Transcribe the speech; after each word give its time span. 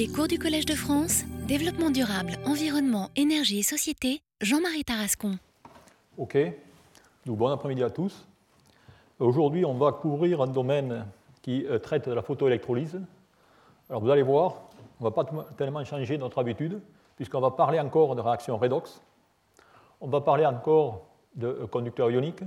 Les 0.00 0.08
cours 0.08 0.28
du 0.28 0.38
Collège 0.38 0.64
de 0.64 0.72
France, 0.72 1.24
développement 1.46 1.90
durable, 1.90 2.38
environnement, 2.46 3.10
énergie 3.16 3.58
et 3.58 3.62
société, 3.62 4.22
Jean-Marie 4.40 4.82
Tarascon. 4.82 5.32
Ok, 6.16 6.38
donc 7.26 7.36
bon 7.36 7.48
après-midi 7.48 7.82
à 7.82 7.90
tous. 7.90 8.26
Aujourd'hui, 9.18 9.66
on 9.66 9.74
va 9.74 9.92
couvrir 9.92 10.40
un 10.40 10.46
domaine 10.46 11.04
qui 11.42 11.66
euh, 11.66 11.78
traite 11.78 12.08
de 12.08 12.14
la 12.14 12.22
photoélectrolyse. 12.22 12.98
Alors 13.90 14.00
vous 14.00 14.08
allez 14.08 14.22
voir, 14.22 14.70
on 15.00 15.04
ne 15.04 15.10
va 15.10 15.22
pas 15.22 15.30
tellement 15.58 15.84
changer 15.84 16.16
notre 16.16 16.38
habitude, 16.38 16.80
puisqu'on 17.16 17.40
va 17.40 17.50
parler 17.50 17.78
encore 17.78 18.16
de 18.16 18.22
réaction 18.22 18.56
redox, 18.56 19.02
on 20.00 20.08
va 20.08 20.22
parler 20.22 20.46
encore 20.46 21.08
de 21.34 21.46
euh, 21.46 21.66
conducteurs 21.66 22.10
ioniques, 22.10 22.44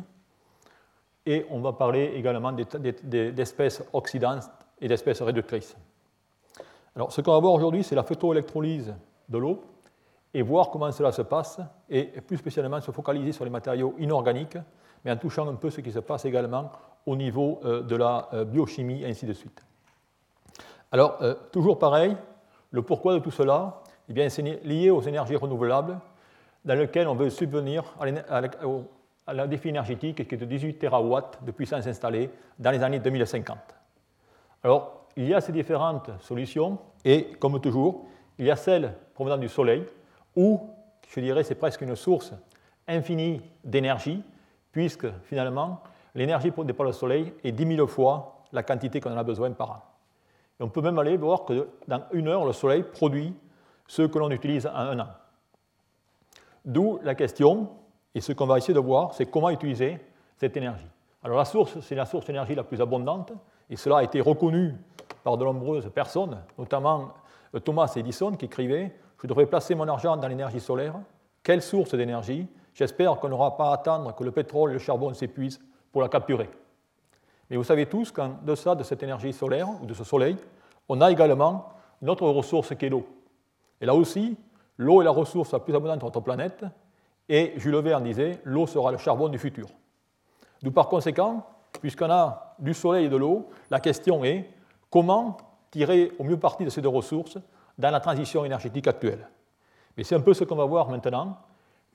et 1.27 1.45
on 1.51 1.59
va 1.59 1.73
parler 1.73 2.13
également 2.15 2.51
d'espèces 2.51 3.83
oxydantes 3.93 4.49
et 4.81 4.88
d'espèces 4.88 5.21
réductrices. 5.21 5.75
Alors, 6.95 7.11
ce 7.11 7.21
qu'on 7.21 7.31
va 7.31 7.39
voir 7.39 7.53
aujourd'hui, 7.53 7.83
c'est 7.83 7.95
la 7.95 8.03
photoélectrolyse 8.03 8.93
de 9.29 9.38
l'eau 9.38 9.63
et 10.34 10.41
voir 10.41 10.70
comment 10.70 10.91
cela 10.91 11.11
se 11.11 11.21
passe, 11.21 11.59
et 11.89 12.05
plus 12.21 12.38
spécialement 12.38 12.81
se 12.81 12.91
focaliser 12.91 13.31
sur 13.31 13.43
les 13.43 13.51
matériaux 13.51 13.93
inorganiques, 13.99 14.57
mais 15.05 15.11
en 15.11 15.17
touchant 15.17 15.48
un 15.48 15.55
peu 15.55 15.70
ce 15.70 15.81
qui 15.81 15.91
se 15.91 15.99
passe 15.99 16.25
également 16.25 16.71
au 17.05 17.15
niveau 17.15 17.59
euh, 17.65 17.81
de 17.84 17.95
la 17.95 18.29
euh, 18.34 18.45
biochimie, 18.45 19.03
et 19.03 19.07
ainsi 19.07 19.25
de 19.25 19.34
suite. 19.34 19.63
Alors, 20.91 21.17
euh, 21.21 21.35
toujours 21.51 21.77
pareil, 21.77 22.15
le 22.71 22.81
pourquoi 22.81 23.13
de 23.13 23.20
tout 23.20 23.31
cela, 23.31 23.81
eh 24.09 24.13
bien, 24.13 24.27
c'est 24.29 24.41
lié 24.41 24.89
aux 24.89 25.01
énergies 25.01 25.35
renouvelables, 25.35 25.99
dans 26.65 26.75
lesquelles 26.75 27.07
on 27.07 27.15
veut 27.15 27.29
subvenir 27.29 27.84
à 27.99 29.34
la 29.34 29.48
défi 29.48 29.70
énergétique 29.70 30.27
qui 30.27 30.35
est 30.35 30.37
de 30.37 30.45
18 30.45 30.79
TW 30.79 31.45
de 31.45 31.51
puissance 31.51 31.85
installée 31.85 32.29
dans 32.57 32.71
les 32.71 32.81
années 32.81 32.99
2050. 32.99 33.57
Alors, 34.63 35.02
il 35.16 35.27
y 35.27 35.34
a 35.34 35.41
ces 35.41 35.52
différentes 35.52 36.09
solutions, 36.22 36.77
et 37.05 37.34
comme 37.40 37.59
toujours, 37.59 38.05
il 38.38 38.45
y 38.45 38.52
a 38.52 38.55
celle 38.55 38.95
provenant 39.13 39.38
du 39.38 39.49
Soleil, 39.49 39.85
où, 40.35 40.62
je 41.07 41.20
dirais, 41.20 41.43
c'est 41.43 41.55
presque 41.55 41.82
une 41.82 41.96
source 41.96 42.34
infinie 42.87 43.41
d'énergie, 43.63 44.24
puisque 44.71 45.07
finalement, 45.24 45.82
l'énergie 46.15 46.52
produite 46.52 46.76
par 46.76 46.85
le 46.85 46.91
Soleil 46.91 47.34
est 47.43 47.52
10 47.52 47.76
000 47.76 47.87
fois 47.87 48.43
la 48.52 48.63
quantité 48.63 48.99
qu'on 48.99 49.13
en 49.13 49.18
a 49.18 49.24
besoin 49.24 49.52
par 49.52 49.71
an. 49.71 49.82
Et 50.60 50.63
on 50.63 50.70
peut 50.70 50.82
même 50.82 50.99
aller 50.99 51.18
voir 51.18 51.46
que 51.46 51.70
dans 51.87 52.04
une 52.12 52.27
heure, 52.27 52.46
le 52.46 52.54
Soleil 52.54 52.84
produit 52.84 53.34
ce 53.87 54.04
que 54.04 54.18
l'on 54.18 54.32
utilise 54.32 54.68
en 54.68 54.76
un 54.76 54.99
an. 54.99 55.07
D'où 56.65 56.99
la 57.04 57.15
question, 57.15 57.70
et 58.15 58.21
ce 58.21 58.32
qu'on 58.32 58.46
va 58.46 58.57
essayer 58.57 58.74
de 58.74 58.80
voir, 58.80 59.13
c'est 59.13 59.26
comment 59.26 59.49
utiliser 59.49 59.99
cette 60.37 60.55
énergie. 60.55 60.87
Alors 61.24 61.37
la 61.37 61.46
source, 61.46 61.80
c'est 61.82 61.96
la 61.96 62.05
source 62.05 62.26
d'énergie 62.26 62.55
la 62.55 62.63
plus 62.63 62.82
abondante, 62.82 63.34
et 63.70 63.76
cela 63.76 63.98
a 63.98 64.03
été 64.03 64.22
reconnu 64.22 64.75
par 65.24 65.38
de 65.38 65.46
nombreuses 65.46 65.90
personnes, 65.94 66.41
notamment 66.57 67.13
euh, 67.56 67.59
Thomas 67.59 67.91
Edison 67.96 68.34
qui 68.34 68.46
écrivait 68.46 68.96
Je 69.22 69.28
devrais 69.28 69.46
placer 69.46 69.75
mon 69.75 69.88
argent 69.88 70.18
dans 70.18 70.28
l'énergie 70.28 70.59
solaire. 70.59 70.96
Quelle 71.41 71.62
source 71.62 71.96
d'énergie? 71.96 72.47
J'espère 72.74 73.16
qu'on 73.19 73.30
n'aura 73.30 73.56
pas 73.56 73.69
à 73.69 73.74
attendre 73.74 74.13
que 74.16 74.24
le 74.24 74.31
pétrole 74.31 74.72
et 74.72 74.74
le 74.74 74.80
charbon 74.80 75.13
s'épuisent 75.13 75.62
pour 75.91 76.02
la 76.02 76.09
capturer. 76.09 76.50
Mais 77.50 77.57
vous 77.57 77.63
savez 77.63 77.85
tous 77.85 78.12
qu'en 78.12 78.38
deçà 78.44 78.75
de 78.75 78.84
cette 78.84 79.03
énergie 79.03 79.31
solaire 79.31 79.68
ou 79.81 79.85
de 79.85 79.94
ce 79.94 80.03
soleil, 80.03 80.38
on 80.90 81.02
a 81.02 81.12
également 81.12 81.69
notre 82.02 82.28
ressource 82.28 82.75
qui 82.75 82.85
est 82.85 82.90
l'eau. 82.90 83.06
Et 83.80 83.85
là 83.85 83.94
aussi, 83.94 84.38
l'eau 84.78 85.02
est 85.02 85.06
la 85.06 85.12
ressource 85.12 85.52
la 85.53 85.59
plus 85.59 85.75
abondante 85.75 86.00
de 86.00 86.06
notre 86.06 86.22
planète, 86.22 86.66
et 87.30 87.53
Jules 87.58 87.78
Verne 87.78 88.03
disait 88.03 88.41
l'eau 88.44 88.68
sera 88.68 88.91
le 88.91 88.97
charbon 88.97 89.30
du 89.30 89.38
futur. 89.38 89.68
D'où 90.62 90.72
par 90.72 90.90
conséquent, 90.90 91.46
puisqu'on 91.80 92.09
a 92.09 92.56
du 92.59 92.74
soleil 92.74 93.06
et 93.06 93.09
de 93.09 93.18
l'eau, 93.18 93.50
la 93.69 93.80
question 93.80 94.24
est 94.24 94.50
comment 94.94 95.38
tirer 95.72 96.12
au 96.19 96.24
mieux 96.24 96.38
parti 96.38 96.63
de 96.63 96.69
ces 96.69 96.80
deux 96.80 96.88
ressources 96.88 97.40
dans 97.80 97.90
la 97.90 98.00
transition 98.00 98.46
énergétique 98.46 98.88
actuelle? 98.88 99.28
Mais 99.97 100.03
c'est 100.03 100.13
un 100.13 100.19
peu 100.19 100.36
ce 100.36 100.44
qu'on 100.44 100.56
va 100.56 100.66
voir 100.66 100.88
maintenant, 100.88 101.40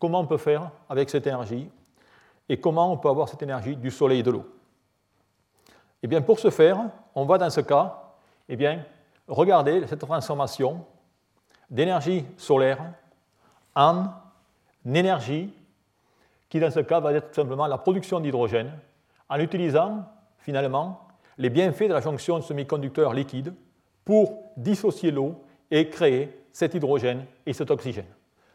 comment 0.01 0.19
on 0.19 0.27
peut 0.27 0.37
faire 0.37 0.73
avec 0.89 1.09
cette 1.09 1.25
énergie 1.29 1.71
et 2.49 2.59
comment 2.59 2.93
on 2.93 2.97
peut 2.97 3.09
avoir 3.09 3.29
cette 3.29 3.41
énergie 3.41 3.77
du 3.77 3.93
soleil 3.93 4.19
et 4.19 4.23
de 4.25 4.33
l'eau? 4.33 4.53
Eh 6.03 6.09
bien, 6.09 6.23
pour 6.23 6.41
ce 6.41 6.51
faire, 6.51 6.81
on 7.15 7.25
va 7.25 7.39
dans 7.39 7.51
ce 7.51 7.61
cas 7.61 8.03
eh 8.49 8.57
bien, 8.57 8.85
regarder 9.29 9.87
cette 9.87 10.01
transformation 10.01 10.85
d'énergie 11.71 12.25
solaire 12.37 12.83
en 13.77 14.07
énergie 14.85 15.55
qui, 16.49 16.59
dans 16.59 16.73
ce 16.73 16.81
cas, 16.81 16.99
va 16.99 17.13
être 17.13 17.29
tout 17.29 17.41
simplement 17.43 17.69
la 17.69 17.79
production 17.79 18.19
d'hydrogène 18.19 18.73
en 19.29 19.39
utilisant 19.39 20.05
finalement 20.39 21.08
les 21.39 21.51
bienfaits 21.51 21.89
de 21.89 21.95
la 21.95 22.01
jonction 22.01 22.39
de 22.39 22.43
semi-conducteurs 22.43 23.15
liquides 23.15 23.55
pour 24.05 24.43
dissocier 24.57 25.11
l'eau 25.11 25.37
et 25.71 25.89
créer 25.89 26.37
cet 26.53 26.75
hydrogène 26.75 27.25
et 27.47 27.53
cet 27.53 27.71
oxygène. 27.71 28.07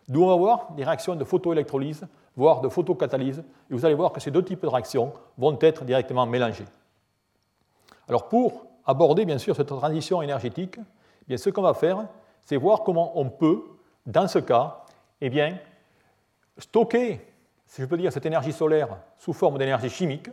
D'où 0.10 0.24
on 0.24 0.28
va 0.28 0.36
voir 0.36 0.72
des 0.74 0.84
réactions 0.84 1.16
de 1.16 1.24
photoélectrolyse, 1.24 2.06
voire 2.36 2.60
de 2.60 2.68
photocatalyse, 2.68 3.40
et 3.40 3.74
vous 3.74 3.86
allez 3.86 3.96
voir 3.96 4.12
que 4.12 4.20
ces 4.20 4.32
deux 4.32 4.44
types 4.44 4.62
de 4.62 4.68
réactions 4.68 5.14
vont 5.38 5.58
être 5.62 5.86
directement 5.86 6.26
mélangés. 6.26 6.66
Alors 8.10 8.28
pour 8.28 8.66
aborder 8.86 9.24
bien 9.24 9.38
sûr 9.38 9.56
cette 9.56 9.68
transition 9.68 10.22
énergétique, 10.22 10.78
eh 11.30 11.38
ce 11.38 11.50
qu'on 11.50 11.62
va 11.62 11.74
faire, 11.74 12.06
c'est 12.44 12.58
voir 12.58 12.84
comment 12.84 13.18
on 13.18 13.30
peut, 13.30 13.64
dans 14.06 14.28
ce 14.28 14.40
cas, 14.40 14.84
eh 15.22 15.30
bien, 15.30 15.58
stocker, 16.58 17.22
si 17.66 17.82
je 17.82 17.88
peux 17.88 17.96
dire, 17.96 18.12
cette 18.12 18.26
énergie 18.26 18.52
solaire 18.52 18.98
sous 19.18 19.32
forme 19.32 19.58
d'énergie 19.58 19.90
chimique, 19.90 20.28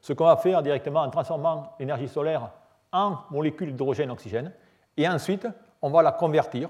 ce 0.00 0.12
qu'on 0.12 0.24
va 0.24 0.36
faire 0.36 0.62
directement 0.62 1.00
en 1.00 1.10
transformant 1.10 1.72
l'énergie 1.78 2.08
solaire 2.08 2.50
en 2.92 3.18
molécules 3.30 3.72
d'hydrogène-oxygène, 3.72 4.52
et 4.96 5.08
ensuite 5.08 5.46
on 5.82 5.90
va 5.90 6.02
la 6.02 6.12
convertir 6.12 6.68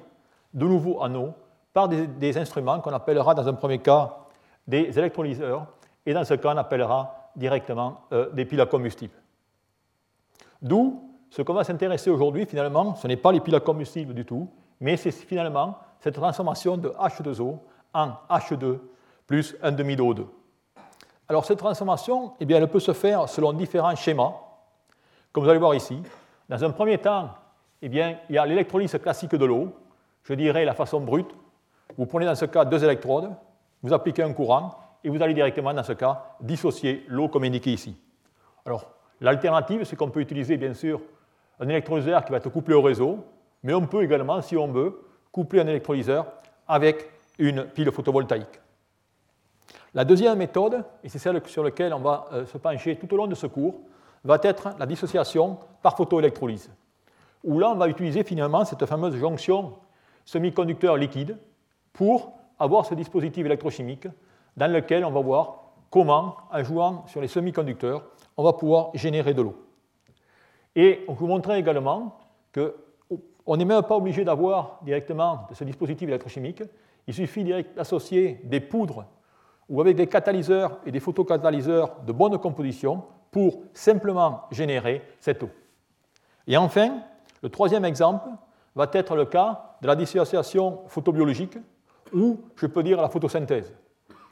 de 0.52 0.66
nouveau 0.66 1.00
en 1.00 1.14
eau 1.14 1.34
par 1.72 1.88
des, 1.88 2.38
instruments 2.38 2.80
qu'on 2.80 2.92
appellera 2.92 3.34
dans 3.34 3.46
un 3.46 3.54
premier 3.54 3.78
cas 3.78 4.16
des 4.66 4.98
électrolyseurs, 4.98 5.66
et 6.04 6.12
dans 6.12 6.24
ce 6.24 6.34
cas 6.34 6.52
on 6.54 6.58
appellera 6.58 7.30
directement 7.36 8.02
euh, 8.12 8.30
des 8.30 8.44
piles 8.44 8.60
à 8.60 8.66
combustible. 8.66 9.14
D'où 10.60 11.10
ce 11.30 11.42
qu'on 11.42 11.54
va 11.54 11.64
s'intéresser 11.64 12.10
aujourd'hui, 12.10 12.44
finalement, 12.44 12.96
ce 12.96 13.06
n'est 13.06 13.16
pas 13.16 13.30
les 13.30 13.40
piles 13.40 13.54
à 13.54 13.60
combustible 13.60 14.12
du 14.14 14.24
tout, 14.24 14.50
mais 14.80 14.96
c'est 14.96 15.12
finalement 15.12 15.78
cette 16.00 16.14
transformation 16.14 16.76
de 16.76 16.88
H2O 16.88 17.58
en 17.94 18.12
H2 18.28 18.78
plus 19.26 19.56
un 19.62 19.70
demi 19.70 19.94
d'O2. 19.94 20.26
Alors 21.30 21.44
cette 21.44 21.60
transformation, 21.60 22.32
eh 22.40 22.52
elle 22.52 22.66
peut 22.66 22.80
se 22.80 22.92
faire 22.92 23.28
selon 23.28 23.52
différents 23.52 23.94
schémas, 23.94 24.32
comme 25.30 25.44
vous 25.44 25.48
allez 25.48 25.60
voir 25.60 25.76
ici. 25.76 26.02
Dans 26.48 26.64
un 26.64 26.70
premier 26.70 26.98
temps, 26.98 27.30
eh 27.80 27.86
il 27.86 28.34
y 28.34 28.36
a 28.36 28.44
l'électrolyse 28.46 28.98
classique 29.00 29.36
de 29.36 29.44
l'eau, 29.44 29.68
je 30.24 30.34
dirais 30.34 30.64
la 30.64 30.74
façon 30.74 30.98
brute. 30.98 31.30
Vous 31.96 32.06
prenez 32.06 32.26
dans 32.26 32.34
ce 32.34 32.46
cas 32.46 32.64
deux 32.64 32.82
électrodes, 32.82 33.30
vous 33.80 33.92
appliquez 33.92 34.24
un 34.24 34.32
courant, 34.32 34.74
et 35.04 35.08
vous 35.08 35.22
allez 35.22 35.32
directement, 35.32 35.72
dans 35.72 35.84
ce 35.84 35.92
cas, 35.92 36.34
dissocier 36.40 37.04
l'eau 37.06 37.28
comme 37.28 37.44
indiqué 37.44 37.70
ici. 37.70 37.96
Alors, 38.66 38.90
l'alternative, 39.20 39.84
c'est 39.84 39.94
qu'on 39.94 40.10
peut 40.10 40.20
utiliser, 40.20 40.56
bien 40.56 40.74
sûr, 40.74 41.00
un 41.60 41.68
électrolyseur 41.68 42.24
qui 42.24 42.32
va 42.32 42.38
être 42.38 42.50
couplé 42.50 42.74
au 42.74 42.82
réseau, 42.82 43.24
mais 43.62 43.72
on 43.72 43.86
peut 43.86 44.02
également, 44.02 44.42
si 44.42 44.56
on 44.56 44.66
veut, 44.66 45.00
coupler 45.30 45.60
un 45.60 45.68
électrolyseur 45.68 46.26
avec 46.66 47.08
une 47.38 47.66
pile 47.66 47.92
photovoltaïque. 47.92 48.58
La 49.92 50.04
deuxième 50.04 50.38
méthode, 50.38 50.84
et 51.02 51.08
c'est 51.08 51.18
celle 51.18 51.44
sur 51.46 51.64
laquelle 51.64 51.92
on 51.92 51.98
va 51.98 52.26
euh, 52.32 52.46
se 52.46 52.58
pencher 52.58 52.96
tout 52.96 53.12
au 53.12 53.16
long 53.16 53.26
de 53.26 53.34
ce 53.34 53.48
cours, 53.48 53.80
va 54.22 54.38
être 54.42 54.74
la 54.78 54.86
dissociation 54.86 55.58
par 55.82 55.96
photoélectrolyse, 55.96 56.70
où 57.42 57.58
là 57.58 57.70
on 57.70 57.74
va 57.74 57.88
utiliser 57.88 58.22
finalement 58.22 58.64
cette 58.64 58.86
fameuse 58.86 59.16
jonction 59.16 59.74
semi-conducteur 60.24 60.96
liquide 60.96 61.38
pour 61.92 62.32
avoir 62.58 62.86
ce 62.86 62.94
dispositif 62.94 63.44
électrochimique 63.44 64.06
dans 64.56 64.70
lequel 64.70 65.04
on 65.04 65.10
va 65.10 65.20
voir 65.20 65.72
comment, 65.90 66.36
en 66.52 66.62
jouant 66.62 67.04
sur 67.08 67.20
les 67.20 67.28
semi-conducteurs, 67.28 68.04
on 68.36 68.44
va 68.44 68.52
pouvoir 68.52 68.90
générer 68.94 69.34
de 69.34 69.42
l'eau. 69.42 69.56
Et 70.76 71.04
on 71.08 71.14
vous 71.14 71.26
montrer 71.26 71.58
également 71.58 72.16
qu'on 72.54 73.56
n'est 73.56 73.64
même 73.64 73.82
pas 73.82 73.96
obligé 73.96 74.24
d'avoir 74.24 74.78
directement 74.82 75.48
ce 75.52 75.64
dispositif 75.64 76.06
électrochimique, 76.08 76.62
il 77.08 77.14
suffit 77.14 77.42
d'associer 77.44 78.40
des 78.44 78.60
poudres 78.60 79.04
ou 79.70 79.80
avec 79.80 79.96
des 79.96 80.08
catalyseurs 80.08 80.78
et 80.84 80.90
des 80.90 81.00
photocatalyseurs 81.00 82.00
de 82.04 82.12
bonne 82.12 82.36
composition 82.38 83.04
pour 83.30 83.62
simplement 83.72 84.42
générer 84.50 85.02
cette 85.20 85.44
eau. 85.44 85.50
Et 86.46 86.56
enfin, 86.56 86.98
le 87.42 87.48
troisième 87.48 87.84
exemple 87.84 88.28
va 88.74 88.88
être 88.92 89.14
le 89.14 89.24
cas 89.24 89.76
de 89.80 89.86
la 89.86 89.94
dissociation 89.94 90.80
photobiologique 90.88 91.56
ou 92.12 92.40
je 92.56 92.66
peux 92.66 92.82
dire 92.82 93.00
la 93.00 93.08
photosynthèse. 93.08 93.72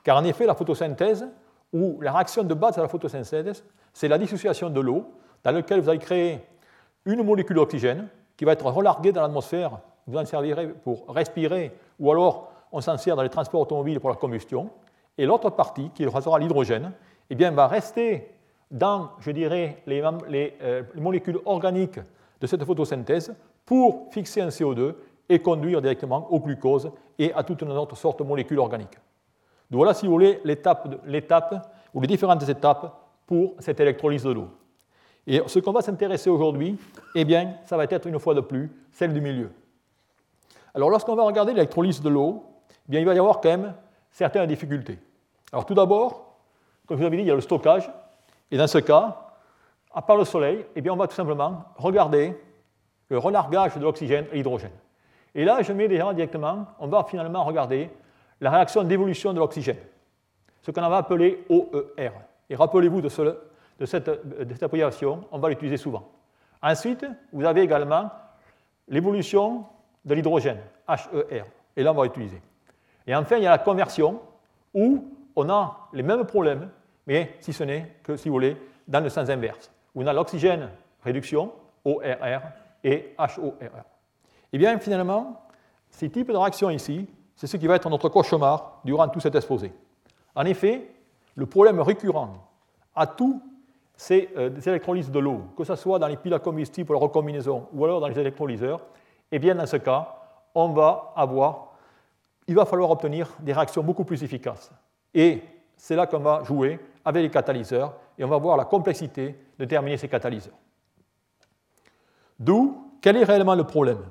Car 0.03 0.17
en 0.17 0.25
effet, 0.25 0.45
la 0.45 0.57
photosynthèse 0.57 1.29
ou 1.73 2.01
la 2.01 2.13
réaction 2.13 2.43
de 2.43 2.55
base 2.55 2.77
à 2.77 2.83
la 2.83 2.89
photosynthèse, 2.89 3.65
c'est 3.93 4.09
la 4.09 4.19
dissociation 4.19 4.71
de 4.71 4.81
l'eau 4.81 5.05
dans 5.45 5.53
laquelle 5.53 5.81
vous 5.81 5.89
allez 5.89 5.99
créer 6.01 6.41
une 7.05 7.23
molécule 7.23 7.57
d'oxygène 7.57 8.09
qui 8.37 8.45
va 8.45 8.53
être 8.53 8.67
relarguée 8.67 9.13
dans 9.13 9.23
l'atmosphère. 9.23 9.79
Vous 10.09 10.19
en 10.19 10.25
servirez 10.25 10.69
pour 10.69 11.05
respirer 11.09 11.77
ou 12.01 12.11
alors 12.11 12.51
on 12.73 12.81
s'en 12.81 12.99
sert 12.99 13.15
dans 13.15 13.23
les 13.23 13.29
transports 13.29 13.61
automobiles 13.61 14.01
pour 14.01 14.11
la 14.11 14.17
combustion 14.17 14.71
et 15.19 15.27
l'autre 15.27 15.51
partie, 15.51 15.91
qui 15.91 16.05
sera 16.05 16.39
l'hydrogène, 16.39 16.93
eh 17.29 17.35
bien, 17.35 17.51
va 17.51 17.67
rester 17.67 18.31
dans, 18.71 19.11
je 19.21 19.31
dirais, 19.33 19.83
les, 19.87 20.01
euh, 20.03 20.83
les, 20.95 21.01
molécules 21.01 21.39
organiques 21.45 22.01
de 22.41 22.47
cette 22.47 22.65
photosynthèse 22.65 23.35
pour 23.67 24.07
fixer 24.13 24.41
un 24.41 24.49
CO2 24.49 24.95
et 25.29 25.41
conduire 25.41 25.83
directement 25.83 26.31
au 26.33 26.41
glucose 26.41 26.91
et 27.19 27.33
à 27.35 27.43
toute 27.43 27.63
une 27.63 27.73
autre 27.73 27.97
sorte 27.97 28.21
de 28.21 28.25
molécules 28.25 28.59
organiques. 28.59 28.97
Donc 29.71 29.79
voilà, 29.79 29.93
si 29.93 30.07
vous 30.07 30.13
voulez, 30.13 30.41
l'étape 30.45 30.89
ou 31.93 32.01
les 32.01 32.07
différentes 32.07 32.49
étapes 32.49 32.95
pour 33.27 33.55
cette 33.59 33.81
électrolyse 33.81 34.23
de 34.23 34.31
l'eau. 34.31 34.49
Et 35.27 35.43
ce 35.47 35.59
qu'on 35.59 35.73
va 35.73 35.83
s'intéresser 35.83 36.31
aujourd'hui, 36.31 36.79
eh 37.15 37.25
bien, 37.25 37.57
ça 37.65 37.77
va 37.77 37.85
être 37.85 38.07
une 38.07 38.19
fois 38.19 38.35
de 38.35 38.41
plus 38.41 38.71
celle 38.93 39.13
du 39.13 39.21
milieu. 39.21 39.51
Alors 40.75 40.89
lorsqu'on 40.89 41.17
va 41.17 41.25
regarder 41.25 41.53
l'électrolyse 41.53 42.01
de 42.01 42.09
l'eau, 42.09 42.45
eh 42.71 42.91
bien, 42.91 43.01
il 43.01 43.07
va 43.07 43.15
y 43.15 43.19
avoir 43.19 43.41
quand 43.41 43.51
même 43.51 43.75
certaines 44.11 44.47
difficultés. 44.47 44.99
Alors 45.53 45.65
tout 45.67 45.75
d'abord, 45.75 46.37
comme 46.87 46.97
je 46.97 47.03
vous 47.03 47.07
avais 47.07 47.17
dit, 47.17 47.23
il 47.23 47.29
y 47.29 47.31
a 47.31 47.35
le 47.35 47.41
stockage. 47.41 47.91
Et 48.51 48.57
dans 48.57 48.67
ce 48.67 48.79
cas, 48.79 49.29
à 49.93 50.03
part 50.03 50.17
le 50.17 50.25
soleil, 50.25 50.65
eh 50.75 50.81
bien, 50.81 50.93
on 50.93 50.97
va 50.97 51.07
tout 51.07 51.15
simplement 51.15 51.65
regarder 51.77 52.35
le 53.09 53.19
relargage 53.19 53.75
de 53.77 53.83
l'oxygène 53.83 54.27
et 54.33 54.37
l'hydrogène. 54.37 54.73
Et 55.35 55.45
là, 55.45 55.63
je 55.63 55.73
mets 55.73 55.89
déjà 55.89 56.13
directement, 56.15 56.67
on 56.79 56.89
va 56.89 57.05
finalement 57.05 57.45
regarder 57.45 57.91
la 58.41 58.51
réaction 58.51 58.85
d'évolution 58.85 59.33
de 59.33 59.39
l'oxygène, 59.39 59.79
ce 60.63 60.71
qu'on 60.71 60.81
va 60.81 60.99
appeler 60.99 61.45
OER. 61.49 62.13
Et 62.51 62.57
rappelez-vous 62.57 63.01
de, 63.01 63.09
cette, 63.09 64.07
de 64.07 65.25
on 65.31 65.39
va 65.39 65.49
l'utiliser 65.49 65.77
souvent. 65.77 66.09
Ensuite, 66.63 67.07
vous 67.33 67.45
avez 67.45 67.63
également 67.63 68.11
l'évolution 68.89 69.65
de 70.05 70.15
l'hydrogène, 70.15 70.61
HER. 70.89 71.45
Et 71.77 71.83
là, 71.83 71.93
on 71.93 71.97
va 71.97 72.05
l'utiliser. 72.05 72.41
Et 73.07 73.15
enfin, 73.15 73.37
il 73.37 73.43
y 73.43 73.47
a 73.47 73.51
la 73.51 73.59
conversion, 73.59 74.21
où 74.75 75.05
on 75.39 75.49
a 75.49 75.89
les 75.93 76.03
mêmes 76.03 76.25
problèmes, 76.25 76.69
mais 77.07 77.37
si 77.39 77.53
ce 77.53 77.63
n'est 77.63 77.97
que, 78.03 78.17
si 78.17 78.29
vous 78.29 78.35
voulez, 78.35 78.57
dans 78.89 79.01
le 79.01 79.09
sens 79.09 79.29
inverse. 79.29 79.71
On 79.95 80.07
a 80.07 80.13
l'oxygène 80.13 80.69
réduction, 81.05 81.53
ORR, 81.85 82.41
et 82.83 83.15
HORR. 83.19 83.85
Et 84.53 84.59
bien, 84.59 84.77
finalement, 84.79 85.41
ces 85.91 86.11
types 86.11 86.33
de 86.33 86.37
réactions 86.37 86.71
ici, 86.71 87.09
c'est 87.37 87.47
ce 87.47 87.57
qui 87.57 87.69
va 87.69 87.77
être 87.77 87.89
notre 87.89 88.09
cauchemar 88.09 88.81
durant 88.85 89.09
tout 89.09 89.21
cet 89.21 89.37
exposé. 89.37 89.73
En 90.35 90.45
effet, 90.45 90.91
le 91.37 91.47
problème 91.47 91.81
récurrent 91.81 92.33
à 92.97 93.07
tous 93.07 93.41
ces 93.95 94.29
euh, 94.37 94.51
électrolyses 94.67 95.11
de 95.11 95.19
l'eau, 95.21 95.43
que 95.57 95.63
ce 95.63 95.77
soit 95.77 96.01
dans 96.01 96.09
les 96.09 96.17
piles 96.17 96.35
à 96.35 96.41
combustible 96.41 96.87
pour 96.87 96.95
la 96.95 97.01
recombinaison 97.01 97.69
ou 97.73 97.85
alors 97.85 98.01
dans 98.01 98.09
les 98.09 98.19
électrolyseurs, 98.19 98.81
et 99.31 99.39
bien 99.39 99.55
dans 99.55 99.67
ce 99.67 99.77
cas, 99.77 100.17
il 100.57 102.55
va 102.55 102.65
falloir 102.67 102.91
obtenir 102.91 103.29
des 103.39 103.53
réactions 103.53 103.85
beaucoup 103.85 104.05
plus 104.05 104.25
efficaces. 104.25 104.73
Et 105.15 105.43
c'est 105.77 105.97
là 105.97 106.07
qu'on 106.07 106.19
va 106.19 106.43
jouer 106.45 106.79
avec 107.05 107.23
les 107.23 107.31
catalyseurs 107.31 107.95
et 108.19 108.25
on 108.25 108.29
va 108.29 108.39
voir 108.39 108.57
la 108.57 108.65
complexité 108.65 109.39
de 109.59 109.65
terminer 109.65 109.97
ces 109.97 110.09
catalyseurs. 110.09 110.57
D'où, 112.39 112.93
quel 113.01 113.17
est 113.17 113.25
réellement 113.25 113.55
le 113.55 113.65
problème? 113.65 114.05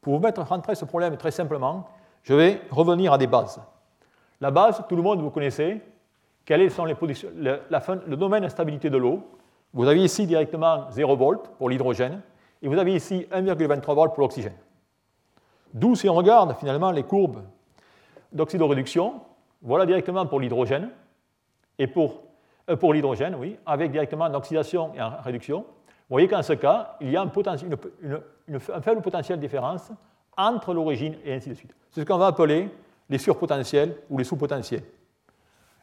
Pour 0.00 0.14
vous 0.14 0.20
mettre 0.20 0.42
rentrer 0.42 0.74
ce 0.74 0.84
problème 0.84 1.16
très 1.16 1.30
simplement, 1.30 1.88
je 2.22 2.34
vais 2.34 2.60
revenir 2.70 3.12
à 3.12 3.18
des 3.18 3.26
bases. 3.26 3.60
La 4.40 4.50
base, 4.50 4.82
tout 4.88 4.96
le 4.96 5.02
monde 5.02 5.20
vous 5.20 5.30
connaissez. 5.30 5.80
Quels 6.44 6.70
sont 6.70 6.84
les 6.84 6.94
le, 7.34 7.60
le 8.06 8.16
domaine 8.16 8.44
de 8.44 8.48
stabilité 8.48 8.90
de 8.90 8.98
l'eau? 8.98 9.22
Vous 9.72 9.88
avez 9.88 10.02
ici 10.02 10.26
directement 10.26 10.90
0 10.90 11.16
volts 11.16 11.48
pour 11.58 11.68
l'hydrogène 11.68 12.22
et 12.62 12.68
vous 12.68 12.78
avez 12.78 12.94
ici 12.94 13.26
1,23 13.32 13.94
volts 13.94 14.14
pour 14.14 14.20
l'oxygène. 14.20 14.56
D'où, 15.72 15.96
si 15.96 16.08
on 16.08 16.14
regarde 16.14 16.54
finalement 16.56 16.90
les 16.90 17.02
courbes 17.02 17.42
d'oxydoréduction, 18.32 19.20
voilà 19.64 19.86
directement 19.86 20.26
pour 20.26 20.40
l'hydrogène 20.40 20.90
et 21.78 21.86
pour, 21.86 22.22
euh, 22.68 22.92
l'hydrogène, 22.92 23.34
oui, 23.34 23.58
avec 23.66 23.90
directement 23.90 24.26
une 24.26 24.36
oxydation 24.36 24.92
et 24.94 25.00
une 25.00 25.12
réduction. 25.22 25.60
Vous 25.60 26.16
voyez 26.16 26.28
qu'en 26.28 26.42
ce 26.42 26.52
cas, 26.52 26.96
il 27.00 27.10
y 27.10 27.16
a 27.16 27.22
un, 27.22 27.30
une, 28.46 28.60
faible 28.60 29.00
potentiel 29.00 29.38
de 29.38 29.42
différence 29.42 29.90
entre 30.36 30.74
l'origine 30.74 31.16
et 31.24 31.32
ainsi 31.32 31.48
de 31.48 31.54
suite. 31.54 31.74
C'est 31.90 32.02
ce 32.02 32.06
qu'on 32.06 32.18
va 32.18 32.26
appeler 32.26 32.68
les 33.08 33.18
surpotentiels 33.18 33.96
ou 34.10 34.18
les 34.18 34.24
sous-potentiels. 34.24 34.82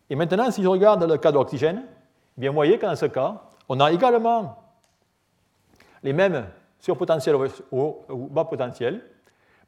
Et 0.09 0.15
maintenant, 0.15 0.51
si 0.51 0.61
je 0.61 0.67
regarde 0.67 1.03
le 1.03 1.17
cas 1.17 1.31
de 1.31 1.37
l'oxygène, 1.37 1.83
eh 2.39 2.47
vous 2.47 2.53
voyez 2.53 2.77
qu'en 2.77 2.95
ce 2.95 3.07
cas, 3.07 3.41
on 3.67 3.79
a 3.79 3.91
également 3.91 4.57
les 6.03 6.13
mêmes 6.13 6.45
surpotentiels 6.79 7.35
ou 7.71 8.27
bas 8.29 8.45
potentiels, 8.45 9.01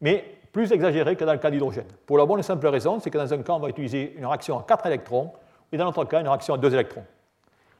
mais 0.01 0.37
plus 0.53 0.71
exagérés 0.71 1.17
que 1.17 1.25
dans 1.25 1.33
le 1.33 1.39
cas 1.39 1.51
d'hydrogène. 1.51 1.87
Pour 2.05 2.17
la 2.17 2.25
bonne 2.25 2.39
et 2.39 2.43
simple 2.43 2.67
raison, 2.67 2.99
c'est 2.99 3.09
que 3.09 3.17
dans 3.17 3.33
un 3.33 3.41
cas, 3.41 3.53
on 3.53 3.59
va 3.59 3.69
utiliser 3.69 4.13
une 4.15 4.25
réaction 4.25 4.59
à 4.59 4.63
4 4.63 4.85
électrons, 4.85 5.33
et 5.71 5.77
dans 5.77 5.85
l'autre 5.85 6.05
cas, 6.05 6.21
une 6.21 6.27
réaction 6.27 6.53
à 6.53 6.57
2 6.57 6.73
électrons. 6.73 7.03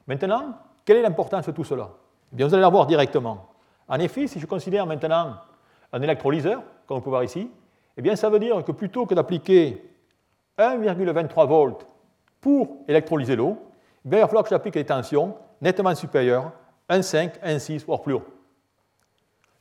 Maintenant, 0.06 0.58
quelle 0.84 0.98
est 0.98 1.02
l'importance 1.02 1.46
de 1.46 1.52
tout 1.52 1.64
cela? 1.64 1.88
Eh 2.32 2.36
bien, 2.36 2.46
Vous 2.48 2.54
allez 2.54 2.62
la 2.62 2.68
voir 2.68 2.86
directement. 2.86 3.46
En 3.88 3.98
effet, 4.00 4.26
si 4.26 4.40
je 4.40 4.46
considère 4.46 4.86
maintenant 4.86 5.36
un 5.92 6.02
électrolyseur, 6.02 6.62
comme 6.86 6.98
on 6.98 7.00
peut 7.00 7.10
voir 7.10 7.22
ici, 7.22 7.48
eh 7.96 8.02
bien, 8.02 8.16
ça 8.16 8.28
veut 8.28 8.40
dire 8.40 8.62
que 8.64 8.72
plutôt 8.72 9.06
que 9.06 9.14
d'appliquer 9.14 9.88
1,23 10.58 11.46
volts 11.46 11.86
pour 12.40 12.78
électrolyser 12.88 13.36
l'eau, 13.36 13.56
eh 14.04 14.08
il 14.08 14.20
va 14.20 14.26
falloir 14.26 14.42
que 14.42 14.50
j'applique 14.50 14.74
des 14.74 14.84
tensions 14.84 15.36
nettement 15.62 15.94
supérieures, 15.94 16.50
1,5, 16.90 17.40
1,6, 17.40 17.86
voire 17.86 18.02
plus 18.02 18.14
haut. 18.14 18.24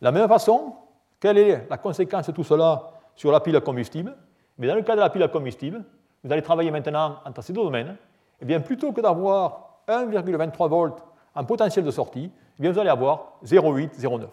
De 0.02 0.06
la 0.06 0.12
même 0.12 0.28
façon, 0.28 0.74
quelle 1.20 1.38
est 1.38 1.68
la 1.70 1.78
conséquence 1.78 2.28
de 2.28 2.32
tout 2.32 2.44
cela? 2.44 2.93
Sur 3.16 3.32
la 3.32 3.40
pile 3.40 3.56
à 3.56 3.62
combustible 3.62 4.16
Mais 4.58 4.68
dans 4.68 4.76
le 4.76 4.82
cas 4.82 4.96
de 4.96 5.00
la 5.02 5.10
pile 5.10 5.24
à 5.24 5.28
combustible, 5.28 5.84
vous 6.24 6.32
allez 6.32 6.42
travailler 6.42 6.72
maintenant 6.72 7.18
entre 7.26 7.42
ces 7.42 7.54
deux 7.54 7.64
domaines. 7.64 7.96
Eh 8.42 8.46
bien, 8.46 8.60
plutôt 8.60 8.92
que 8.92 9.02
d'avoir 9.02 9.82
1,23 9.88 10.70
volts 10.70 11.04
en 11.36 11.44
potentiel 11.44 11.84
de 11.84 11.92
sortie, 11.92 12.32
eh 12.58 12.62
bien, 12.62 12.72
vous 12.72 12.80
allez 12.80 12.90
avoir 12.90 13.34
0,8, 13.46 14.00
0,9. 14.00 14.28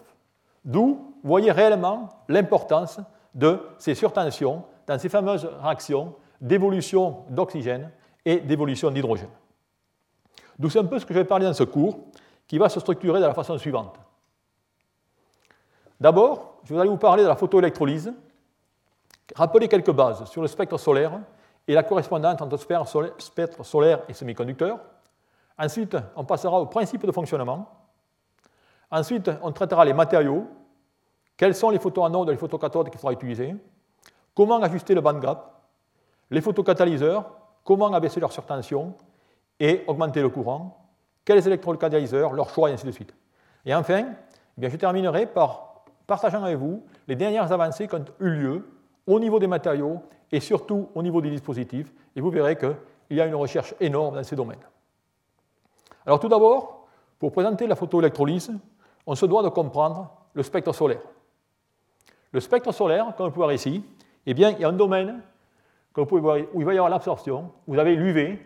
D'où, 0.63 1.13
vous 1.23 1.29
voyez 1.29 1.51
réellement 1.51 2.09
l'importance 2.27 2.99
de 3.33 3.59
ces 3.77 3.95
surtensions 3.95 4.63
dans 4.87 4.99
ces 4.99 5.09
fameuses 5.09 5.49
réactions 5.61 6.13
d'évolution 6.39 7.23
d'oxygène 7.29 7.91
et 8.25 8.39
d'évolution 8.39 8.91
d'hydrogène. 8.91 9.29
D'où 10.59 10.69
c'est 10.69 10.79
un 10.79 10.85
peu 10.85 10.99
ce 10.99 11.05
que 11.05 11.13
je 11.13 11.19
vais 11.19 11.25
parler 11.25 11.45
dans 11.45 11.53
ce 11.53 11.63
cours, 11.63 11.99
qui 12.47 12.57
va 12.57 12.69
se 12.69 12.79
structurer 12.79 13.19
de 13.19 13.25
la 13.25 13.33
façon 13.33 13.57
suivante. 13.57 13.97
D'abord, 15.99 16.59
je 16.65 16.75
vais 16.75 16.85
vous 16.85 16.97
parler 16.97 17.23
de 17.23 17.27
la 17.27 17.35
photoélectrolyse, 17.35 18.13
rappeler 19.35 19.67
quelques 19.67 19.91
bases 19.91 20.25
sur 20.25 20.41
le 20.41 20.47
spectre 20.47 20.77
solaire 20.77 21.19
et 21.67 21.73
la 21.73 21.83
correspondance 21.83 22.41
entre 22.41 22.57
spectre 23.17 23.63
solaire 23.63 24.01
et 24.09 24.13
semi-conducteur. 24.13 24.79
Ensuite, 25.57 25.95
on 26.15 26.23
passera 26.23 26.59
au 26.59 26.65
principe 26.65 27.05
de 27.05 27.11
fonctionnement. 27.11 27.69
Ensuite, 28.89 29.29
on 29.41 29.51
traitera 29.51 29.85
les 29.85 29.93
matériaux, 29.93 30.47
quels 31.37 31.55
sont 31.55 31.69
les 31.69 31.79
photoanodes 31.79 32.29
et 32.29 32.31
les 32.31 32.37
photocathodes 32.37 32.89
qu'il 32.89 32.99
faudra 32.99 33.13
utiliser, 33.13 33.55
comment 34.35 34.61
ajuster 34.61 34.93
le 34.95 35.01
band 35.01 35.19
gap, 35.19 35.61
les 36.29 36.41
photocatalyseurs, 36.41 37.31
comment 37.63 37.93
abaisser 37.93 38.19
leur 38.19 38.31
surtension 38.31 38.95
et 39.59 39.83
augmenter 39.87 40.21
le 40.21 40.29
courant, 40.29 40.89
quels 41.23 41.45
électrocatalyseurs, 41.45 42.33
leur 42.33 42.49
choix, 42.49 42.69
et 42.69 42.73
ainsi 42.73 42.85
de 42.85 42.91
suite. 42.91 43.13
Et 43.65 43.75
enfin, 43.75 44.13
eh 44.59 44.69
je 44.69 44.75
terminerai 44.75 45.27
par 45.27 45.85
partageant 46.07 46.43
avec 46.43 46.57
vous 46.57 46.83
les 47.07 47.15
dernières 47.15 47.51
avancées 47.51 47.87
qui 47.87 47.95
ont 47.95 48.05
eu 48.19 48.29
lieu 48.29 48.80
au 49.07 49.19
niveau 49.19 49.39
des 49.39 49.47
matériaux 49.47 50.01
et 50.31 50.39
surtout 50.39 50.89
au 50.95 51.03
niveau 51.03 51.21
des 51.21 51.29
dispositifs, 51.29 51.91
et 52.15 52.21
vous 52.21 52.29
verrez 52.29 52.55
qu'il 52.55 53.17
y 53.17 53.21
a 53.21 53.25
une 53.25 53.35
recherche 53.35 53.73
énorme 53.79 54.15
dans 54.15 54.23
ces 54.23 54.35
domaines. 54.35 54.59
Alors 56.05 56.19
tout 56.19 56.29
d'abord, 56.29 56.87
pour 57.19 57.31
présenter 57.31 57.67
la 57.67 57.75
photoélectrolyse, 57.75 58.51
on 59.05 59.15
se 59.15 59.25
doit 59.25 59.43
de 59.43 59.49
comprendre 59.49 60.11
le 60.33 60.43
spectre 60.43 60.73
solaire. 60.73 61.01
Le 62.31 62.39
spectre 62.39 62.71
solaire, 62.71 63.13
comme 63.17 63.27
vous 63.27 63.33
pouvez 63.33 63.45
voir 63.45 63.53
ici, 63.53 63.83
eh 64.25 64.33
bien, 64.33 64.51
il 64.51 64.59
y 64.59 64.63
a 64.63 64.69
un 64.69 64.73
domaine 64.73 65.21
vous 65.95 66.05
pouvez 66.05 66.21
voir, 66.21 66.37
où 66.53 66.61
il 66.61 66.65
va 66.65 66.73
y 66.73 66.77
avoir 66.77 66.89
l'absorption, 66.89 67.51
vous 67.67 67.77
avez 67.77 67.95
l'UV, 67.95 68.39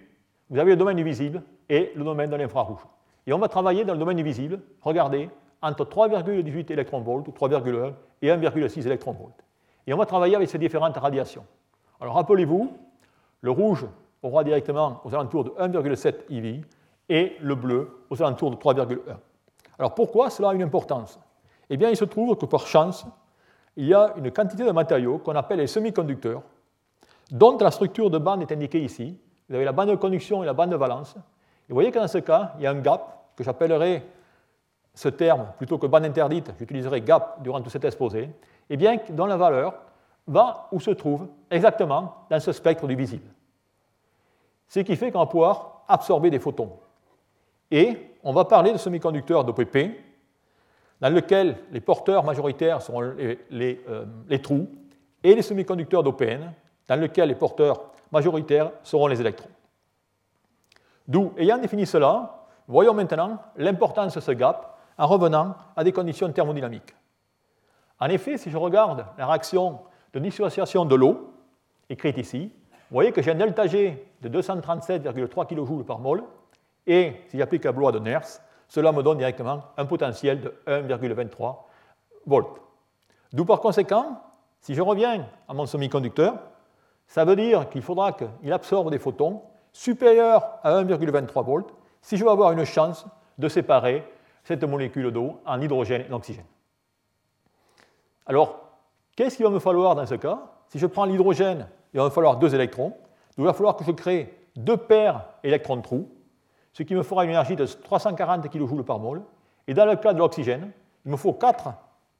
vous 0.49 0.59
avez 0.59 0.71
le 0.71 0.77
domaine 0.77 0.97
du 0.97 1.03
visible 1.03 1.43
et 1.69 1.91
le 1.95 2.03
domaine 2.03 2.29
de 2.29 2.35
l'infrarouge. 2.35 2.79
Et 3.27 3.33
on 3.33 3.39
va 3.39 3.47
travailler 3.47 3.85
dans 3.85 3.93
le 3.93 3.99
domaine 3.99 4.17
du 4.17 4.23
visible, 4.23 4.61
regardez, 4.81 5.29
entre 5.61 5.85
3,18 5.85 6.71
électronvolts, 6.71 7.27
3,1 7.27 7.93
et 8.21 8.29
1,6 8.29 8.85
électronvolts. 8.85 9.33
Et 9.87 9.93
on 9.93 9.97
va 9.97 10.05
travailler 10.05 10.35
avec 10.35 10.49
ces 10.49 10.57
différentes 10.57 10.97
radiations. 10.97 11.45
Alors 11.99 12.15
rappelez-vous, 12.15 12.73
le 13.41 13.51
rouge 13.51 13.85
aura 14.23 14.43
directement 14.43 15.01
aux 15.03 15.13
alentours 15.13 15.43
de 15.43 15.49
1,7 15.51 16.15
IV 16.29 16.65
et 17.09 17.35
le 17.39 17.55
bleu 17.55 18.05
aux 18.09 18.21
alentours 18.21 18.51
de 18.51 18.55
3,1. 18.55 18.97
Alors 19.77 19.93
pourquoi 19.93 20.29
cela 20.29 20.49
a 20.49 20.53
une 20.53 20.63
importance? 20.63 21.19
Eh 21.69 21.77
bien, 21.77 21.89
il 21.89 21.97
se 21.97 22.05
trouve 22.05 22.35
que 22.37 22.45
par 22.45 22.67
chance, 22.67 23.05
il 23.75 23.87
y 23.87 23.93
a 23.93 24.13
une 24.17 24.31
quantité 24.31 24.63
de 24.63 24.71
matériaux 24.71 25.17
qu'on 25.17 25.35
appelle 25.35 25.59
les 25.59 25.67
semi-conducteurs, 25.67 26.41
dont 27.31 27.57
la 27.57 27.71
structure 27.71 28.09
de 28.09 28.17
bande 28.17 28.41
est 28.41 28.51
indiquée 28.51 28.83
ici. 28.83 29.17
Vous 29.49 29.55
avez 29.55 29.65
la 29.65 29.71
bande 29.71 29.89
de 29.89 29.95
conduction 29.95 30.43
et 30.43 30.45
la 30.45 30.53
bande 30.53 30.69
de 30.69 30.75
valence. 30.75 31.15
Et 31.15 31.69
vous 31.69 31.75
voyez 31.75 31.91
que 31.91 31.99
dans 31.99 32.07
ce 32.07 32.19
cas, 32.19 32.53
il 32.57 32.63
y 32.63 32.67
a 32.67 32.71
un 32.71 32.79
gap 32.79 33.31
que 33.35 33.43
j'appellerai 33.43 34.03
ce 34.93 35.09
terme, 35.09 35.47
plutôt 35.57 35.77
que 35.77 35.87
bande 35.87 36.05
interdite, 36.05 36.53
j'utiliserai 36.57 37.01
gap 37.01 37.41
durant 37.41 37.61
tout 37.61 37.69
cet 37.69 37.83
exposé, 37.83 38.29
et 38.69 38.77
bien 38.77 38.97
dont 39.09 39.25
la 39.25 39.37
valeur 39.37 39.73
va 40.27 40.67
où 40.71 40.79
se 40.79 40.91
trouve 40.91 41.27
exactement 41.51 42.25
dans 42.29 42.39
ce 42.39 42.51
spectre 42.51 42.87
du 42.87 42.95
visible. 42.95 43.29
Ce 44.67 44.79
qui 44.79 44.95
fait 44.95 45.11
qu'on 45.11 45.19
va 45.19 45.27
pouvoir 45.27 45.83
absorber 45.87 46.29
des 46.29 46.39
photons. 46.39 46.71
Et 47.69 47.97
on 48.23 48.33
va 48.33 48.45
parler 48.45 48.71
de 48.71 48.77
semi-conducteurs 48.77 49.43
d'OPP, 49.43 49.77
dans 51.01 51.09
lequel 51.09 51.57
les 51.71 51.81
porteurs 51.81 52.23
majoritaires 52.23 52.79
les, 53.49 53.81
euh, 53.87 54.05
les, 54.27 54.41
trous, 54.41 54.67
et 55.23 55.35
les 55.35 55.41
semi-conducteurs 55.41 56.03
d'OPN, 56.03 56.51
dans 56.87 56.99
lesquels 56.99 57.29
les 57.29 57.35
porteurs 57.35 57.91
majoritaires 58.11 58.71
seront 58.83 59.07
les 59.07 59.19
électrons. 59.19 59.49
D'où, 61.07 61.33
ayant 61.37 61.57
défini 61.57 61.85
cela, 61.85 62.45
voyons 62.67 62.93
maintenant 62.93 63.37
l'importance 63.57 64.15
de 64.15 64.19
ce 64.19 64.31
gap 64.31 64.77
en 64.97 65.05
revenant 65.05 65.55
à 65.75 65.83
des 65.83 65.91
conditions 65.91 66.31
thermodynamiques. 66.31 66.95
En 67.99 68.07
effet, 68.07 68.37
si 68.37 68.49
je 68.49 68.57
regarde 68.57 69.05
la 69.17 69.27
réaction 69.27 69.79
de 70.13 70.19
dissociation 70.19 70.85
de 70.85 70.95
l'eau, 70.95 71.33
écrite 71.89 72.17
ici, 72.17 72.51
vous 72.89 72.95
voyez 72.95 73.11
que 73.11 73.21
j'ai 73.21 73.31
un 73.31 73.35
delta 73.35 73.67
G 73.67 74.11
de 74.21 74.29
237,3 74.29 75.47
kJ 75.47 75.85
par 75.85 75.99
mol, 75.99 76.23
et 76.87 77.13
si 77.27 77.37
j'applique 77.37 77.63
la 77.63 77.71
loi 77.71 77.91
de 77.91 77.99
Nernst, 77.99 78.41
cela 78.67 78.91
me 78.91 79.01
donne 79.01 79.17
directement 79.17 79.63
un 79.77 79.85
potentiel 79.85 80.41
de 80.41 80.53
1,23 80.67 81.55
volts. 82.25 82.61
D'où 83.33 83.45
par 83.45 83.59
conséquent, 83.59 84.21
si 84.61 84.75
je 84.75 84.81
reviens 84.81 85.25
à 85.47 85.53
mon 85.53 85.65
semi-conducteur, 85.65 86.35
ça 87.07 87.25
veut 87.25 87.35
dire 87.35 87.69
qu'il 87.69 87.81
faudra 87.81 88.13
qu'il 88.13 88.51
absorbe 88.51 88.89
des 88.89 88.99
photons 88.99 89.41
supérieurs 89.71 90.59
à 90.63 90.81
1,23 90.83 91.45
volts 91.45 91.73
si 92.01 92.17
je 92.17 92.23
veux 92.23 92.31
avoir 92.31 92.51
une 92.51 92.65
chance 92.65 93.05
de 93.37 93.47
séparer 93.47 94.07
cette 94.43 94.63
molécule 94.63 95.11
d'eau 95.11 95.39
en 95.45 95.61
hydrogène 95.61 96.05
et 96.07 96.11
en 96.11 96.17
oxygène. 96.17 96.45
Alors, 98.25 98.59
qu'est-ce 99.15 99.37
qu'il 99.37 99.45
va 99.45 99.51
me 99.51 99.59
falloir 99.59 99.95
dans 99.95 100.05
ce 100.05 100.15
cas? 100.15 100.39
Si 100.69 100.79
je 100.79 100.87
prends 100.87 101.05
l'hydrogène, 101.05 101.67
il 101.93 101.99
va 101.99 102.05
me 102.05 102.09
falloir 102.09 102.37
deux 102.37 102.53
électrons. 102.55 102.93
il 103.37 103.43
va 103.43 103.53
falloir 103.53 103.75
que 103.75 103.83
je 103.83 103.91
crée 103.91 104.33
deux 104.55 104.77
paires 104.77 105.25
électrons-trous, 105.43 106.09
ce 106.73 106.83
qui 106.83 106.95
me 106.95 107.03
fera 107.03 107.23
une 107.23 107.31
énergie 107.31 107.55
de 107.55 107.65
340 107.65 108.49
kJ 108.49 108.83
par 108.83 108.99
mol. 108.99 109.21
Et 109.67 109.73
dans 109.73 109.85
le 109.85 109.95
cas 109.95 110.13
de 110.13 110.19
l'oxygène, 110.19 110.71
il 111.05 111.11
me 111.11 111.17
faut 111.17 111.33
quatre 111.33 111.73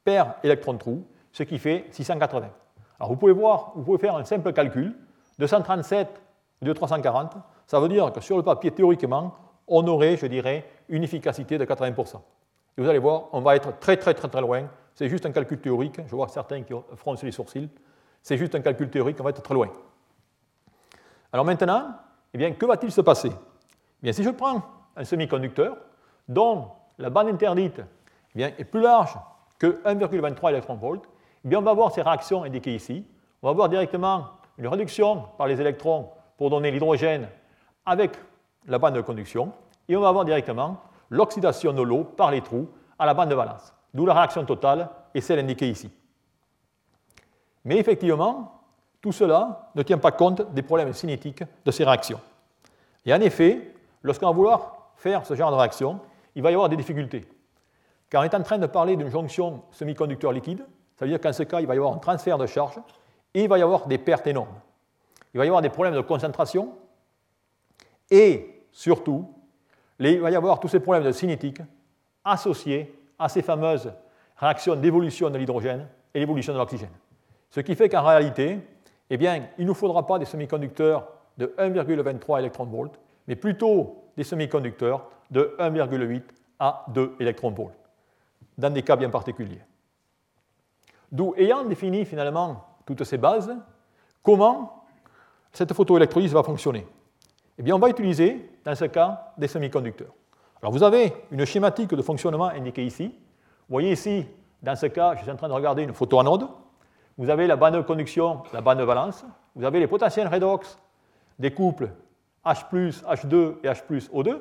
paires 0.03 0.35
électrons-trous, 0.43 1.03
ce 1.31 1.43
qui 1.43 1.57
fait 1.57 1.85
680. 1.91 2.49
Alors 2.99 3.09
vous 3.09 3.17
pouvez 3.17 3.33
voir, 3.33 3.73
vous 3.75 3.83
pouvez 3.83 3.97
faire 3.97 4.15
un 4.15 4.23
simple 4.23 4.53
calcul, 4.53 4.95
237 5.39 6.21
de 6.61 6.73
340, 6.73 7.33
ça 7.67 7.79
veut 7.79 7.89
dire 7.89 8.11
que 8.13 8.21
sur 8.21 8.37
le 8.37 8.43
papier, 8.43 8.71
théoriquement, 8.71 9.35
on 9.67 9.85
aurait, 9.87 10.15
je 10.15 10.27
dirais, 10.27 10.65
une 10.87 11.03
efficacité 11.03 11.57
de 11.57 11.65
80%. 11.65 12.17
Et 12.77 12.81
vous 12.81 12.87
allez 12.87 12.99
voir, 12.99 13.25
on 13.33 13.41
va 13.41 13.55
être 13.55 13.77
très 13.79 13.97
très 13.97 14.13
très 14.13 14.27
très 14.27 14.41
loin. 14.41 14.63
C'est 14.95 15.09
juste 15.09 15.25
un 15.25 15.31
calcul 15.31 15.59
théorique. 15.59 15.99
Je 16.07 16.15
vois 16.15 16.27
certains 16.29 16.63
qui 16.63 16.73
froncent 16.95 17.23
les 17.23 17.31
sourcils. 17.31 17.69
C'est 18.21 18.37
juste 18.37 18.55
un 18.55 18.61
calcul 18.61 18.89
théorique, 18.89 19.17
on 19.19 19.23
va 19.23 19.29
être 19.29 19.43
très 19.43 19.53
loin. 19.53 19.69
Alors 21.31 21.45
maintenant, 21.45 21.91
eh 22.33 22.37
bien, 22.37 22.51
que 22.53 22.65
va-t-il 22.65 22.91
se 22.91 23.01
passer? 23.01 23.29
Eh 23.29 24.01
bien, 24.01 24.13
Si 24.13 24.23
je 24.23 24.29
prends 24.31 24.63
un 24.95 25.03
semi-conducteur 25.03 25.77
dont 26.27 26.69
la 26.97 27.09
bande 27.09 27.27
interdite 27.27 27.79
eh 27.79 28.37
bien, 28.37 28.51
est 28.57 28.63
plus 28.63 28.81
large 28.81 29.15
que 29.59 29.81
1,23 29.83 30.55
eV, 30.55 30.63
eh 31.43 31.47
bien, 31.47 31.59
on 31.59 31.61
va 31.61 31.73
voir 31.73 31.91
ces 31.91 32.01
réactions 32.01 32.43
indiquées 32.43 32.73
ici. 32.73 33.05
On 33.41 33.47
va 33.47 33.53
voir 33.53 33.69
directement 33.69 34.29
une 34.57 34.67
réduction 34.67 35.25
par 35.37 35.47
les 35.47 35.61
électrons 35.61 36.09
pour 36.37 36.49
donner 36.49 36.71
l'hydrogène 36.71 37.27
avec 37.85 38.17
la 38.65 38.79
bande 38.79 38.95
de 38.95 39.01
conduction, 39.01 39.53
et 39.87 39.95
on 39.95 40.01
va 40.01 40.09
avoir 40.09 40.25
directement 40.25 40.81
l'oxydation 41.09 41.73
de 41.73 41.83
l'eau 41.83 42.03
par 42.03 42.31
les 42.31 42.41
trous 42.41 42.67
à 42.97 43.05
la 43.05 43.13
bande 43.13 43.29
de 43.29 43.35
valence, 43.35 43.74
d'où 43.95 44.05
la 44.05 44.13
réaction 44.13 44.43
totale 44.45 44.89
et 45.13 45.21
celle 45.21 45.39
indiquée 45.39 45.69
ici. 45.69 45.89
Mais 47.63 47.77
effectivement, 47.77 48.61
tout 49.01 49.13
cela 49.13 49.71
ne 49.73 49.83
tient 49.83 49.97
pas 49.97 50.11
compte 50.11 50.53
des 50.53 50.61
problèmes 50.61 50.91
cinétiques 50.91 51.43
de 51.63 51.71
ces 51.71 51.85
réactions. 51.85 52.19
Et 53.05 53.13
en 53.13 53.21
effet, 53.21 53.73
lorsqu'on 54.03 54.25
va 54.25 54.33
vouloir 54.33 54.91
faire 54.97 55.25
ce 55.25 55.33
genre 55.33 55.49
de 55.49 55.55
réaction, 55.55 56.01
il 56.35 56.43
va 56.43 56.51
y 56.51 56.53
avoir 56.53 56.67
des 56.67 56.75
difficultés. 56.75 57.25
Car 58.09 58.21
on 58.21 58.25
est 58.25 58.35
en 58.35 58.43
train 58.43 58.57
de 58.57 58.67
parler 58.67 58.97
d'une 58.97 59.09
jonction 59.09 59.63
semi-conducteur 59.71 60.33
liquide, 60.33 60.65
ça 60.97 61.05
veut 61.05 61.11
dire 61.11 61.21
qu'en 61.21 61.33
ce 61.33 61.43
cas, 61.43 61.61
il 61.61 61.67
va 61.67 61.75
y 61.75 61.77
avoir 61.77 61.93
un 61.93 61.97
transfert 61.97 62.37
de 62.37 62.45
charge 62.45 62.77
et 63.33 63.43
il 63.43 63.49
va 63.49 63.57
y 63.57 63.61
avoir 63.61 63.87
des 63.87 63.97
pertes 63.97 64.27
énormes. 64.27 64.59
Il 65.33 65.37
va 65.37 65.45
y 65.45 65.47
avoir 65.47 65.61
des 65.61 65.69
problèmes 65.69 65.95
de 65.95 66.01
concentration 66.01 66.73
et 68.11 68.61
surtout, 68.71 69.33
il 69.99 70.19
va 70.19 70.31
y 70.31 70.35
avoir 70.35 70.59
tous 70.59 70.67
ces 70.67 70.81
problèmes 70.81 71.05
de 71.05 71.13
cinétique 71.13 71.61
associés 72.25 72.93
à 73.19 73.29
ces 73.29 73.41
fameuses 73.41 73.91
réactions 74.37 74.75
d'évolution 74.75 75.29
de 75.29 75.37
l'hydrogène 75.37 75.87
et 76.13 76.19
l'évolution 76.19 76.53
de 76.53 76.57
l'oxygène. 76.57 76.89
Ce 77.49 77.59
qui 77.59 77.75
fait 77.75 77.89
qu'en 77.89 78.03
réalité, 78.03 78.59
eh 79.09 79.17
bien, 79.17 79.47
il 79.57 79.63
ne 79.63 79.69
nous 79.69 79.73
faudra 79.73 80.05
pas 80.05 80.19
des 80.19 80.25
semi-conducteurs 80.25 81.07
de 81.37 81.53
1,23 81.57 82.43
eV, 82.43 82.89
mais 83.27 83.35
plutôt 83.35 84.03
des 84.17 84.23
semi-conducteurs 84.23 85.09
de 85.31 85.55
1,8 85.59 86.21
à 86.59 86.85
2 86.89 87.15
eV, 87.19 87.35
dans 88.57 88.69
des 88.69 88.81
cas 88.81 88.95
bien 88.95 89.09
particuliers. 89.09 89.61
D'où, 91.11 91.33
ayant 91.37 91.63
défini 91.63 92.05
finalement 92.05 92.65
toutes 92.85 93.03
ces 93.03 93.17
bases, 93.17 93.55
comment 94.23 94.85
cette 95.51 95.73
photoélectrolyse 95.73 96.33
va 96.33 96.43
fonctionner? 96.43 96.85
Eh 97.57 97.63
bien, 97.63 97.75
on 97.75 97.79
va 97.79 97.89
utiliser, 97.89 98.49
dans 98.63 98.75
ce 98.75 98.85
cas, 98.85 99.33
des 99.37 99.47
semi-conducteurs. 99.47 100.13
Alors, 100.65 100.73
vous 100.73 100.81
avez 100.81 101.13
une 101.29 101.45
schématique 101.45 101.93
de 101.93 102.01
fonctionnement 102.01 102.47
indiquée 102.47 102.83
ici. 102.83 103.03
Vous 103.05 103.73
voyez 103.73 103.91
ici, 103.91 104.25
dans 104.63 104.75
ce 104.75 104.87
cas, 104.87 105.13
je 105.13 105.21
suis 105.21 105.29
en 105.29 105.35
train 105.35 105.47
de 105.47 105.53
regarder 105.53 105.83
une 105.83 105.93
photoanode. 105.93 106.47
Vous 107.19 107.29
avez 107.29 107.45
la 107.45 107.55
bande 107.55 107.75
de 107.75 107.81
conduction, 107.81 108.41
la 108.51 108.61
bande 108.61 108.79
de 108.79 108.83
valence. 108.83 109.23
Vous 109.53 109.63
avez 109.63 109.79
les 109.79 109.85
potentiels 109.85 110.27
redox 110.27 110.79
des 111.37 111.51
couples 111.51 111.91
H, 112.43 112.63
H2 112.73 113.57
et 113.63 113.67
H, 113.67 114.09
O2. 114.09 114.39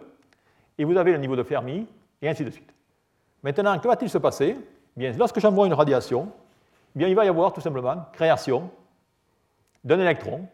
Et 0.78 0.84
vous 0.84 0.96
avez 0.96 1.12
le 1.12 1.18
niveau 1.18 1.36
de 1.36 1.42
Fermi, 1.42 1.86
et 2.22 2.28
ainsi 2.30 2.42
de 2.42 2.48
suite. 2.48 2.72
Maintenant, 3.42 3.78
que 3.78 3.86
va-t-il 3.86 4.08
se 4.08 4.16
passer? 4.16 4.56
Bien, 4.96 5.12
Lorsque 5.18 5.40
j'envoie 5.40 5.66
une 5.66 5.74
radiation, 5.74 6.30
bien, 6.94 7.06
il 7.06 7.14
va 7.14 7.26
y 7.26 7.28
avoir 7.28 7.52
tout 7.52 7.60
simplement 7.60 7.96
création 8.14 8.70
d'un 9.84 10.00
électron 10.00 10.48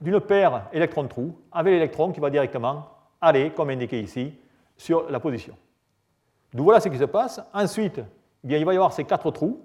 d'une 0.00 0.20
paire 0.20 0.68
électron-trou 0.72 1.36
avec 1.50 1.72
l'électron 1.72 2.12
qui 2.12 2.20
va 2.20 2.30
directement 2.30 2.86
aller, 3.20 3.50
comme 3.50 3.70
indiqué 3.70 4.00
ici, 4.00 4.32
sur 4.78 5.10
la 5.10 5.20
position. 5.20 5.54
Donc 6.54 6.64
voilà 6.64 6.80
ce 6.80 6.88
qui 6.88 6.96
se 6.96 7.04
passe. 7.04 7.40
Ensuite, 7.52 8.00
eh 8.44 8.58
il 8.58 8.64
va 8.64 8.72
y 8.72 8.76
avoir 8.76 8.92
ces 8.92 9.04
quatre 9.04 9.30
trous 9.30 9.60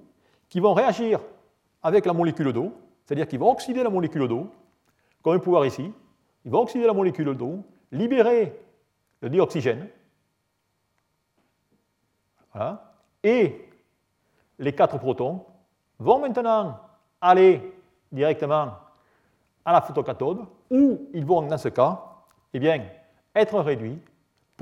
qui 0.50 0.60
vont 0.60 0.74
réagir 0.74 1.22
avec 1.82 2.06
la 2.06 2.14
molécule 2.14 2.52
d'eau, 2.52 2.74
c'est-à-dire 3.06 3.28
qu'ils 3.28 3.40
vont 3.40 3.52
oxyder 3.52 3.84
la 3.84 3.90
molécule 3.90 4.28
d'eau, 4.28 4.50
comme 5.22 5.36
on 5.36 5.40
peut 5.40 5.50
voir 5.50 5.66
ici. 5.66 5.94
Ils 6.44 6.52
vont 6.52 6.62
oxyder 6.62 6.86
la 6.86 6.94
molécule 6.94 7.36
d'eau, 7.38 7.64
libérer 7.92 8.60
le 9.22 9.30
dioxygène, 9.30 9.88
voilà, 12.54 12.94
et 13.24 13.70
les 14.60 14.74
quatre 14.74 14.98
protons 15.00 15.46
vont 15.98 16.20
maintenant 16.20 16.80
aller 17.22 17.74
directement 18.12 18.74
à 19.66 19.72
la 19.72 19.82
photocathode, 19.82 20.46
où 20.70 21.08
ils 21.14 21.26
vont, 21.26 21.44
dans 21.44 21.58
ce 21.58 21.70
cas, 21.70 22.02
eh 22.54 22.60
bien, 22.60 22.84
être 23.34 23.60
réduits 23.60 24.00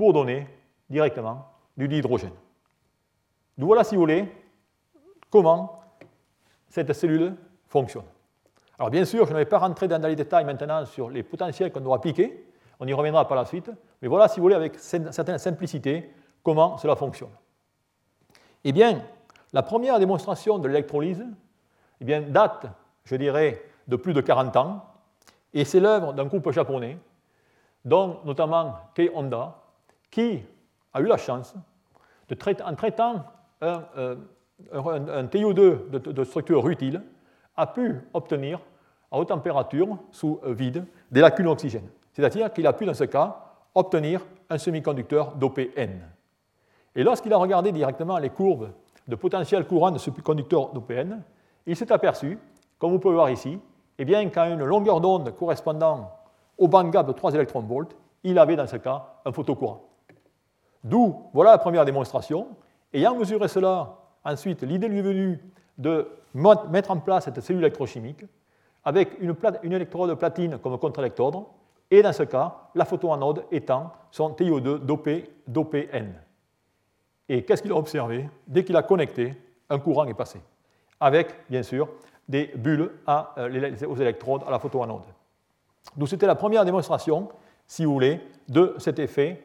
pour 0.02 0.12
donner 0.12 0.48
directement 0.90 1.46
du 1.76 1.86
dihydrogène. 1.86 2.32
Donc 3.56 3.68
voilà, 3.68 3.84
si 3.84 3.94
vous 3.94 4.00
voulez, 4.00 4.28
comment 5.30 5.80
cette 6.68 6.92
cellule 6.92 7.36
fonctionne. 7.68 8.02
Alors 8.80 8.90
bien 8.90 9.04
sûr, 9.04 9.28
je 9.28 9.32
ne 9.32 9.38
vais 9.38 9.44
pas 9.44 9.60
rentrer 9.60 9.86
dans 9.86 10.04
les 10.04 10.16
détails 10.16 10.44
maintenant 10.44 10.84
sur 10.86 11.08
les 11.08 11.22
potentiels 11.22 11.70
qu'on 11.70 11.82
doit 11.82 11.94
appliquer, 11.94 12.48
on 12.80 12.88
y 12.88 12.92
reviendra 12.92 13.28
par 13.28 13.36
la 13.36 13.44
suite, 13.44 13.70
mais 14.00 14.08
voilà, 14.08 14.26
si 14.26 14.40
vous 14.40 14.42
voulez, 14.42 14.56
avec 14.56 14.76
certaine 14.76 15.38
simplicité, 15.38 16.12
comment 16.42 16.78
cela 16.78 16.96
fonctionne. 16.96 17.30
Eh 18.64 18.72
bien, 18.72 19.04
la 19.52 19.62
première 19.62 20.00
démonstration 20.00 20.58
de 20.58 20.66
l'électrolyse 20.66 21.24
eh 22.00 22.04
bien, 22.04 22.22
date, 22.22 22.66
je 23.04 23.14
dirais, 23.14 23.62
de 23.86 23.94
plus 23.94 24.14
de 24.14 24.20
40 24.20 24.56
ans, 24.56 24.84
et 25.54 25.64
c'est 25.64 25.78
l'œuvre 25.78 26.12
d'un 26.12 26.24
groupe 26.24 26.50
japonais, 26.50 26.98
dont 27.84 28.18
notamment 28.24 28.74
Kei 28.96 29.08
Honda, 29.14 29.61
qui 30.12 30.44
a 30.92 31.00
eu 31.00 31.06
la 31.06 31.16
chance, 31.16 31.56
en 32.30 32.74
traitant 32.74 33.24
un, 33.60 33.82
euh, 33.96 34.14
TiO2 34.72 35.90
de, 35.90 36.24
structure 36.24 36.68
utile, 36.68 37.02
a 37.56 37.66
pu 37.66 38.00
obtenir 38.14 38.60
à 39.10 39.18
haute 39.18 39.28
température, 39.28 39.98
sous 40.12 40.38
euh, 40.44 40.52
vide, 40.52 40.84
des 41.10 41.20
lacunes 41.20 41.48
oxygène. 41.48 41.88
C'est-à-dire 42.12 42.52
qu'il 42.52 42.66
a 42.66 42.72
pu, 42.72 42.84
dans 42.84 42.94
ce 42.94 43.04
cas, 43.04 43.36
obtenir 43.74 44.20
un 44.48 44.58
semi-conducteur 44.58 45.34
d'OPN. 45.34 46.00
Et 46.94 47.02
lorsqu'il 47.02 47.32
a 47.32 47.38
regardé 47.38 47.72
directement 47.72 48.18
les 48.18 48.30
courbes 48.30 48.70
de 49.08 49.16
potentiel 49.16 49.66
courant 49.66 49.90
de 49.90 49.98
ce 49.98 50.10
conducteur 50.10 50.68
d'OPN, 50.72 51.22
il 51.66 51.74
s'est 51.74 51.90
aperçu, 51.90 52.38
comme 52.78 52.92
vous 52.92 52.98
pouvez 52.98 53.14
voir 53.14 53.30
ici, 53.30 53.58
eh 53.98 54.04
bien, 54.04 54.28
qu'à 54.28 54.48
une 54.48 54.64
longueur 54.64 55.00
d'onde 55.00 55.34
correspondant 55.36 56.10
au 56.58 56.68
band 56.68 56.84
de 56.84 57.12
3 57.12 57.34
électronvolts, 57.34 57.96
il 58.24 58.38
avait 58.38 58.56
dans 58.56 58.66
ce 58.66 58.76
cas 58.76 59.14
un 59.24 59.32
photocourant. 59.32 59.91
D'où, 60.84 61.16
voilà 61.32 61.52
la 61.52 61.58
première 61.58 61.84
démonstration. 61.84 62.48
Ayant 62.92 63.16
mesuré 63.16 63.48
cela, 63.48 63.98
ensuite, 64.24 64.62
l'idée 64.62 64.88
lui 64.88 64.98
est 64.98 65.02
venue 65.02 65.40
de 65.78 66.08
mettre 66.34 66.90
en 66.90 66.98
place 66.98 67.24
cette 67.24 67.40
cellule 67.40 67.62
électrochimique 67.62 68.24
avec 68.84 69.20
une, 69.20 69.34
une 69.62 69.72
électrode 69.72 70.14
platine 70.18 70.58
comme 70.58 70.76
contre-électrode, 70.78 71.36
et 71.90 72.02
dans 72.02 72.12
ce 72.12 72.22
cas, 72.24 72.56
la 72.74 72.84
photoanode 72.84 73.44
étant 73.52 73.92
son 74.10 74.30
TiO2 74.30 74.78
d'OPN. 75.46 76.14
Et 77.28 77.44
qu'est-ce 77.44 77.62
qu'il 77.62 77.70
a 77.72 77.76
observé 77.76 78.28
Dès 78.46 78.64
qu'il 78.64 78.76
a 78.76 78.82
connecté, 78.82 79.34
un 79.68 79.78
courant 79.78 80.04
est 80.06 80.14
passé, 80.14 80.40
avec, 80.98 81.48
bien 81.48 81.62
sûr, 81.62 81.88
des 82.28 82.46
bulles 82.56 82.90
aux 83.06 83.96
électrodes 83.96 84.42
à 84.46 84.50
la 84.50 84.58
photoanode. 84.58 85.02
Donc 85.96 86.08
c'était 86.08 86.26
la 86.26 86.34
première 86.34 86.64
démonstration, 86.64 87.28
si 87.66 87.84
vous 87.84 87.92
voulez, 87.92 88.20
de 88.48 88.74
cet 88.78 88.98
effet 88.98 89.42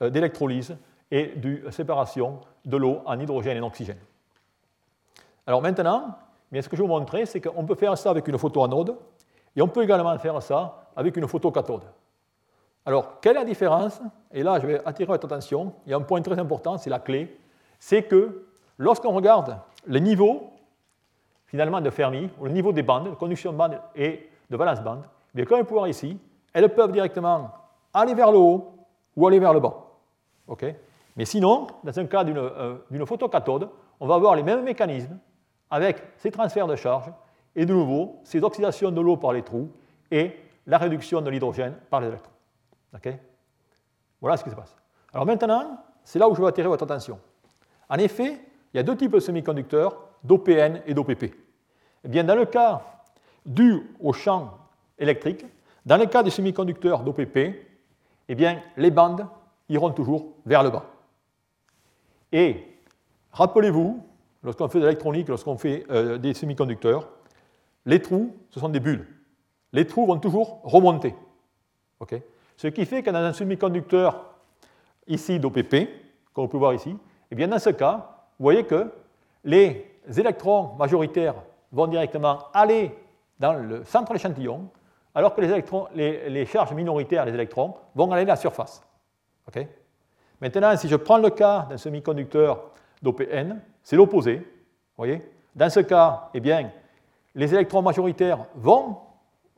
d'électrolyse 0.00 0.76
et 1.10 1.28
de 1.36 1.70
séparation 1.70 2.40
de 2.64 2.76
l'eau 2.76 3.00
en 3.04 3.18
hydrogène 3.18 3.56
et 3.56 3.60
en 3.60 3.66
oxygène. 3.66 3.98
Alors 5.46 5.62
maintenant, 5.62 6.18
ce 6.52 6.68
que 6.68 6.76
je 6.76 6.82
vais 6.82 6.88
vous 6.88 6.94
montrer, 6.94 7.26
c'est 7.26 7.40
qu'on 7.40 7.64
peut 7.64 7.74
faire 7.74 7.96
ça 7.96 8.10
avec 8.10 8.28
une 8.28 8.38
photoanode 8.38 8.96
et 9.56 9.62
on 9.62 9.68
peut 9.68 9.82
également 9.82 10.16
faire 10.18 10.42
ça 10.42 10.88
avec 10.94 11.16
une 11.16 11.26
photocathode. 11.26 11.84
Alors, 12.84 13.20
quelle 13.20 13.36
est 13.36 13.40
la 13.40 13.44
différence? 13.44 14.00
Et 14.32 14.42
là, 14.42 14.58
je 14.60 14.66
vais 14.66 14.80
attirer 14.86 15.06
votre 15.06 15.26
attention. 15.26 15.74
Il 15.84 15.90
y 15.90 15.94
a 15.94 15.96
un 15.96 16.02
point 16.02 16.22
très 16.22 16.38
important, 16.38 16.78
c'est 16.78 16.90
la 16.90 16.98
clé. 16.98 17.38
C'est 17.78 18.04
que 18.04 18.46
lorsqu'on 18.78 19.12
regarde 19.12 19.58
les 19.86 20.00
niveaux, 20.00 20.50
finalement, 21.46 21.80
de 21.80 21.90
Fermi, 21.90 22.30
ou 22.38 22.44
le 22.44 22.52
niveau 22.52 22.72
des 22.72 22.82
bandes, 22.82 23.10
de 23.10 23.14
conduction 23.14 23.52
de 23.52 23.58
bandes 23.58 23.80
et 23.94 24.30
de 24.48 24.56
valence 24.56 24.80
bande, 24.80 25.02
bien, 25.34 25.44
comme 25.44 25.60
on 25.60 25.64
peut 25.64 25.74
voir 25.74 25.88
ici, 25.88 26.18
elles 26.52 26.72
peuvent 26.74 26.92
directement 26.92 27.50
aller 27.92 28.14
vers 28.14 28.32
le 28.32 28.38
haut 28.38 28.72
ou 29.16 29.26
aller 29.26 29.38
vers 29.38 29.52
le 29.52 29.60
bas. 29.60 29.87
Mais 31.16 31.24
sinon, 31.24 31.66
dans 31.82 31.98
un 31.98 32.06
cas 32.06 32.24
euh, 32.24 32.78
d'une 32.90 33.06
photocathode, 33.06 33.68
on 34.00 34.06
va 34.06 34.14
avoir 34.14 34.34
les 34.34 34.42
mêmes 34.42 34.62
mécanismes 34.62 35.18
avec 35.70 36.02
ces 36.16 36.30
transferts 36.30 36.66
de 36.66 36.76
charge 36.76 37.10
et 37.56 37.66
de 37.66 37.74
nouveau 37.74 38.20
ces 38.24 38.42
oxydations 38.42 38.90
de 38.90 39.00
l'eau 39.00 39.16
par 39.16 39.32
les 39.32 39.42
trous 39.42 39.70
et 40.10 40.36
la 40.66 40.78
réduction 40.78 41.20
de 41.20 41.30
l'hydrogène 41.30 41.74
par 41.90 42.00
les 42.00 42.08
électrons. 42.08 42.32
voilà 44.20 44.36
ce 44.36 44.44
qui 44.44 44.50
se 44.50 44.54
passe. 44.54 44.76
Alors 45.12 45.26
maintenant, 45.26 45.82
c'est 46.04 46.18
là 46.18 46.28
où 46.28 46.34
je 46.34 46.40
veux 46.40 46.46
attirer 46.46 46.68
votre 46.68 46.84
attention. 46.84 47.18
En 47.88 47.96
effet, 47.96 48.38
il 48.72 48.76
y 48.76 48.80
a 48.80 48.82
deux 48.82 48.96
types 48.96 49.12
de 49.12 49.20
semi-conducteurs, 49.20 49.96
d'OPN 50.22 50.82
et 50.86 50.94
d'OPP. 50.94 51.34
Eh 52.04 52.08
bien, 52.08 52.24
dans 52.24 52.34
le 52.34 52.44
cas 52.44 52.82
dû 53.44 53.82
au 54.00 54.12
champ 54.12 54.58
électrique, 54.98 55.44
dans 55.86 55.96
le 55.96 56.06
cas 56.06 56.22
des 56.22 56.30
semi-conducteurs 56.30 57.02
d'OPP, 57.02 57.38
eh 58.28 58.34
bien, 58.34 58.60
les 58.76 58.90
bandes 58.90 59.26
iront 59.68 59.90
toujours 59.90 60.32
vers 60.46 60.62
le 60.62 60.70
bas. 60.70 60.86
Et 62.32 62.64
rappelez-vous, 63.32 64.02
lorsqu'on 64.42 64.68
fait 64.68 64.78
de 64.80 64.84
l'électronique, 64.84 65.28
lorsqu'on 65.28 65.56
fait 65.56 65.84
euh, 65.90 66.18
des 66.18 66.34
semi-conducteurs, 66.34 67.08
les 67.86 68.00
trous, 68.00 68.36
ce 68.50 68.60
sont 68.60 68.68
des 68.68 68.80
bulles. 68.80 69.06
Les 69.72 69.86
trous 69.86 70.06
vont 70.06 70.18
toujours 70.18 70.60
remonter. 70.62 71.14
Ce 72.56 72.66
qui 72.68 72.84
fait 72.86 73.02
que 73.02 73.10
dans 73.10 73.18
un 73.18 73.32
semi-conducteur 73.32 74.34
ici 75.06 75.38
d'OPP, 75.38 75.88
comme 76.32 76.44
on 76.44 76.48
peut 76.48 76.58
voir 76.58 76.74
ici, 76.74 76.96
eh 77.30 77.34
bien 77.34 77.48
dans 77.48 77.58
ce 77.58 77.70
cas, 77.70 78.26
vous 78.38 78.44
voyez 78.44 78.64
que 78.64 78.90
les 79.44 79.86
électrons 80.16 80.74
majoritaires 80.76 81.34
vont 81.72 81.86
directement 81.86 82.44
aller 82.52 82.94
dans 83.38 83.52
le 83.52 83.84
centre 83.84 84.08
de 84.08 84.14
l'échantillon, 84.14 84.68
alors 85.14 85.34
que 85.34 85.40
les, 85.40 86.30
les, 86.30 86.46
charges 86.46 86.72
minoritaires 86.72 87.24
des 87.24 87.34
électrons 87.34 87.74
vont 87.94 88.10
aller 88.12 88.22
à 88.22 88.26
la 88.26 88.36
surface. 88.36 88.82
Maintenant, 90.40 90.76
si 90.76 90.88
je 90.88 90.96
prends 90.96 91.18
le 91.18 91.30
cas 91.30 91.66
d'un 91.68 91.76
semi-conducteur 91.76 92.70
d'OPN, 93.02 93.60
c'est 93.82 93.96
l'opposé. 93.96 94.46
voyez? 94.96 95.22
Dans 95.54 95.70
ce 95.70 95.80
cas, 95.80 96.30
eh 96.34 96.40
bien, 96.40 96.70
les 97.34 97.54
électrons 97.54 97.82
majoritaires 97.82 98.46
vont 98.54 98.98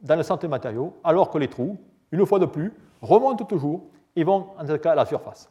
dans 0.03 0.17
le 0.17 0.23
centre 0.23 0.43
des 0.43 0.49
matériaux, 0.49 0.97
alors 1.05 1.31
que 1.31 1.39
les 1.39 1.49
trous, 1.49 1.77
une 2.11 2.25
fois 2.25 2.39
de 2.39 2.47
plus, 2.47 2.73
remontent 3.03 3.45
toujours 3.45 3.83
et 4.17 4.25
vont, 4.25 4.49
en 4.59 4.67
ce 4.67 4.75
cas, 4.75 4.93
à 4.93 4.95
la 4.95 5.07
surface. 5.07 5.51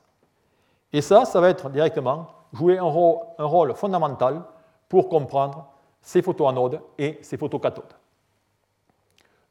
Et 0.92 1.02
ça, 1.02 1.26
ça 1.26 1.40
va 1.40 1.50
être 1.50 1.70
directement 1.70 2.28
jouer 2.52 2.80
un 2.80 2.84
rôle, 2.84 3.76
fondamental 3.76 4.42
pour 4.88 5.08
comprendre 5.08 5.68
ces 6.02 6.22
photoanodes 6.22 6.82
et 6.98 7.20
ces 7.22 7.38
photocathodes. 7.38 7.94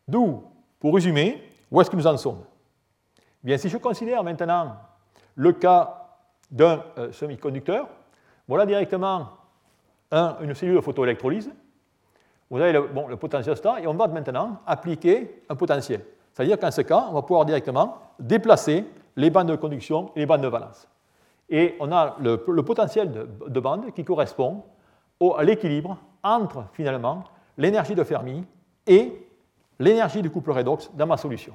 D'où, 0.06 0.42
pour 0.80 0.94
résumer, 0.94 1.42
où 1.70 1.80
est-ce 1.80 1.90
que 1.90 1.96
nous 1.96 2.06
en 2.06 2.16
sommes? 2.16 2.42
Bien, 3.48 3.56
si 3.56 3.70
je 3.70 3.78
considère 3.78 4.22
maintenant 4.22 4.76
le 5.34 5.52
cas 5.52 6.18
d'un 6.50 6.84
euh, 6.98 7.12
semi-conducteur, 7.12 7.88
voilà 8.46 8.66
directement 8.66 9.28
une 10.12 10.52
cellule 10.52 10.76
de 10.76 10.80
photoélectrolyse. 10.82 11.50
Vous 12.50 12.60
avez 12.60 12.74
le, 12.74 12.82
bon, 12.88 13.08
le 13.08 13.16
et 13.16 13.86
on 13.86 13.94
va 13.94 14.06
maintenant 14.08 14.60
appliquer 14.66 15.44
un 15.48 15.54
potentiel. 15.56 16.04
C'est-à-dire 16.34 16.58
qu'en 16.58 16.70
ce 16.70 16.82
cas, 16.82 17.06
on 17.08 17.14
va 17.14 17.22
pouvoir 17.22 17.46
directement 17.46 17.96
déplacer 18.18 18.84
les 19.16 19.30
bandes 19.30 19.48
de 19.48 19.56
conduction 19.56 20.10
et 20.14 20.20
les 20.20 20.26
bandes 20.26 20.42
de 20.42 20.48
valence. 20.48 20.86
Et 21.48 21.74
on 21.80 21.90
a 21.90 22.16
le, 22.20 22.36
potentiel 22.36 23.10
de, 23.46 23.60
bande 23.60 23.94
qui 23.94 24.04
correspond 24.04 24.62
à 25.38 25.42
l'équilibre 25.42 25.96
entre 26.22 26.66
finalement 26.74 27.24
l'énergie 27.56 27.94
de 27.94 28.04
Fermi 28.04 28.44
et 28.86 29.26
l'énergie 29.78 30.20
du 30.20 30.28
couple 30.28 30.50
redox 30.50 30.90
dans 30.92 31.06
ma 31.06 31.16
solution. 31.16 31.54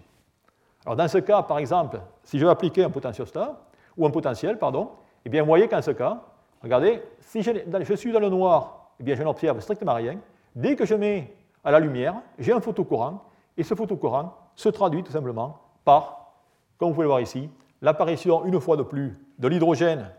Alors 0.86 0.96
dans 0.96 1.08
ce 1.08 1.18
cas, 1.18 1.44
par 1.44 1.60
exemple, 1.60 2.02
si 2.24 2.40
je 2.40 2.46
veux 2.46 2.52
appliquer 2.52 2.84
un 2.84 2.90
potentiostat, 2.90 3.60
ou 3.98 4.06
un 4.06 4.10
potentiel, 4.10 4.58
pardon, 4.58 4.90
eh 5.26 5.30
bien 5.30 5.42
vous 5.42 5.48
voyez 5.48 5.68
qu'en 5.68 5.82
ce 5.82 5.92
cas, 5.92 6.22
regardez, 6.62 7.02
si 7.22 7.42
je, 7.42 7.94
suis 7.96 8.12
dans 8.12 8.20
le 8.20 8.30
noir, 8.30 8.92
eh 9.00 9.04
bien 9.04 9.16
je 9.16 9.24
n'observe 9.24 9.60
strictement 9.60 9.94
rien. 9.94 10.18
Dès 10.56 10.76
que 10.76 10.86
je 10.86 10.96
mets 10.96 11.36
à 11.64 11.72
la 11.72 11.80
lumière, 11.80 12.16
j'ai 12.40 12.54
un 12.54 12.60
photocourant, 12.60 13.24
et 13.56 13.64
ce 13.64 13.76
photocourant 13.76 14.36
se 14.56 14.70
traduit 14.70 15.04
tout 15.04 15.12
simplement 15.12 15.60
par, 15.86 16.34
comme 16.78 16.90
vous 16.90 16.96
pouvez 16.96 17.06
le 17.06 17.10
voir 17.10 17.22
ici, 17.22 17.50
l'apparition 17.82 18.46
une 18.46 18.60
fois 18.60 18.78
de 18.78 18.84
plus 18.84 19.18
de 19.40 19.48
l'hydrogène 19.48 20.10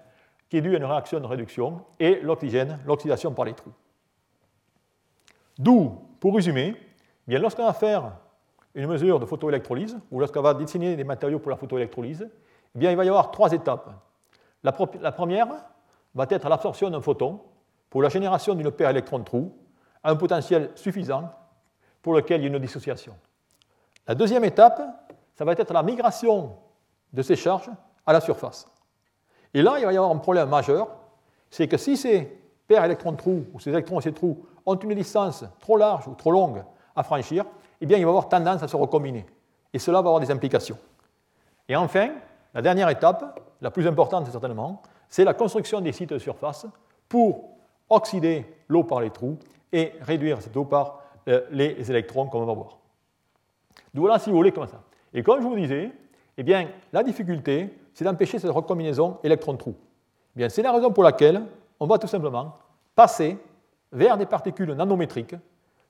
qui 0.48 0.58
est 0.58 0.60
dû 0.60 0.74
à 0.74 0.78
une 0.78 0.84
réaction 0.84 1.20
de 1.20 1.26
réduction 1.26 1.80
et 1.98 2.20
l'oxygène, 2.20 2.78
l'oxydation 2.86 3.32
par 3.32 3.44
les 3.44 3.54
trous. 3.54 3.72
D'où, 5.58 5.98
pour 6.20 6.34
résumer, 6.34 6.76
bien 7.26 7.38
lorsqu'on 7.38 7.64
va 7.64 7.72
faire 7.72 8.12
une 8.74 8.86
mesure 8.86 9.20
de 9.20 9.26
photoélectrolyse 9.26 9.98
ou 10.10 10.20
lorsqu'on 10.20 10.42
va 10.42 10.54
dessiner 10.54 10.96
des 10.96 11.04
matériaux 11.04 11.38
pour 11.38 11.50
la 11.50 11.56
photoélectrolyse, 11.56 12.28
eh 12.74 12.78
bien, 12.78 12.90
il 12.90 12.96
va 12.96 13.04
y 13.04 13.08
avoir 13.08 13.30
trois 13.30 13.52
étapes. 13.52 13.90
La, 14.62 14.72
première 14.72 15.48
va 16.14 16.26
être 16.30 16.48
l'absorption 16.48 16.90
d'un 16.90 17.00
photon 17.00 17.40
pour 17.90 18.02
la 18.02 18.08
génération 18.08 18.54
d'une 18.54 18.70
paire 18.70 18.90
électron-trou 18.90 19.52
à 20.02 20.10
un 20.10 20.16
potentiel 20.16 20.70
suffisant 20.74 21.30
pour 22.02 22.14
lequel 22.14 22.40
il 22.40 22.44
y 22.44 22.52
a 22.52 22.56
une 22.56 22.58
dissociation. 22.58 23.14
La 24.06 24.14
deuxième 24.14 24.44
étape, 24.44 24.82
ça 25.34 25.44
va 25.44 25.52
être 25.52 25.72
la 25.72 25.82
migration 25.82 26.56
de 27.12 27.22
ces 27.22 27.36
charges 27.36 27.70
à 28.06 28.12
la 28.12 28.20
surface. 28.20 28.66
Et 29.52 29.62
là, 29.62 29.78
il 29.78 29.84
va 29.84 29.92
y 29.92 29.96
avoir 29.96 30.10
un 30.10 30.18
problème 30.18 30.48
majeur, 30.48 30.88
c'est 31.50 31.68
que 31.68 31.76
si 31.76 31.96
ces 31.96 32.40
paires 32.66 32.84
électrons-trous 32.84 33.46
ou 33.52 33.60
ces 33.60 33.70
électrons 33.70 34.00
et 34.00 34.02
ces 34.02 34.12
trous 34.12 34.44
ont 34.66 34.74
une 34.74 34.94
distance 34.94 35.44
trop 35.60 35.76
large 35.76 36.08
ou 36.08 36.14
trop 36.14 36.32
longue 36.32 36.64
à 36.96 37.02
franchir, 37.02 37.44
eh 37.84 37.86
bien, 37.86 37.98
il 37.98 38.04
va 38.06 38.12
avoir 38.12 38.30
tendance 38.30 38.62
à 38.62 38.66
se 38.66 38.76
recombiner. 38.76 39.26
Et 39.74 39.78
cela 39.78 40.00
va 40.00 40.08
avoir 40.08 40.18
des 40.18 40.30
implications. 40.30 40.78
Et 41.68 41.76
enfin, 41.76 42.12
la 42.54 42.62
dernière 42.62 42.88
étape, 42.88 43.38
la 43.60 43.70
plus 43.70 43.86
importante 43.86 44.26
certainement, 44.26 44.80
c'est 45.06 45.22
la 45.22 45.34
construction 45.34 45.82
des 45.82 45.92
sites 45.92 46.08
de 46.08 46.18
surface 46.18 46.66
pour 47.10 47.50
oxyder 47.90 48.46
l'eau 48.68 48.84
par 48.84 49.02
les 49.02 49.10
trous 49.10 49.38
et 49.70 49.92
réduire 50.00 50.40
cette 50.40 50.56
eau 50.56 50.64
par 50.64 51.02
euh, 51.28 51.42
les 51.50 51.90
électrons, 51.90 52.26
comme 52.26 52.40
on 52.40 52.46
va 52.46 52.54
voir. 52.54 52.78
Donc 53.92 54.00
voilà, 54.06 54.18
si 54.18 54.30
vous 54.30 54.36
voulez, 54.36 54.52
comme 54.52 54.66
ça. 54.66 54.80
Et 55.12 55.22
comme 55.22 55.42
je 55.42 55.46
vous 55.46 55.54
disais, 55.54 55.92
eh 56.38 56.42
bien, 56.42 56.70
la 56.90 57.02
difficulté, 57.02 57.78
c'est 57.92 58.06
d'empêcher 58.06 58.38
cette 58.38 58.50
recombinaison 58.50 59.18
électron-trou. 59.22 59.74
Eh 60.38 60.48
c'est 60.48 60.62
la 60.62 60.72
raison 60.72 60.90
pour 60.90 61.04
laquelle 61.04 61.42
on 61.78 61.86
va 61.86 61.98
tout 61.98 62.06
simplement 62.06 62.56
passer 62.94 63.36
vers 63.92 64.16
des 64.16 64.24
particules 64.24 64.72
nanométriques, 64.72 65.36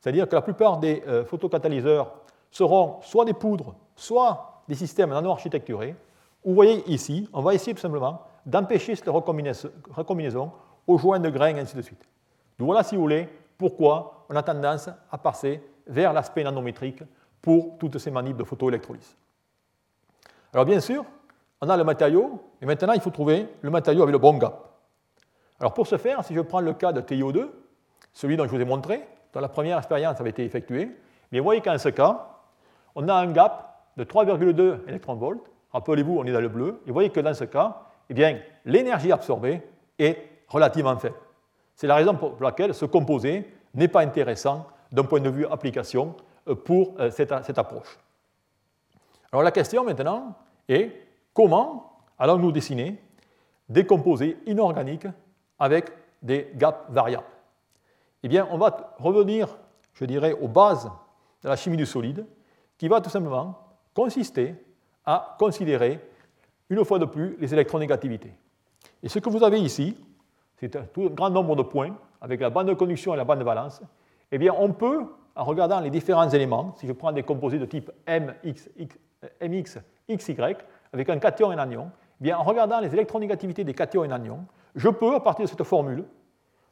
c'est-à-dire 0.05 0.29
que 0.29 0.35
la 0.35 0.43
plupart 0.43 0.77
des 0.77 1.03
euh, 1.09 1.25
photocatalyseurs 1.25 2.13
seront 2.51 2.99
soit 3.01 3.25
des 3.25 3.33
poudres, 3.33 3.75
soit 3.97 4.63
des 4.69 4.75
systèmes 4.75 5.09
nano-architecturés. 5.09 5.97
Vous 6.45 6.53
voyez 6.53 6.87
ici, 6.93 7.27
on 7.33 7.41
va 7.41 7.55
essayer 7.55 7.73
tout 7.73 7.81
simplement 7.81 8.21
d'empêcher 8.45 8.95
cette 8.95 9.09
recombinaison 9.09 10.53
aux 10.87 10.99
joints 10.99 11.21
de 11.21 11.31
grains, 11.31 11.57
ainsi 11.57 11.75
de 11.75 11.81
suite. 11.81 12.07
Donc 12.59 12.67
voilà, 12.67 12.83
si 12.83 12.97
vous 12.97 13.01
voulez, 13.01 13.31
pourquoi 13.57 14.27
on 14.29 14.37
a 14.37 14.43
tendance 14.43 14.91
à 15.11 15.17
passer 15.17 15.63
vers 15.87 16.13
l'aspect 16.13 16.45
nanométrique 16.45 17.03
pour 17.41 17.79
toutes 17.79 17.97
ces 17.97 18.11
manips 18.11 18.37
de 18.37 18.45
photoélectrolyse. 18.45 19.17
Alors 20.53 20.67
bien 20.67 20.81
sûr, 20.81 21.03
on 21.63 21.69
a 21.71 21.79
le 21.79 21.85
matériau, 21.85 22.43
et 22.61 22.67
maintenant 22.67 22.93
il 22.93 23.01
faut 23.01 23.09
trouver 23.09 23.49
le 23.63 23.71
matériau 23.71 24.03
avec 24.03 24.13
le 24.13 24.19
bon 24.19 24.37
gap. 24.37 24.69
Alors 25.59 25.73
pour 25.73 25.87
ce 25.87 25.97
faire, 25.97 26.23
si 26.27 26.35
je 26.35 26.43
prends 26.43 26.61
le 26.61 26.75
cas 26.75 26.93
de 26.93 27.01
TiO2, 27.01 27.49
celui 28.13 28.37
dont 28.37 28.45
je 28.45 28.51
vous 28.51 28.61
ai 28.61 28.67
montré, 28.67 29.09
dans 29.35 29.41
la 29.41 29.49
première 29.49 29.79
expérience 29.79 30.21
avait 30.21 30.31
été 30.31 30.45
effectuée, 30.45 30.89
mais 31.31 31.39
vous 31.39 31.45
voyez 31.45 31.61
qu'en 31.61 31.77
ce 31.77 31.89
cas, 31.89 32.29
on 32.95 33.09
a 33.09 33.15
un 33.15 33.33
gap 33.33 33.91
de 33.97 34.05
3,2 34.05 34.89
électronvolts. 34.89 35.41
Rappelez-vous, 35.73 36.17
on 36.19 36.25
est 36.25 36.33
dans 36.33 36.41
le 36.41 36.49
bleu. 36.49 36.81
Et 36.85 36.89
vous 36.89 36.95
voyez 36.95 37.11
que 37.11 37.21
dans 37.21 37.35
ce 37.35 37.45
cas, 37.45 37.83
eh 38.09 38.15
bien, 38.15 38.39
l'énergie 38.65 39.11
absorbée 39.11 39.61
est 39.99 40.19
relativement 40.49 40.97
faible. 40.97 41.17
C'est 41.75 41.89
la 41.89 41.97
raison 41.97 42.15
pour 42.15 42.37
laquelle 42.41 42.73
ce 42.73 42.85
composé 42.85 43.53
n'est 43.75 43.89
pas 43.89 44.03
intéressant 44.03 44.69
d'un 44.93 45.03
point 45.03 45.21
de 45.21 45.29
vue 45.29 45.47
application 45.47 46.15
euh, 46.49 46.55
pour 46.55 46.95
euh, 47.01 47.11
cette 47.11 47.59
approche. 47.59 47.99
Alors 49.33 49.43
la 49.43 49.51
question 49.51 49.83
maintenant 49.83 50.37
est 50.69 50.93
comment 51.33 51.99
allons-nous 52.19 52.53
dessiner 52.53 53.03
des 53.69 53.85
composés 53.85 54.39
inorganiques 54.47 55.09
avec 55.59 55.91
des 56.23 56.53
gaps 56.55 56.85
variables? 56.89 57.34
Eh 58.27 58.41
on 58.41 58.57
va 58.57 58.95
revenir 58.99 59.55
je 59.95 60.05
dirais, 60.05 60.33
aux 60.33 60.49
bases 60.49 60.91
de 61.43 61.49
la 61.49 61.57
chimie 61.57 61.77
du 61.77 61.87
solide, 61.87 62.27
qui 62.77 62.89
va 62.89 63.01
tout 63.01 63.11
simplement 63.11 63.59
consister 63.95 64.55
à 65.07 65.37
considérer, 65.39 66.01
une 66.69 66.85
fois 66.85 66.99
de 66.99 67.05
plus, 67.05 67.37
les 67.39 67.53
électronégativités. 67.53 68.33
Et 69.03 69.09
ce 69.09 69.19
que 69.19 69.29
vous 69.29 69.45
avez 69.45 69.61
ici, 69.61 69.97
c'est 70.57 70.75
un, 70.77 70.87
grand 71.11 71.31
nombre 71.31 71.55
de 71.55 71.63
points, 71.63 71.95
avec 72.21 72.41
la 72.41 72.51
bande 72.51 72.69
de 72.69 72.75
conduction 72.75 73.15
et 73.15 73.17
la 73.17 73.25
bande 73.25 73.39
de 73.39 73.45
valence, 73.45 73.83
eh 74.33 74.39
bien, 74.39 74.53
on 74.59 74.73
peut, 74.73 75.05
en 75.37 75.45
regardant 75.45 75.81
les 75.81 75.91
différents 75.91 76.29
éléments, 76.29 76.75
si 76.77 76.87
je 76.87 76.93
prends 76.93 77.13
des 77.13 77.23
composés 77.23 77.59
de 77.59 77.67
type 77.67 77.91
MX, 78.09 78.71
MX 79.43 79.79
XY, 80.11 80.37
avec 80.93 81.09
un 81.09 81.19
cation 81.19 81.53
et 81.53 81.55
un 81.55 81.59
anion, 81.59 81.91
eh 82.21 82.25
bien, 82.25 82.39
en 82.39 82.43
regardant 82.43 82.81
les 82.81 82.93
électronégativités 82.93 83.63
des 83.63 83.75
cations 83.75 84.05
et 84.05 84.11
anions, 84.11 84.47
je 84.75 84.89
peux, 84.89 85.15
à 85.15 85.21
partir 85.21 85.45
de 85.45 85.51
cette 85.51 85.63
formule, 85.63 86.05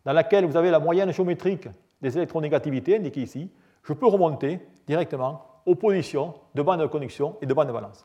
dans 0.04 0.12
laquelle 0.12 0.44
vous 0.44 0.56
avez 0.56 0.70
la 0.70 0.80
moyenne 0.80 1.12
géométrique 1.12 1.68
des 2.00 2.16
électronégativités 2.16 2.96
indiquée 2.96 3.22
ici, 3.22 3.50
je 3.82 3.92
peux 3.92 4.06
remonter 4.06 4.60
directement 4.86 5.46
aux 5.66 5.74
positions 5.74 6.34
de 6.54 6.62
bande 6.62 6.80
de 6.80 6.86
connexion 6.86 7.36
et 7.40 7.46
de 7.46 7.54
bande 7.54 7.68
de 7.68 7.72
valence. 7.72 8.04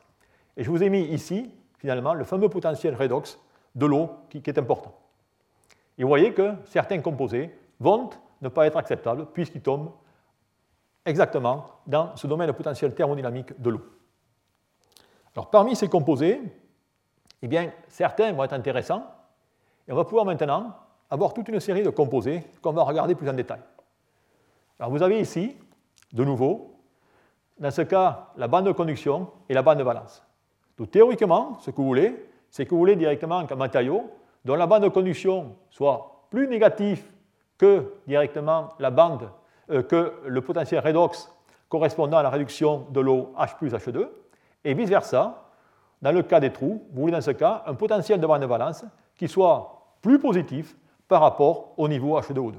Et 0.56 0.64
je 0.64 0.70
vous 0.70 0.82
ai 0.82 0.88
mis 0.88 1.02
ici, 1.02 1.52
finalement, 1.78 2.14
le 2.14 2.24
fameux 2.24 2.48
potentiel 2.48 2.94
redox 2.94 3.38
de 3.74 3.86
l'eau 3.86 4.10
qui, 4.30 4.42
est 4.44 4.58
important. 4.58 4.94
Et 5.96 6.02
vous 6.02 6.08
voyez 6.08 6.32
que 6.32 6.54
certains 6.64 7.00
composés 7.00 7.50
vont 7.80 8.10
ne 8.40 8.48
pas 8.48 8.66
être 8.66 8.76
acceptables 8.76 9.26
puisqu'ils 9.32 9.62
tombent 9.62 9.92
exactement 11.04 11.66
dans 11.86 12.14
ce 12.16 12.26
domaine 12.26 12.48
de 12.48 12.52
potentiel 12.52 12.94
thermodynamique 12.94 13.60
de 13.60 13.70
l'eau. 13.70 13.84
Alors 15.34 15.50
parmi 15.50 15.74
ces 15.74 15.88
composés, 15.88 16.40
eh 17.42 17.48
bien, 17.48 17.72
certains 17.88 18.32
vont 18.32 18.44
être 18.44 18.52
intéressants 18.52 19.04
et 19.86 19.92
on 19.92 19.96
va 19.96 20.04
pouvoir 20.04 20.24
maintenant 20.24 20.74
avoir 21.10 21.34
toute 21.34 21.48
une 21.48 21.60
série 21.60 21.82
de 21.82 21.90
composés 21.90 22.42
qu'on 22.62 22.72
va 22.72 22.82
regarder 22.82 23.14
plus 23.14 23.28
en 23.28 23.32
détail. 23.32 23.60
Alors 24.78 24.90
vous 24.90 25.02
avez 25.02 25.20
ici, 25.20 25.56
de 26.12 26.24
nouveau, 26.24 26.74
dans 27.58 27.70
ce 27.70 27.82
cas, 27.82 28.28
la 28.36 28.46
bande 28.48 28.66
de 28.66 28.72
conduction 28.72 29.28
et 29.48 29.54
la 29.54 29.62
bande 29.62 29.78
de 29.78 29.82
valence. 29.82 30.22
Donc 30.76 30.90
théoriquement, 30.90 31.58
ce 31.60 31.70
que 31.70 31.76
vous 31.76 31.86
voulez, 31.86 32.28
c'est 32.50 32.64
que 32.64 32.70
vous 32.70 32.78
voulez 32.78 32.96
directement 32.96 33.44
qu'un 33.46 33.56
matériau 33.56 34.10
dont 34.44 34.54
la 34.54 34.66
bande 34.66 34.84
de 34.84 34.88
conduction 34.88 35.56
soit 35.70 36.26
plus 36.30 36.46
négative 36.46 37.04
que 37.56 37.94
directement 38.06 38.70
la 38.78 38.90
bande, 38.90 39.28
euh, 39.70 39.82
que 39.82 40.14
le 40.24 40.40
potentiel 40.40 40.80
redox 40.84 41.32
correspondant 41.68 42.18
à 42.18 42.22
la 42.22 42.30
réduction 42.30 42.86
de 42.90 43.00
l'eau 43.00 43.32
H 43.36 43.56
plus 43.56 43.72
H2, 43.72 44.08
et 44.64 44.74
vice-versa, 44.74 45.44
dans 46.00 46.12
le 46.12 46.22
cas 46.22 46.40
des 46.40 46.52
trous, 46.52 46.86
vous 46.92 47.00
voulez 47.00 47.12
dans 47.12 47.20
ce 47.20 47.32
cas 47.32 47.64
un 47.66 47.74
potentiel 47.74 48.20
de 48.20 48.26
bande 48.26 48.42
de 48.42 48.46
valence 48.46 48.84
qui 49.16 49.26
soit 49.26 49.96
plus 50.00 50.18
positif 50.18 50.76
par 51.08 51.22
rapport 51.22 51.72
au 51.76 51.88
niveau 51.88 52.18
H2O2. 52.20 52.54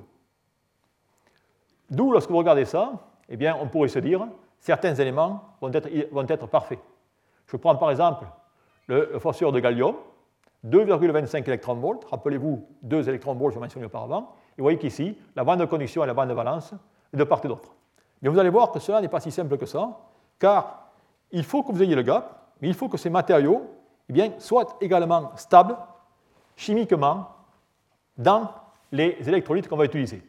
D'où, 1.92 2.12
lorsque 2.12 2.30
vous 2.30 2.38
regardez 2.38 2.66
ça, 2.66 2.94
eh 3.30 3.38
bien, 3.38 3.56
on 3.62 3.68
pourrait 3.68 3.88
se 3.88 4.00
dire 4.00 4.28
certains 4.60 4.94
éléments 4.96 5.44
vont 5.62 5.72
être, 5.72 5.90
vont 6.12 6.28
être 6.28 6.48
parfaits. 6.48 6.80
Je 7.48 7.58
prends 7.58 7.76
par 7.76 7.92
exemple 7.92 8.26
le, 8.88 9.14
de 9.14 9.60
gallium, 9.60 9.96
2,25 10.66 11.48
électronvolts. 11.48 12.06
Rappelez-vous, 12.10 12.68
2 12.84 13.10
électronvolts, 13.10 13.54
je 13.54 13.60
mentionné 13.60 13.86
auparavant. 13.86 14.36
Et 14.58 14.62
vous 14.62 14.66
voyez 14.66 14.78
qu'ici, 14.78 15.18
la 15.36 15.44
bande 15.44 15.60
de 15.60 15.66
conduction 15.66 16.04
et 16.04 16.08
la 16.08 16.14
bande 16.14 16.30
de 16.30 16.34
valence 16.34 16.74
de 17.14 17.24
part 17.24 17.42
et 17.44 17.48
d'autre. 17.48 17.70
Mais 18.22 18.30
vous 18.30 18.38
allez 18.38 18.50
voir 18.50 18.72
que 18.72 18.80
cela 18.80 19.00
n'est 19.02 19.08
pas 19.08 19.20
si 19.20 19.32
simple 19.32 19.58
que 19.58 19.66
ça, 19.66 19.98
car 20.38 20.90
il 21.32 21.44
faut 21.44 21.64
que 21.64 21.72
vous 21.72 21.82
ayez 21.82 21.96
le 21.96 22.02
gap, 22.02 22.54
mais 22.62 22.68
il 22.68 22.74
faut 22.74 22.90
que 22.90 22.98
ces 22.98 23.10
matériaux 23.10 23.64
eh 24.14 24.32
soient 24.40 24.78
également 24.82 25.32
stables 25.36 25.78
chimiquement 26.56 27.28
dans 28.20 28.52
les 28.92 29.18
électrolytes 29.28 29.68
qu'on 29.68 29.78
va 29.78 29.86
utiliser. 29.86 30.22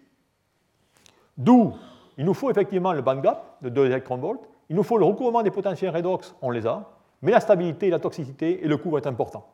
D'où 1.36 1.74
il 2.16 2.24
nous 2.24 2.34
faut 2.34 2.50
effectivement 2.50 2.92
le 2.92 3.02
band 3.02 3.16
gap 3.16 3.56
de 3.60 3.68
2 3.68 3.86
électronvolts, 3.86 4.40
il 4.68 4.76
nous 4.76 4.82
faut 4.82 4.96
le 4.96 5.04
recouvrement 5.04 5.42
des 5.42 5.50
potentiels 5.50 5.94
redox, 5.94 6.34
on 6.40 6.50
les 6.50 6.66
a, 6.66 6.88
mais 7.22 7.32
la 7.32 7.40
stabilité, 7.40 7.90
la 7.90 7.98
toxicité 7.98 8.64
et 8.64 8.68
le 8.68 8.76
coût 8.76 8.90
vont 8.90 8.98
être 8.98 9.06
importants. 9.06 9.46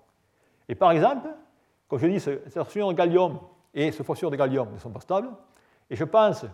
Et 0.69 0.75
par 0.75 0.91
exemple, 0.93 1.29
comme 1.89 1.99
je 1.99 2.07
dis, 2.07 2.21
cette 2.21 2.65
fusion 2.65 2.93
de 2.93 2.97
gallium 2.97 3.39
et 3.73 3.93
ce 3.93 4.03
phosphore 4.03 4.31
de 4.31 4.37
gallium 4.37 4.73
ne 4.73 4.79
sont 4.79 4.91
pas 4.91 5.01
stables, 5.01 5.31
et 5.89 5.97
je 5.97 6.05
pense 6.05 6.45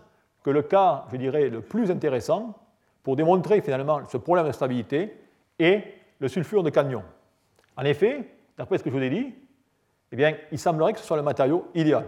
que 0.42 0.50
le 0.50 0.62
cas, 0.62 1.06
je 1.10 1.16
dirais, 1.16 1.48
le 1.48 1.62
plus 1.62 1.90
intéressant 1.90 2.54
pour 3.02 3.16
démontrer 3.16 3.60
finalement 3.60 4.00
ce 4.08 4.16
problème 4.16 4.46
de 4.46 4.52
stabilité 4.52 5.16
est 5.58 5.94
le 6.18 6.28
sulfure 6.28 6.62
de 6.62 6.70
canion. 6.70 7.02
En 7.76 7.84
effet, 7.84 8.28
d'après 8.56 8.78
ce 8.78 8.84
que 8.84 8.90
je 8.90 8.96
vous 8.96 9.02
ai 9.02 9.10
dit, 9.10 9.34
eh 10.12 10.16
bien, 10.16 10.36
il 10.50 10.58
semblerait 10.58 10.92
que 10.92 10.98
ce 10.98 11.06
soit 11.06 11.16
le 11.16 11.22
matériau 11.22 11.66
idéal. 11.74 12.06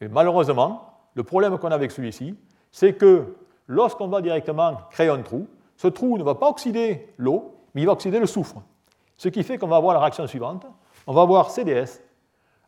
Et 0.00 0.08
malheureusement, 0.08 0.90
le 1.14 1.22
problème 1.22 1.56
qu'on 1.58 1.70
a 1.70 1.74
avec 1.74 1.90
celui-ci, 1.90 2.36
c'est 2.70 2.94
que 2.94 3.36
lorsqu'on 3.66 4.08
va 4.08 4.20
directement 4.20 4.76
créer 4.90 5.08
un 5.08 5.22
trou, 5.22 5.46
ce 5.76 5.88
trou 5.88 6.18
ne 6.18 6.22
va 6.22 6.34
pas 6.34 6.48
oxyder 6.48 7.12
l'eau, 7.16 7.54
mais 7.74 7.82
il 7.82 7.86
va 7.86 7.92
oxyder 7.92 8.20
le 8.20 8.26
soufre. 8.26 8.56
Ce 9.16 9.28
qui 9.28 9.42
fait 9.42 9.58
qu'on 9.58 9.66
va 9.66 9.76
avoir 9.76 9.94
la 9.94 10.00
réaction 10.00 10.26
suivante. 10.26 10.66
On 11.06 11.12
va 11.12 11.22
avoir 11.22 11.50
CDS 11.50 12.02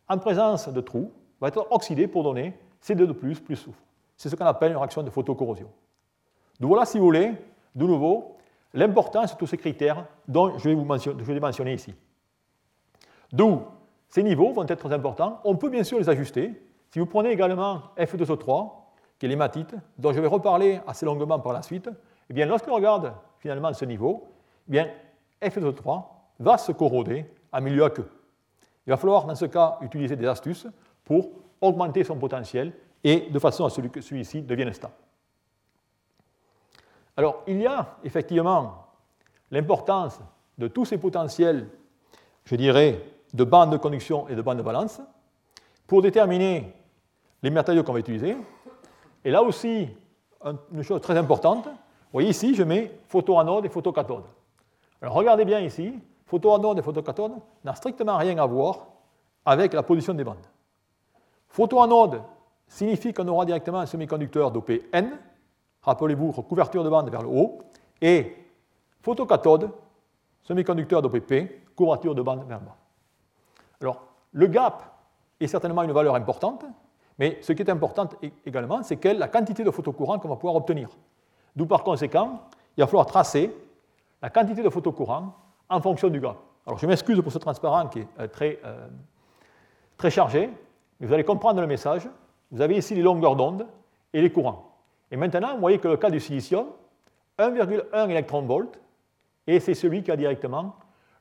en 0.09 0.19
présence 0.19 0.69
de 0.69 0.81
trou, 0.81 1.13
va 1.41 1.49
être 1.49 1.67
oxydé 1.71 2.07
pour 2.07 2.23
donner 2.23 2.59
C2 2.83 3.07
de 3.07 3.13
plus 3.13 3.41
plus 3.41 3.57
soufre. 3.57 3.81
C'est 4.17 4.29
ce 4.29 4.37
qu'on 4.37 4.47
appelle 4.47 4.73
une 4.73 4.79
réaction 4.79 5.03
de 5.03 5.11
photocorrosion. 5.11 5.69
Donc 6.61 6.69
voilà, 6.69 6.87
si 6.87 6.99
vous 6.99 7.05
voulez, 7.05 7.35
de 7.75 7.85
nouveau, 7.85 8.37
l'importance 8.73 9.35
de 9.35 9.39
tous 9.39 9.47
ces 9.47 9.59
critères 9.59 10.07
dont 10.27 10.57
je 10.59 10.69
vais 10.69 10.75
vous 10.75 10.85
mentionner, 10.85 11.23
vais 11.23 11.41
mentionner 11.41 11.75
ici. 11.75 11.95
D'où 13.33 13.63
ces 14.17 14.23
niveaux 14.23 14.51
vont 14.51 14.65
être 14.67 14.77
très 14.77 14.95
importants. 14.95 15.43
On 15.45 15.57
peut 15.57 15.69
bien 15.69 15.85
sûr 15.85 15.99
les 15.99 16.09
ajuster. 16.09 16.59
Si 16.89 16.99
vous 16.99 17.05
prenez 17.05 17.33
également 17.33 17.83
F2O3, 17.99 18.71
qui 19.19 19.27
est 19.27 19.29
l'hématite, 19.29 19.75
dont 19.99 20.11
je 20.11 20.21
vais 20.21 20.27
reparler 20.27 20.81
assez 20.87 21.05
longuement 21.05 21.39
par 21.39 21.53
la 21.53 21.61
suite, 21.61 21.91
eh 22.31 22.33
bien, 22.33 22.51
regarde 22.51 23.13
finalement 23.41 23.75
ce 23.75 23.85
niveau, 23.85 24.27
eh 24.69 24.73
bien, 24.73 24.89
F2O3 25.43 26.05
va 26.39 26.57
se 26.57 26.73
corroder 26.73 27.27
à 27.53 27.61
milieu 27.61 27.85
aqueux. 27.85 28.09
Il 28.87 28.91
va 28.91 28.97
falloir, 28.97 29.27
dans 29.27 29.35
ce 29.35 29.45
cas, 29.45 29.77
utiliser 29.83 30.17
des 30.17 30.27
astuces 30.27 30.67
pour 31.05 31.33
augmenter 31.61 32.03
son 32.03 32.17
potentiel 32.17 32.73
et 33.05 33.29
de 33.29 33.39
façon 33.39 33.67
à 33.67 33.69
ce 33.69 33.83
que 33.83 34.01
celui-ci 34.01 34.41
devienne 34.41 34.73
stable. 34.73 34.95
Alors, 37.19 37.43
il 37.47 37.61
y 37.61 37.67
a 37.67 37.99
effectivement 38.03 38.87
l'importance 39.51 40.19
de 40.57 40.69
tous 40.69 40.87
ces 40.87 40.97
potentiels, 40.97 41.69
je 42.47 42.57
dirais, 42.57 43.16
de 43.35 43.45
bande 43.45 43.71
de 43.71 43.77
conduction 43.77 44.29
et 44.29 44.35
de 44.35 44.43
bande 44.43 44.59
de 44.59 44.63
valence 44.63 45.01
pour 45.87 46.03
déterminer 46.03 46.75
les 47.43 47.51
matériaux 47.51 47.83
qu'on 47.83 47.93
va 47.93 48.01
utiliser. 48.01 48.37
Et 49.25 49.31
là 49.31 49.43
aussi, 49.43 49.89
une 50.73 50.83
chose 50.83 51.01
très 51.01 51.17
importante, 51.17 51.67
vous 51.67 52.13
voyez 52.13 52.31
ici, 52.31 52.55
je 52.55 52.63
mets 52.63 52.99
photoanode 53.09 53.67
et 53.67 53.69
photocathode. 53.69 54.25
Alors 55.03 55.15
regardez 55.15 55.45
bien 55.45 55.61
ici, 55.61 55.95
photoanode 56.27 56.79
et 56.79 56.83
photocathode 56.83 57.33
n'a 57.65 57.75
strictement 57.75 58.17
rien 58.17 58.39
à 58.39 58.47
voir 58.47 58.87
avec 59.45 59.73
la 59.73 59.83
position 59.83 60.15
des 60.15 60.25
bandes. 60.25 60.47
Photoanode 61.49 62.23
signifie 62.67 63.13
qu'on 63.13 63.29
aura 63.29 63.45
directement 63.45 63.79
un 63.79 63.87
semi-conducteur 63.87 64.51
dopé 64.51 64.89
N, 64.93 65.19
rappelez-vous, 65.83 66.33
couverture 66.43 66.83
de 66.83 66.89
bande 66.89 67.11
vers 67.11 67.23
le 67.23 67.29
haut, 67.29 67.59
et 68.01 68.37
photocathode, 69.03 69.71
semi-conducteur 70.43 71.03
dopé 71.03 71.21
P, 71.21 71.63
couverture 71.77 72.15
de 72.15 72.23
bande 72.23 72.47
vers 72.49 72.59
le 72.59 72.67
bas. 72.67 72.77
Alors, 73.81 74.03
le 74.33 74.47
gap 74.47 74.83
est 75.41 75.47
certainement 75.47 75.83
une 75.83 75.93
valeur 75.93 76.15
importante, 76.15 76.65
mais 77.19 77.39
ce 77.43 77.53
qui 77.53 77.63
est 77.63 77.71
important 77.71 78.09
également, 78.45 78.83
c'est 78.83 78.97
quelle 78.97 79.19
la 79.19 79.29
quantité 79.29 79.65
de 79.65 79.71
photocourant 79.71 80.19
qu'on 80.19 80.29
va 80.29 80.37
pouvoir 80.37 80.57
obtenir. 80.57 80.89
D'où 81.55 81.67
par 81.67 81.83
conséquent, 81.83 82.43
il 82.77 82.83
va 82.83 82.87
falloir 82.87 83.07
tracer 83.07 83.55
la 84.21 84.31
quantité 84.31 84.63
de 84.63 84.69
photocourant 84.69 85.35
en 85.69 85.81
fonction 85.81 86.09
du 86.09 86.21
gap. 86.21 86.37
Alors 86.67 86.79
je 86.79 86.87
m'excuse 86.87 87.21
pour 87.23 87.33
ce 87.33 87.39
transparent 87.39 87.89
qui 87.89 88.01
est 88.01 88.09
euh, 88.19 88.27
très, 88.27 88.59
euh, 88.65 88.87
très 89.97 90.11
chargé, 90.11 90.51
mais 90.99 91.07
vous 91.07 91.13
allez 91.13 91.25
comprendre 91.25 91.61
le 91.61 91.67
message. 91.67 92.09
Vous 92.51 92.61
avez 92.61 92.77
ici 92.77 92.95
les 92.95 93.03
longueurs 93.03 93.37
d'onde 93.37 93.67
et 94.13 94.21
les 94.21 94.31
courants. 94.31 94.77
Et 95.11 95.17
maintenant, 95.17 95.55
vous 95.55 95.61
voyez 95.61 95.79
que 95.79 95.89
le 95.89 95.97
cas 95.97 96.11
du 96.11 96.21
silicium, 96.21 96.67
1,1 97.39 98.11
électron-volt, 98.11 98.81
et 99.47 99.61
c'est 99.61 99.75
celui 99.75 100.03
qui 100.03 100.11
a 100.11 100.17
directement 100.17 100.75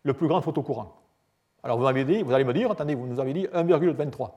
le 0.04 0.14
plus 0.14 0.28
grand 0.28 0.42
photocourant. 0.42 0.95
Alors 1.66 1.80
vous, 1.80 2.04
dit, 2.04 2.22
vous 2.22 2.32
allez 2.32 2.44
me 2.44 2.54
dire, 2.54 2.70
attendez, 2.70 2.94
vous 2.94 3.08
nous 3.08 3.20
avez 3.20 3.34
dit 3.34 3.48
1,23. 3.48 4.30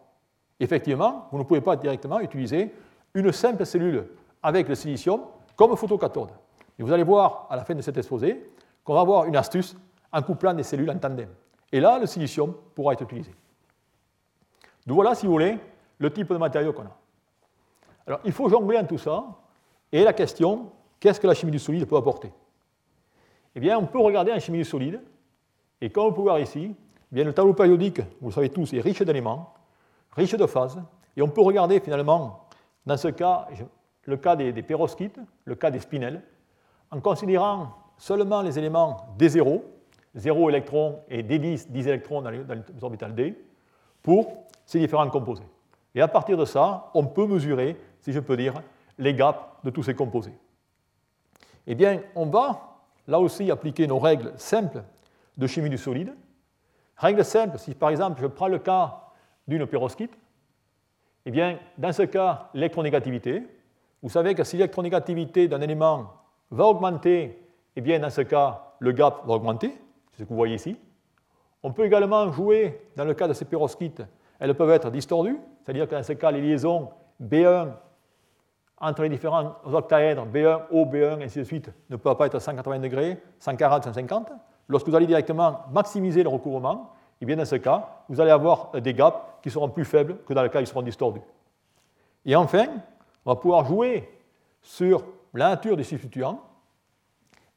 Effectivement, 0.61 1.29
vous 1.31 1.37
ne 1.37 1.43
pouvez 1.43 1.61
pas 1.61 1.77
directement 1.77 2.21
utiliser 2.21 2.75
une 3.13 3.31
simple 3.33 3.67
cellule 3.67 4.07
avec 4.43 4.67
le 4.67 4.75
silicium 4.75 5.21
comme 5.55 5.77
photocathode. 5.77 6.31
Et 6.79 6.83
vous 6.83 6.91
allez 6.91 7.03
voir 7.03 7.47
à 7.51 7.57
la 7.57 7.65
fin 7.65 7.75
de 7.75 7.83
cet 7.83 7.99
exposé 7.99 8.51
qu'on 8.83 8.95
va 8.95 9.01
avoir 9.01 9.27
une 9.27 9.37
astuce 9.37 9.77
en 10.11 10.23
couplant 10.23 10.55
des 10.55 10.63
cellules 10.63 10.91
en 10.91 10.99
tandem. 10.99 11.29
Et 11.71 11.81
là, 11.81 11.99
le 11.99 12.07
silicium 12.07 12.55
pourra 12.75 12.95
être 12.95 13.03
utilisé. 13.03 13.35
Donc 14.87 14.95
voilà, 14.95 15.15
si 15.15 15.27
vous 15.27 15.33
voulez, 15.33 15.59
le 15.99 16.11
type 16.11 16.33
de 16.33 16.39
matériau 16.39 16.73
qu'on 16.73 16.85
a. 16.85 16.97
Alors, 18.07 18.21
il 18.25 18.33
faut 18.33 18.49
jongler 18.49 18.79
en 18.79 18.87
tout 18.87 18.97
ça. 18.97 19.27
Et 19.93 20.03
la 20.03 20.15
question, 20.15 20.73
qu'est-ce 20.99 21.21
que 21.21 21.27
la 21.27 21.35
chimie 21.35 21.53
du 21.53 21.59
solide 21.59 21.85
peut 21.85 21.97
apporter? 21.97 22.33
Eh 23.55 23.61
bien, 23.61 23.77
on 23.77 23.85
peut 23.85 24.01
regarder 24.01 24.33
en 24.33 24.39
chimie 24.39 24.59
du 24.59 24.65
solide. 24.65 25.03
Et 25.83 25.91
comme 25.91 26.07
vous 26.07 26.13
pouvez 26.13 26.31
voir 26.31 26.41
ici, 26.41 26.75
le 27.13 27.33
tableau 27.33 27.55
périodique, 27.55 28.01
vous 28.21 28.29
le 28.29 28.35
savez 28.35 28.51
tous, 28.51 28.73
est 28.73 28.81
riche 28.81 29.03
d'éléments, 29.03 29.55
riche 30.13 30.35
de 30.35 30.47
phases, 30.47 30.81
et 31.17 31.23
on 31.23 31.29
peut 31.29 31.43
regarder 31.43 31.81
finalement, 31.81 32.49
dans 32.87 32.97
ce 32.97 33.09
cas, 33.09 33.49
le 34.05 34.17
cas 34.17 34.37
des, 34.37 34.53
des 34.53 34.65
le 35.45 35.55
cas 35.55 35.71
des 35.71 35.81
spinels, 35.81 36.23
en 36.91 37.01
considérant 37.01 37.75
seulement 37.97 38.43
les 38.43 38.59
éléments 38.59 39.09
D0, 39.19 39.63
0 40.15 40.51
électrons 40.51 41.01
et 41.09 41.23
D10, 41.23 41.71
10 41.71 41.89
électrons 41.89 42.23
dans 42.23 42.31
les 42.31 42.43
orbitales 42.81 43.15
D, 43.15 43.37
pour 44.03 44.45
ces 44.65 44.79
différents 44.79 45.09
composés. 45.11 45.47
Et 45.95 46.01
à 46.01 46.09
partir 46.09 46.37
de 46.37 46.45
ça, 46.45 46.91
on 46.95 47.07
peut 47.07 47.27
mesurer, 47.27 47.77
si 48.01 48.13
je 48.13 48.21
peux 48.21 48.37
dire, 48.37 48.55
les 48.99 49.15
gaps 49.15 49.41
de 49.65 49.71
tous 49.71 49.83
ces 49.83 49.95
composés. 49.95 50.35
Eh 51.67 51.75
bien, 51.75 52.01
on 52.15 52.27
va 52.27 52.79
là 53.07 53.19
aussi 53.21 53.51
appliquer 53.51 53.87
nos 53.87 53.99
règles 53.99 54.33
simples 54.37 54.83
de 55.37 55.47
chimie 55.47 55.71
du 55.71 55.79
solide. 55.79 56.15
Règle 56.99 57.25
simple, 57.25 57.59
si 57.59 57.75
par 57.75 57.91
exemple 57.91 58.21
je 58.21 58.27
prends 58.27 58.49
le 58.49 58.59
cas 58.59 59.01
d'une 59.47 59.67
pérovskite, 59.67 60.19
eh 61.25 61.31
bien, 61.31 61.59
dans 61.77 61.93
ce 61.93 62.03
cas, 62.03 62.51
l'électronégativité, 62.55 63.47
vous 64.03 64.09
savez 64.09 64.35
que 64.35 64.45
si 64.45 64.57
l'électronégativité 64.57 65.49
d'un 65.49 65.61
élément 65.61 66.13
va 66.51 66.65
augmenter, 66.65 67.43
eh 67.77 67.81
bien, 67.81 67.99
dans 67.99 68.11
ce 68.11 68.23
cas, 68.23 68.73
le 68.79 68.93
gap 68.93 69.27
va 69.27 69.35
augmenter, 69.35 69.79
c'est 70.13 70.21
ce 70.21 70.25
que 70.25 70.29
vous 70.29 70.37
voyez 70.37 70.55
ici. 70.55 70.77
On 71.63 71.73
peut 71.73 71.85
également 71.85 72.31
jouer, 72.33 72.81
dans 72.97 73.05
le 73.05 73.15
cas 73.15 73.29
de 73.29 73.33
ces 73.33 73.45
pérovskites, 73.45 74.03
elles 74.39 74.55
peuvent 74.55 74.71
être 74.71 74.91
distordues, 74.91 75.39
c'est-à-dire 75.63 75.89
que 75.89 75.95
dans 75.95 76.03
ce 76.03 76.13
cas, 76.13 76.31
les 76.31 76.41
liaisons 76.41 76.91
B1 77.23 77.73
entre 78.81 79.03
les 79.03 79.09
différents 79.09 79.57
octaèdres 79.65 80.27
B1, 80.27 80.63
O, 80.71 80.87
B1, 80.87 81.23
ainsi 81.23 81.41
de 81.41 81.45
suite, 81.45 81.71
ne 81.91 81.97
peuvent 81.97 82.17
pas 82.17 82.27
être 82.27 82.39
180 82.39 82.79
degrés, 82.79 83.21
140, 83.41 83.85
150. 83.85 84.33
Lorsque 84.69 84.89
vous 84.89 84.95
allez 84.95 85.07
directement 85.07 85.61
maximiser 85.73 86.23
le 86.23 86.29
recouvrement, 86.29 86.93
et 87.21 87.25
eh 87.25 87.27
bien 87.27 87.37
dans 87.37 87.45
ce 87.45 87.57
cas, 87.57 88.05
vous 88.09 88.21
allez 88.21 88.31
avoir 88.31 88.71
des 88.73 88.95
gaps 88.95 89.19
qui 89.43 89.51
seront 89.51 89.69
plus 89.69 89.85
faibles 89.85 90.19
que 90.25 90.35
dans 90.35 90.43
le 90.43 90.49
cas 90.49 90.61
où 90.61 90.63
ils 90.63 90.67
seront 90.67 90.83
distordus. 90.83 91.21
Et 92.25 92.37
enfin, 92.37 92.67
on 93.25 93.31
va 93.31 93.37
pouvoir 93.37 93.65
jouer 93.65 94.09
sur 94.63 95.05
la 95.35 95.51
nature 95.51 95.77
des 95.77 95.85
substituants. 95.85 96.41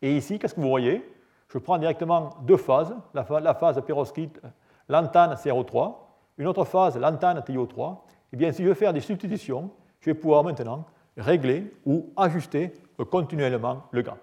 Et 0.01 0.15
ici, 0.17 0.39
qu'est-ce 0.39 0.55
que 0.55 0.61
vous 0.61 0.69
voyez? 0.69 1.07
Je 1.47 1.57
prends 1.57 1.77
directement 1.77 2.29
deux 2.41 2.57
phases, 2.57 2.95
la 3.13 3.53
phase 3.53 3.81
perovskite 3.85 4.39
lantane 4.87 5.33
CRO3, 5.33 5.95
une 6.37 6.47
autre 6.47 6.63
phase 6.65 6.97
lantane 6.97 7.39
TiO3. 7.39 7.93
Et 7.93 7.97
eh 8.33 8.37
bien, 8.37 8.51
si 8.51 8.63
je 8.63 8.69
veux 8.69 8.73
faire 8.73 8.93
des 8.93 9.01
substitutions, 9.01 9.69
je 9.99 10.09
vais 10.09 10.13
pouvoir 10.13 10.43
maintenant 10.43 10.85
régler 11.17 11.73
ou 11.85 12.11
ajuster 12.15 12.73
continuellement 13.09 13.83
le 13.91 14.01
gap. 14.01 14.17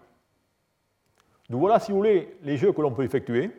Donc 1.49 1.61
voilà, 1.61 1.81
si 1.81 1.93
vous 1.93 1.99
voulez, 1.99 2.39
les 2.43 2.57
jeux 2.57 2.73
que 2.73 2.81
l'on 2.81 2.93
peut 2.93 3.05
effectuer. 3.05 3.51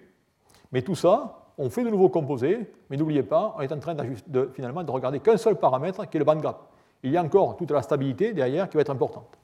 Mais 0.71 0.81
tout 0.81 0.95
ça, 0.95 1.47
on 1.57 1.69
fait 1.69 1.83
de 1.83 1.89
nouveaux 1.89 2.09
composés, 2.09 2.71
mais 2.89 2.97
n'oubliez 2.97 3.23
pas, 3.23 3.55
on 3.57 3.61
est 3.61 3.71
en 3.71 3.79
train 3.79 3.95
de, 3.95 4.49
finalement 4.53 4.83
de 4.83 4.91
regarder 4.91 5.19
qu'un 5.19 5.37
seul 5.37 5.55
paramètre 5.55 6.09
qui 6.09 6.17
est 6.17 6.19
le 6.19 6.25
band 6.25 6.35
gap. 6.35 6.69
Il 7.03 7.11
y 7.11 7.17
a 7.17 7.23
encore 7.23 7.57
toute 7.57 7.71
la 7.71 7.81
stabilité 7.81 8.33
derrière 8.33 8.69
qui 8.69 8.77
va 8.77 8.81
être 8.81 8.91
importante. 8.91 9.37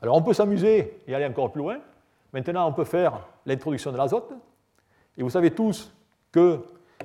Alors 0.00 0.16
on 0.16 0.22
peut 0.22 0.32
s'amuser 0.32 1.02
et 1.06 1.14
aller 1.14 1.26
encore 1.26 1.52
plus 1.52 1.60
loin. 1.60 1.78
Maintenant, 2.32 2.68
on 2.68 2.72
peut 2.72 2.84
faire 2.84 3.26
l'introduction 3.44 3.92
de 3.92 3.96
l'azote. 3.96 4.32
Et 5.18 5.22
vous 5.22 5.30
savez 5.30 5.50
tous 5.50 5.92
que 6.30 6.60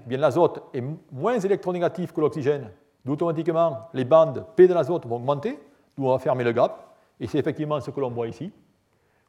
eh 0.10 0.18
l'azote 0.18 0.63
est 0.74 0.84
moins 1.12 1.39
électronégatif 1.39 2.13
que 2.13 2.22
l'oxygène 2.22 2.70
automatiquement 3.08 3.89
les 3.94 4.06
bandes 4.06 4.46
P 4.56 4.68
de 4.68 4.74
l'azote 4.74 5.06
vont 5.06 5.18
augmenter, 5.18 5.60
d'où 5.96 6.06
on 6.08 6.12
va 6.12 6.20
fermer 6.20 6.44
le 6.44 6.52
gap, 6.52 6.96
et 7.20 7.28
c'est 7.28 7.38
effectivement 7.38 7.80
ce 7.80 7.91
que 7.91 8.00
l'on 8.00 8.10
voit 8.10 8.28
ici. 8.28 8.52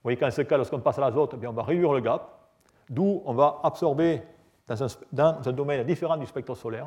Voyez 0.07 0.17
qu'en 0.17 0.31
ce 0.31 0.43
cas, 0.43 0.57
lorsqu'on 0.57 0.79
passe 0.79 0.99
à 0.99 1.01
l'azote, 1.01 1.35
eh 1.43 1.47
on 1.49 1.53
va 1.53 1.65
réduire 1.65 1.93
le 1.93 1.99
gap, 1.99 2.31
d'où 2.89 3.23
on 3.25 3.35
va 3.35 3.59
absorber 3.65 4.23
dans 4.69 4.81
un, 4.81 5.53
domaine 5.53 5.85
différent 5.85 6.17
du 6.17 6.27
spectre 6.27 6.55
solaire. 6.55 6.87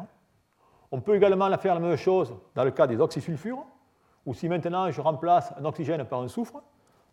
On 0.90 1.02
peut 1.02 1.18
également 1.18 1.50
faire 1.58 1.74
la 1.74 1.82
même 1.82 1.98
chose 1.98 2.34
dans 2.56 2.64
le 2.64 2.72
cas 2.72 2.88
des 2.88 2.98
oxysulfures, 2.98 3.66
ou 4.26 4.34
si 4.34 4.48
maintenant 4.48 4.90
je 4.90 5.02
remplace 5.02 5.54
un 5.60 5.66
oxygène 5.66 6.06
par 6.06 6.22
un 6.22 6.30
soufre. 6.30 6.64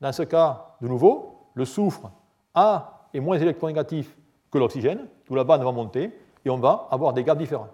Dans 0.00 0.12
ce 0.12 0.22
cas, 0.22 0.76
de 0.80 0.86
nouveau, 0.86 1.48
le 1.54 1.64
soufre 1.64 2.12
A 2.54 3.08
est 3.12 3.18
moins 3.18 3.38
électronégatif 3.38 4.16
que 4.48 4.58
l'oxygène, 4.58 5.08
d'où 5.26 5.34
la 5.34 5.42
bande 5.42 5.64
va 5.64 5.72
monter, 5.72 6.16
et 6.44 6.50
on 6.50 6.58
va 6.58 6.86
avoir 6.92 7.14
des 7.14 7.24
gaps 7.24 7.40
différents. 7.40 7.70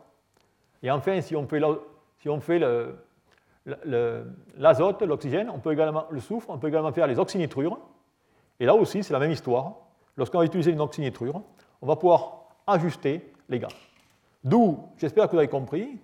Et 0.83 0.90
enfin, 0.90 1.21
si 1.21 1.37
on 1.37 1.47
fait 1.47 1.61
si 2.16 2.31
on 2.31 2.40
fait 2.40 2.59
l'azote, 4.57 5.03
l'oxygène, 5.03 5.51
on 5.51 5.59
peut 5.59 5.73
également 5.75 6.07
le 6.09 6.21
soufre, 6.21 6.49
on 6.49 6.57
peut 6.57 6.68
également 6.68 6.92
faire 6.92 7.07
les 7.07 7.18
oxynitrures. 7.18 7.79
Et 8.61 8.67
là 8.67 8.75
aussi, 8.75 9.03
c'est 9.03 9.12
la 9.12 9.19
même 9.19 9.33
histoire. 9.33 9.75
Lorsqu'on 10.17 10.38
va 10.38 10.45
utiliser 10.45 10.73
une 10.73 10.81
oxynitrure, 10.81 11.43
on 11.81 11.87
va 11.87 11.97
pouvoir 11.97 12.43
ajuster 12.67 13.33
les 13.49 13.59
gaz. 13.59 13.73
D'où, 14.45 14.79
j'espère 14.97 15.27
que 15.27 15.33
vous 15.33 15.38
avez 15.38 15.49
compris, 15.49 15.99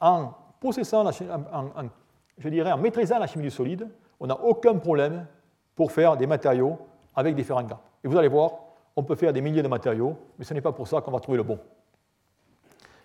en 0.00 0.32
la, 0.60 2.74
en 2.74 2.78
maîtrisant 2.78 3.18
la 3.18 3.26
chimie 3.26 3.44
du 3.44 3.50
solide, 3.50 3.88
on 4.20 4.26
n'a 4.26 4.40
aucun 4.40 4.76
problème 4.76 5.26
pour 5.74 5.92
faire 5.92 6.16
des 6.16 6.26
matériaux 6.26 6.78
avec 7.14 7.34
différents 7.34 7.62
gaps. 7.62 7.80
Et 8.04 8.08
vous 8.08 8.16
allez 8.16 8.28
voir, 8.28 8.52
on 8.96 9.02
peut 9.02 9.14
faire 9.14 9.32
des 9.32 9.40
milliers 9.40 9.62
de 9.62 9.68
matériaux, 9.68 10.16
mais 10.38 10.44
ce 10.44 10.54
n'est 10.54 10.60
pas 10.60 10.72
pour 10.72 10.88
ça 10.88 11.00
qu'on 11.00 11.10
va 11.10 11.20
trouver 11.20 11.38
le 11.38 11.44
bon. 11.44 11.58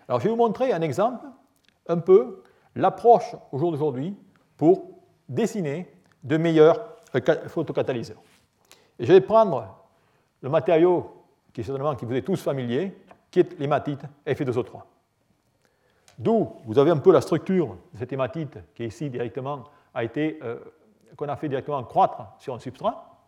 Alors, 0.08 0.20
je 0.20 0.24
vais 0.24 0.30
vous 0.30 0.36
montrer 0.36 0.72
un 0.72 0.82
exemple 0.82 1.24
un 1.88 1.98
peu 1.98 2.42
l'approche 2.74 3.34
au 3.52 3.58
jour 3.58 3.70
d'aujourd'hui 3.70 4.16
pour 4.56 4.90
dessiner 5.28 5.90
de 6.22 6.36
meilleurs 6.36 6.80
euh, 7.14 7.48
photocatalyseurs. 7.48 8.22
Et 8.98 9.06
je 9.06 9.12
vais 9.12 9.20
prendre 9.20 9.76
le 10.40 10.48
matériau 10.48 11.24
qui, 11.52 11.62
qui 11.62 11.70
vous 11.70 12.14
est 12.14 12.22
tous 12.22 12.42
familier, 12.42 12.96
qui 13.30 13.40
est 13.40 13.58
l'hématite 13.58 14.02
Fe2O3. 14.26 14.82
D'où 16.18 16.48
vous 16.64 16.78
avez 16.78 16.90
un 16.90 16.98
peu 16.98 17.12
la 17.12 17.20
structure 17.20 17.76
de 17.92 17.98
cette 17.98 18.12
hématite 18.12 18.58
qui 18.74 18.84
est 18.84 18.86
ici 18.86 19.10
directement 19.10 19.64
a 19.92 20.04
été 20.04 20.38
euh, 20.42 20.58
qu'on 21.16 21.28
a 21.28 21.36
fait 21.36 21.48
directement 21.48 21.82
croître 21.84 22.22
sur 22.38 22.54
un 22.54 22.58
substrat. 22.58 23.18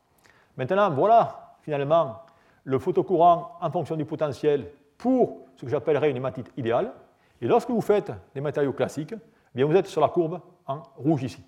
Maintenant, 0.57 0.91
voilà 0.91 1.57
finalement 1.63 2.21
le 2.65 2.79
photocourant 2.79 3.57
en 3.61 3.71
fonction 3.71 3.97
du 3.97 4.05
potentiel 4.05 4.71
pour 4.99 5.47
ce 5.57 5.65
que 5.65 5.71
j'appellerais 5.71 6.11
une 6.11 6.17
hématite 6.17 6.51
idéale. 6.57 6.93
Et 7.41 7.47
lorsque 7.47 7.71
vous 7.71 7.81
faites 7.81 8.13
des 8.35 8.41
matériaux 8.41 8.73
classiques, 8.73 9.15
eh 9.15 9.19
bien 9.55 9.67
vous 9.67 9.75
êtes 9.75 9.87
sur 9.87 10.01
la 10.01 10.09
courbe 10.09 10.41
en 10.67 10.83
rouge 10.97 11.25
ici. 11.25 11.45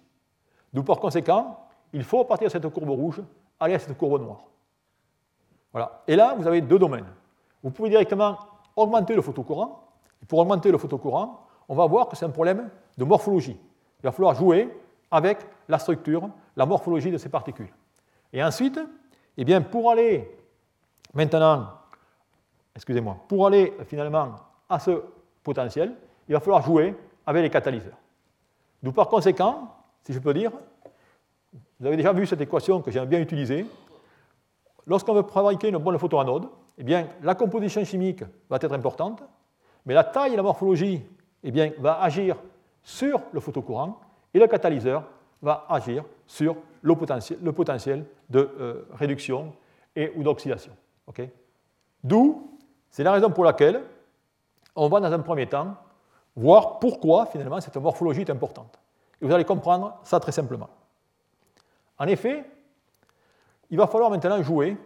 D'où 0.73 0.83
par 0.83 0.99
conséquent, 0.99 1.67
il 1.93 2.05
faut 2.05 2.25
partir 2.25 2.49
de 2.49 2.53
cette 2.53 2.69
courbe 2.69 2.91
rouge 2.91 3.23
aller 3.61 3.75
à 3.75 3.79
cette 3.79 3.97
courbe 3.97 4.23
noire. 4.23 4.41
Voilà. 5.73 6.03
Et 6.07 6.17
là, 6.17 6.35
vous 6.37 6.47
avez 6.47 6.61
deux 6.61 6.79
domaines. 6.79 7.07
Vous 7.63 7.71
pouvez 7.71 7.91
directement 7.91 8.39
augmenter 8.77 9.15
le 9.15 9.23
photocourant. 9.23 9.85
Et 10.23 10.27
pour 10.27 10.39
augmenter 10.39 10.71
le 10.71 10.79
photocourant, 10.79 11.47
on 11.69 11.75
va 11.75 11.87
voir 11.87 12.09
que 12.09 12.17
c'est 12.17 12.25
un 12.25 12.31
problème 12.31 12.71
de 12.97 13.05
morphologie. 13.05 13.59
Il 14.01 14.03
va 14.03 14.13
falloir 14.13 14.35
jouer 14.35 14.73
avec 15.11 15.39
la 15.69 15.79
structure, 15.79 16.29
la 16.57 16.67
morphologie 16.67 17.11
de 17.11 17.19
ces 17.19 17.29
particules. 17.29 17.73
Et 18.33 18.43
ensuite, 18.43 18.79
eh 19.37 19.45
bien, 19.45 19.61
pour 19.61 19.91
aller 19.91 20.37
maintenant, 21.15 21.69
excusez-moi, 22.75 23.17
pour 23.29 23.47
aller 23.47 23.77
finalement 23.87 24.35
à 24.69 24.79
ce 24.79 25.03
potentiel, 25.43 25.95
il 26.29 26.35
va 26.35 26.41
falloir 26.41 26.63
jouer 26.63 26.97
avec 27.27 27.43
les 27.43 27.51
catalyseurs. 27.51 27.97
D'où 28.83 28.93
par 28.93 29.09
conséquent, 29.09 29.75
si 30.05 30.13
je 30.13 30.19
peux 30.19 30.35
dire, 30.35 30.53
vous 31.81 31.87
avez 31.87 31.97
déjà 31.97 32.13
vu 32.13 32.27
cette 32.27 32.41
équation 32.41 32.83
que 32.83 32.91
j'aime 32.91 33.07
bien 33.07 33.21
utiliser. 33.21 33.67
Lorsqu'on 34.87 35.15
veut 35.15 35.23
fabriquer 35.23 35.69
une 35.69 35.79
bonne 35.79 35.99
photoanode, 35.99 36.49
eh 36.77 36.83
bien, 36.83 37.09
la 37.23 37.35
composition 37.35 37.85
chimique 37.85 38.23
va 38.49 38.57
être 38.57 38.73
importante, 38.73 39.23
mais 39.87 39.95
la 39.95 40.05
taille 40.05 40.33
et 40.33 40.37
la 40.37 40.43
morphologie 40.43 41.03
eh 41.43 41.51
bien, 41.51 41.73
va 41.79 42.01
agir 42.01 42.37
sur 42.83 43.21
le 43.33 43.41
photocourant 43.41 44.01
et 44.33 44.39
le 44.39 44.47
catalyseur 44.47 45.05
va 45.43 45.67
agir 45.69 46.05
sur 46.27 46.57
le 46.83 46.95
potentiel, 46.95 48.05
de 48.29 48.51
euh, 48.61 48.89
réduction 48.93 49.53
et 49.95 50.13
ou 50.17 50.23
d'oxydation. 50.23 50.73
D'où, 52.03 52.59
c'est 52.91 53.03
la 53.03 53.13
raison 53.13 53.31
pour 53.31 53.45
laquelle 53.45 53.83
on 54.77 54.89
va 54.89 55.01
dans 55.01 55.13
un 55.13 55.19
premier 55.19 55.47
temps 55.47 55.77
voir 56.37 56.79
pourquoi 56.79 57.27
finalement 57.27 57.61
cette 57.61 57.77
morphologie 57.77 58.21
est 58.21 58.31
importante. 58.31 58.79
Et 59.21 59.27
vous 59.27 59.33
allez 59.33 59.45
comprendre 59.45 59.99
ça 60.05 60.21
très 60.21 60.33
simplement. 60.33 60.69
En 61.99 62.07
effet, 62.07 62.45
il 63.71 63.79
va 63.79 63.87
falloir 63.87 64.11
maintenant 64.11 64.43
jouer 64.43 64.77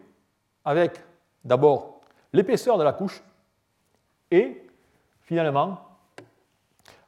avec 0.65 1.01
d'abord 1.45 2.01
l'épaisseur 2.33 2.79
de 2.79 2.85
la 2.85 2.93
couche 2.93 3.23
et 4.31 4.67
finalement 5.21 5.79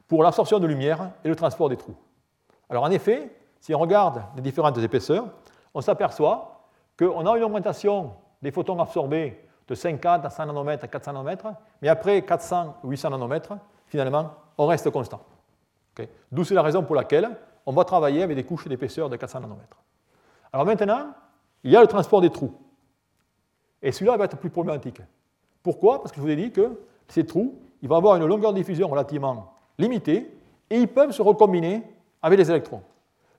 pour 0.07 0.23
l'absorption 0.23 0.59
de 0.59 0.67
lumière 0.67 1.11
et 1.23 1.27
le 1.27 1.35
transport 1.35 1.69
des 1.69 1.77
trous. 1.77 1.95
Alors 2.69 2.83
en 2.83 2.91
effet, 2.91 3.35
si 3.59 3.73
on 3.73 3.79
regarde 3.79 4.23
les 4.35 4.41
différentes 4.41 4.77
épaisseurs, 4.77 5.27
on 5.73 5.81
s'aperçoit 5.81 6.69
qu'on 6.97 7.25
a 7.25 7.37
une 7.37 7.43
augmentation 7.43 8.13
des 8.41 8.51
photons 8.51 8.79
absorbés 8.79 9.43
de 9.67 9.75
50 9.75 10.25
à 10.25 10.29
100 10.29 10.45
nanomètres, 10.45 10.87
400 10.87 11.13
nanomètres, 11.13 11.47
mais 11.81 11.87
après 11.87 12.21
400 12.21 12.77
ou 12.83 12.89
800 12.89 13.09
nanomètres, 13.09 13.53
finalement, 13.87 14.31
on 14.57 14.67
reste 14.67 14.89
constant. 14.91 15.21
D'où 16.31 16.43
c'est 16.43 16.53
la 16.53 16.61
raison 16.61 16.83
pour 16.83 16.95
laquelle 16.95 17.29
on 17.65 17.71
va 17.71 17.83
travailler 17.83 18.21
avec 18.21 18.35
des 18.35 18.43
couches 18.43 18.67
d'épaisseur 18.67 19.09
de 19.09 19.15
400 19.15 19.39
nanomètres. 19.41 19.77
Alors 20.51 20.65
maintenant, 20.65 21.13
il 21.63 21.71
y 21.71 21.75
a 21.75 21.81
le 21.81 21.87
transport 21.87 22.21
des 22.21 22.29
trous. 22.29 22.53
Et 23.81 23.91
celui-là 23.91 24.17
va 24.17 24.25
être 24.25 24.37
plus 24.37 24.49
problématique. 24.49 25.01
Pourquoi? 25.61 26.01
Parce 26.01 26.11
que 26.11 26.17
je 26.17 26.21
vous 26.21 26.29
ai 26.29 26.35
dit 26.35 26.51
que 26.51 26.79
ces 27.07 27.25
trous, 27.25 27.59
ils 27.81 27.89
vont 27.89 27.95
avoir 27.95 28.15
une 28.15 28.25
longueur 28.25 28.53
de 28.53 28.57
diffusion 28.57 28.87
relativement 28.87 29.53
limitée 29.77 30.31
et 30.69 30.77
ils 30.77 30.87
peuvent 30.87 31.11
se 31.11 31.21
recombiner 31.21 31.83
avec 32.21 32.39
les 32.39 32.49
électrons. 32.49 32.81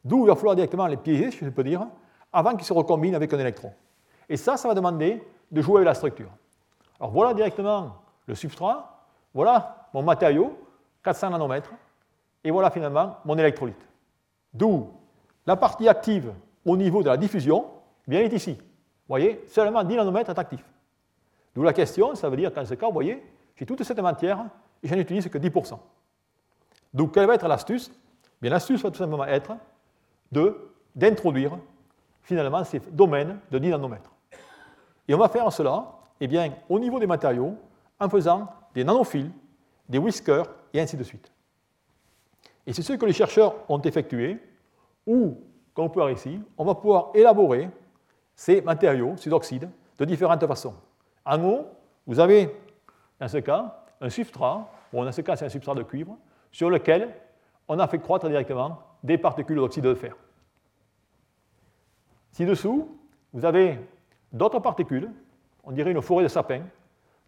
D'où 0.04 0.24
il 0.24 0.28
va 0.28 0.36
falloir 0.36 0.54
directement 0.54 0.86
les 0.86 0.96
piéger, 0.96 1.30
si 1.30 1.44
je 1.44 1.50
peux 1.50 1.64
dire, 1.64 1.86
avant 2.32 2.54
qu'ils 2.54 2.64
se 2.66 2.72
recombinent 2.72 3.14
avec 3.14 3.32
un 3.32 3.38
électron. 3.38 3.72
Et 4.28 4.36
ça, 4.36 4.56
ça 4.56 4.68
va 4.68 4.74
demander 4.74 5.22
de 5.50 5.60
jouer 5.60 5.78
avec 5.78 5.86
la 5.86 5.94
structure. 5.94 6.30
Alors 7.00 7.12
voilà 7.12 7.34
directement 7.34 7.96
le 8.26 8.34
substrat, 8.34 9.06
voilà 9.34 9.88
mon 9.92 10.02
matériau, 10.02 10.56
400 11.02 11.30
nanomètres, 11.30 11.72
et 12.42 12.50
voilà 12.50 12.70
finalement 12.70 13.16
mon 13.24 13.36
électrolyte. 13.36 13.84
D'où 14.52 14.88
la 15.46 15.56
partie 15.56 15.88
active 15.88 16.32
au 16.66 16.76
niveau 16.76 17.02
de 17.02 17.08
la 17.08 17.16
diffusion, 17.16 17.64
bien 18.06 18.20
est 18.20 18.32
ici. 18.32 18.52
Vous 18.52 19.08
voyez, 19.08 19.42
seulement 19.46 19.82
10 19.82 19.96
nanomètres 19.96 20.30
est 20.30 20.38
actif. 20.38 20.64
D'où 21.54 21.62
la 21.62 21.72
question, 21.72 22.14
ça 22.14 22.28
veut 22.28 22.36
dire 22.36 22.52
qu'en 22.52 22.66
ce 22.66 22.74
cas, 22.74 22.86
vous 22.86 22.92
voyez, 22.92 23.22
j'ai 23.54 23.64
toute 23.64 23.82
cette 23.82 24.00
matière 24.00 24.44
et 24.82 24.88
je 24.88 24.94
n'utilise 24.94 25.28
que 25.28 25.38
10%. 25.38 25.78
Donc, 26.92 27.14
quelle 27.14 27.26
va 27.26 27.34
être 27.34 27.48
l'astuce? 27.48 27.90
Bien, 28.42 28.50
l'astuce 28.50 28.82
va 28.82 28.90
tout 28.90 28.98
simplement 28.98 29.24
être 29.24 29.56
d'introduire 30.94 31.56
finalement 32.22 32.64
ces 32.64 32.80
domaines 32.80 33.38
de 33.50 33.58
10 33.58 33.70
nanomètres. 33.70 34.10
Et 35.08 35.14
on 35.14 35.18
va 35.18 35.28
faire 35.28 35.50
cela 35.52 35.92
eh 36.20 36.26
bien, 36.26 36.52
au 36.68 36.78
niveau 36.78 36.98
des 36.98 37.06
matériaux 37.06 37.56
en 38.00 38.08
faisant 38.08 38.48
des 38.74 38.84
nanophiles, 38.84 39.30
des 39.88 39.98
whiskers 39.98 40.46
et 40.74 40.80
ainsi 40.80 40.96
de 40.96 41.04
suite. 41.04 41.30
Et 42.66 42.72
c'est 42.72 42.82
ce 42.82 42.94
que 42.94 43.06
les 43.06 43.12
chercheurs 43.12 43.54
ont 43.68 43.80
effectué, 43.80 44.38
où, 45.06 45.38
comme 45.76 45.84
on 45.84 45.88
peut 45.90 46.00
voir 46.00 46.10
ici, 46.10 46.40
on 46.56 46.64
va 46.64 46.74
pouvoir 46.74 47.10
élaborer 47.14 47.68
ces 48.34 48.62
matériaux, 48.62 49.14
ces 49.18 49.30
oxydes, 49.30 49.68
de 49.98 50.04
différentes 50.06 50.44
façons. 50.46 50.74
En 51.22 51.44
haut, 51.44 51.66
vous 52.06 52.18
avez, 52.18 52.50
dans 53.20 53.28
ce 53.28 53.36
cas, 53.36 53.84
un 54.00 54.08
substrat, 54.08 54.70
bon, 54.90 55.04
dans 55.04 55.12
ce 55.12 55.20
cas, 55.20 55.36
c'est 55.36 55.44
un 55.44 55.50
substrat 55.50 55.74
de 55.74 55.82
cuivre, 55.82 56.16
sur 56.50 56.70
lequel 56.70 57.14
on 57.68 57.78
a 57.78 57.86
fait 57.86 57.98
croître 57.98 58.26
directement 58.26 58.78
des 59.02 59.18
particules 59.18 59.56
d'oxyde 59.56 59.84
de 59.84 59.94
fer. 59.94 60.16
Ci-dessous, 62.32 62.96
vous 63.34 63.44
avez 63.44 63.78
d'autres 64.32 64.60
particules, 64.60 65.10
on 65.62 65.72
dirait 65.72 65.90
une 65.90 66.00
forêt 66.00 66.24
de 66.24 66.28
sapins, 66.28 66.62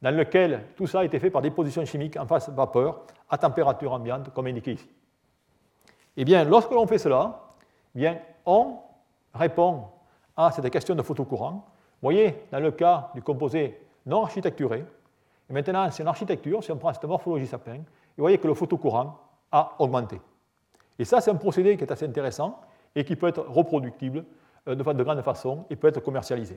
dans 0.01 0.17
lequel 0.17 0.65
tout 0.75 0.87
ça 0.87 1.01
a 1.01 1.05
été 1.05 1.19
fait 1.19 1.31
par 1.31 1.43
déposition 1.43 1.85
chimique 1.85 2.17
en 2.17 2.25
phase 2.25 2.49
vapeur 2.49 3.03
à 3.29 3.37
température 3.37 3.93
ambiante, 3.93 4.33
comme 4.33 4.47
indiqué 4.47 4.73
ici. 4.73 4.89
Eh 6.17 6.25
bien, 6.25 6.45
lorsque 6.45 6.71
l'on 6.71 6.87
fait 6.87 6.99
cela, 6.99 7.48
bien, 7.95 8.19
on 8.47 8.79
répond 9.35 9.85
à 10.37 10.51
cette 10.51 10.69
question 10.71 10.95
de 10.95 11.03
photocourant. 11.03 11.53
Vous 11.53 11.63
voyez, 12.03 12.45
dans 12.53 12.61
le 12.61 12.71
cas 12.71 13.11
du 13.15 13.23
composé 13.23 13.81
non 14.07 14.23
architecturé, 14.23 14.85
et 15.51 15.53
maintenant, 15.53 15.91
c'est 15.91 16.03
une 16.03 16.09
architecture, 16.09 16.63
si 16.63 16.71
on 16.73 16.77
prend 16.77 16.93
cette 16.93 17.05
morphologie 17.05 17.47
sapin, 17.47 17.77
vous 17.77 18.23
voyez 18.23 18.39
que 18.39 18.47
le 18.47 18.55
photocourant 18.55 19.19
a 19.51 19.73
augmenté. 19.79 20.21
Et 20.99 21.05
ça, 21.05 21.21
c'est 21.21 21.31
un 21.31 21.37
procédé 21.37 21.77
qui 21.77 21.85
est 21.85 21.93
assez 21.93 22.07
intéressant 22.07 22.61
et 22.95 23.05
qui 23.05 23.17
peut 23.17 23.29
être 23.29 23.43
reproductible 23.43 24.25
euh, 24.67 24.75
de, 24.75 24.83
de 24.83 25.03
grande 25.03 25.23
façon 25.23 25.65
et 25.71 25.77
peut 25.77 25.89
être 25.89 26.01
commercialisé. 26.01 26.57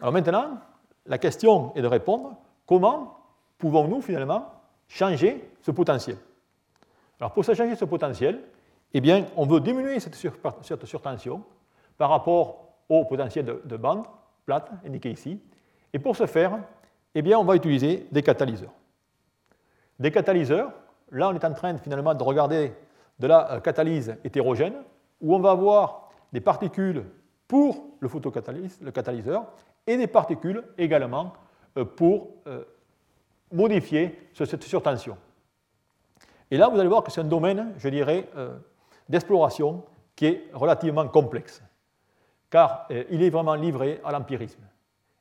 Alors 0.00 0.12
maintenant, 0.12 0.58
la 1.06 1.18
question 1.18 1.74
est 1.74 1.82
de 1.82 1.86
répondre 1.86 2.36
comment 2.66 3.18
pouvons-nous 3.58 4.02
finalement 4.02 4.46
changer 4.88 5.50
ce 5.62 5.70
potentiel? 5.70 6.18
Alors 7.18 7.32
pour 7.32 7.44
changer 7.44 7.74
ce 7.74 7.86
potentiel, 7.86 8.42
eh 8.96 9.00
bien, 9.02 9.26
on 9.36 9.44
veut 9.44 9.60
diminuer 9.60 10.00
cette, 10.00 10.14
surtension 10.14 11.42
par 11.98 12.08
rapport 12.08 12.68
au 12.88 13.04
potentiel 13.04 13.44
de, 13.44 13.76
bande 13.76 14.06
plate 14.46 14.70
indiqué 14.86 15.10
ici. 15.10 15.38
Et 15.92 15.98
pour 15.98 16.16
ce 16.16 16.24
faire, 16.24 16.58
eh 17.14 17.20
bien, 17.20 17.38
on 17.38 17.44
va 17.44 17.56
utiliser 17.56 18.06
des 18.10 18.22
catalyseurs. 18.22 18.72
Des 19.98 20.10
catalyseurs, 20.10 20.72
là 21.10 21.28
on 21.28 21.34
est 21.34 21.44
en 21.44 21.52
train 21.52 21.76
finalement 21.76 22.14
de 22.14 22.22
regarder 22.22 22.72
de 23.18 23.26
la 23.26 23.52
euh, 23.52 23.60
catalyse 23.60 24.16
hétérogène, 24.24 24.76
où 25.20 25.34
on 25.34 25.40
va 25.40 25.50
avoir 25.50 26.08
des 26.32 26.40
particules 26.40 27.04
pour 27.46 27.84
le 28.00 28.08
photocatalyseur 28.08 29.44
et 29.86 29.98
des 29.98 30.06
particules 30.06 30.64
également 30.78 31.34
euh, 31.76 31.84
pour 31.84 32.30
euh, 32.46 32.64
modifier 33.52 34.30
cette 34.32 34.64
surtension. 34.64 35.18
Et 36.50 36.56
là, 36.56 36.70
vous 36.70 36.80
allez 36.80 36.88
voir 36.88 37.02
que 37.02 37.12
c'est 37.12 37.20
un 37.20 37.24
domaine, 37.24 37.74
je 37.76 37.90
dirais, 37.90 38.26
d'exploration 39.08 39.84
qui 40.14 40.26
est 40.26 40.50
relativement 40.52 41.06
complexe, 41.08 41.62
car 42.50 42.86
il 43.10 43.22
est 43.22 43.30
vraiment 43.30 43.54
livré 43.54 44.00
à 44.04 44.12
l'empirisme. 44.12 44.62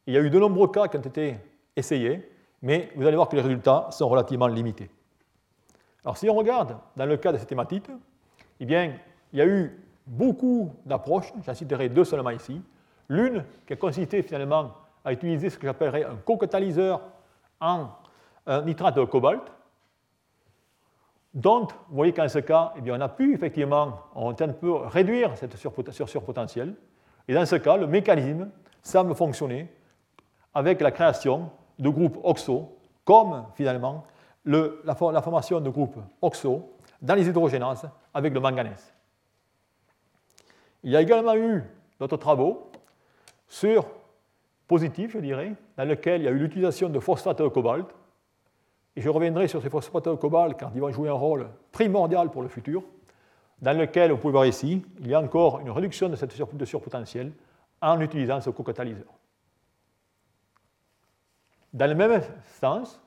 Il 0.07 0.13
y 0.13 0.17
a 0.17 0.21
eu 0.21 0.29
de 0.29 0.39
nombreux 0.39 0.67
cas 0.69 0.87
qui 0.87 0.97
ont 0.97 1.01
été 1.01 1.37
essayés, 1.75 2.31
mais 2.61 2.91
vous 2.95 3.05
allez 3.05 3.15
voir 3.15 3.27
que 3.27 3.35
les 3.35 3.41
résultats 3.41 3.87
sont 3.91 4.07
relativement 4.07 4.47
limités. 4.47 4.89
Alors 6.03 6.17
si 6.17 6.29
on 6.29 6.35
regarde 6.35 6.77
dans 6.95 7.05
le 7.05 7.17
cas 7.17 7.31
de 7.31 7.37
cette 7.37 7.51
hématite, 7.51 7.89
eh 8.59 8.65
bien, 8.65 8.93
il 9.33 9.39
y 9.39 9.41
a 9.41 9.45
eu 9.45 9.83
beaucoup 10.07 10.71
d'approches, 10.85 11.33
j'en 11.45 11.53
citerai 11.53 11.89
deux 11.89 12.05
seulement 12.05 12.29
ici. 12.29 12.61
L'une 13.09 13.43
qui 13.67 13.73
a 13.73 13.75
consisté 13.75 14.21
finalement 14.21 14.71
à 15.03 15.11
utiliser 15.11 15.49
ce 15.49 15.57
que 15.57 15.67
j'appellerais 15.67 16.03
un 16.05 16.15
co-catalyseur 16.23 17.01
en 17.59 17.89
nitrate 18.63 18.95
de 18.95 19.03
cobalt, 19.03 19.41
dont 21.35 21.67
vous 21.89 21.95
voyez 21.95 22.13
qu'en 22.13 22.29
ce 22.29 22.39
cas, 22.39 22.73
eh 22.77 22.81
bien, 22.81 22.97
on 22.97 23.01
a 23.01 23.09
pu 23.09 23.35
effectivement, 23.35 23.99
on 24.15 24.31
un 24.31 24.47
peu 24.47 24.73
réduire 24.73 25.37
cette 25.37 25.55
surpotentielle, 25.57 26.73
et 27.27 27.33
dans 27.33 27.45
ce 27.45 27.57
cas, 27.57 27.75
le 27.75 27.87
mécanisme 27.87 28.49
semble 28.81 29.13
fonctionner 29.13 29.69
avec 30.53 30.79
la 30.79 30.91
création 30.91 31.51
de 31.77 31.89
groupes 31.89 32.17
oxo, 32.23 32.77
comme 33.03 33.45
finalement 33.55 34.05
la, 34.45 34.95
formation 34.95 35.59
de 35.59 35.69
groupes 35.69 35.97
oxo 36.21 36.71
dans 37.01 37.15
les 37.15 37.27
hydrogénases 37.27 37.89
avec 38.13 38.33
le 38.33 38.39
manganèse. 38.39 38.93
Il 40.83 40.91
y 40.91 40.95
a 40.95 41.01
également 41.01 41.35
eu 41.35 41.63
d'autres 41.99 42.17
travaux 42.17 42.71
sur 43.47 43.85
positif, 44.67 45.11
je 45.11 45.19
dirais, 45.19 45.53
dans 45.77 45.85
lequel 45.85 46.21
il 46.21 46.25
y 46.25 46.27
a 46.27 46.31
eu 46.31 46.37
l'utilisation 46.37 46.89
de 46.89 46.99
phosphate 46.99 47.41
de 47.41 47.47
cobalt. 47.47 47.87
Et 48.95 49.01
je 49.01 49.09
reviendrai 49.09 49.47
sur 49.47 49.61
ces 49.61 49.69
phosphates 49.69 50.07
de 50.07 50.15
cobalt 50.15 50.57
car 50.57 50.71
ils 50.73 50.81
vont 50.81 50.91
jouer 50.91 51.09
un 51.09 51.13
rôle 51.13 51.49
primordial 51.71 52.29
pour 52.31 52.41
le 52.41 52.47
futur, 52.47 52.83
dans 53.61 53.77
lequel, 53.77 54.11
vous 54.11 54.17
pouvez 54.17 54.31
voir 54.31 54.45
ici, 54.45 54.85
il 54.99 55.07
y 55.07 55.13
a 55.13 55.19
encore 55.19 55.59
une 55.59 55.69
réduction 55.71 56.09
de 56.09 56.15
cette 56.15 56.35
de 56.55 56.65
surpotentiel 56.65 57.31
en 57.81 57.99
utilisant 58.01 58.41
ce 58.41 58.49
co-catalyseur. 58.49 59.07
Dans 61.73 61.87
le 61.87 61.95
même 61.95 62.21
sens, 62.59 63.01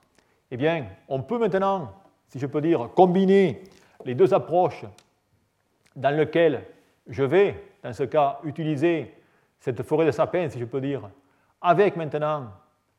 eh 0.51 0.57
bien, 0.57 0.87
on 1.09 1.23
peut 1.23 1.39
maintenant, 1.39 1.93
si 2.29 2.39
je 2.39 2.47
peux 2.47 2.61
dire, 2.61 2.91
combiner 2.95 3.63
les 4.05 4.15
deux 4.15 4.33
approches 4.35 4.85
dans 5.97 6.15
lesquelles 6.15 6.65
je 7.07 7.23
vais, 7.23 7.63
dans 7.83 7.93
ce 7.93 8.05
cas, 8.05 8.39
utiliser 8.45 9.15
cette 9.61 9.83
forêt 9.83 10.07
de 10.07 10.11
sapins, 10.11 10.49
si 10.49 10.59
je 10.59 10.65
peux 10.65 10.81
dire, 10.81 11.09
avec 11.61 11.97
maintenant 11.97 12.49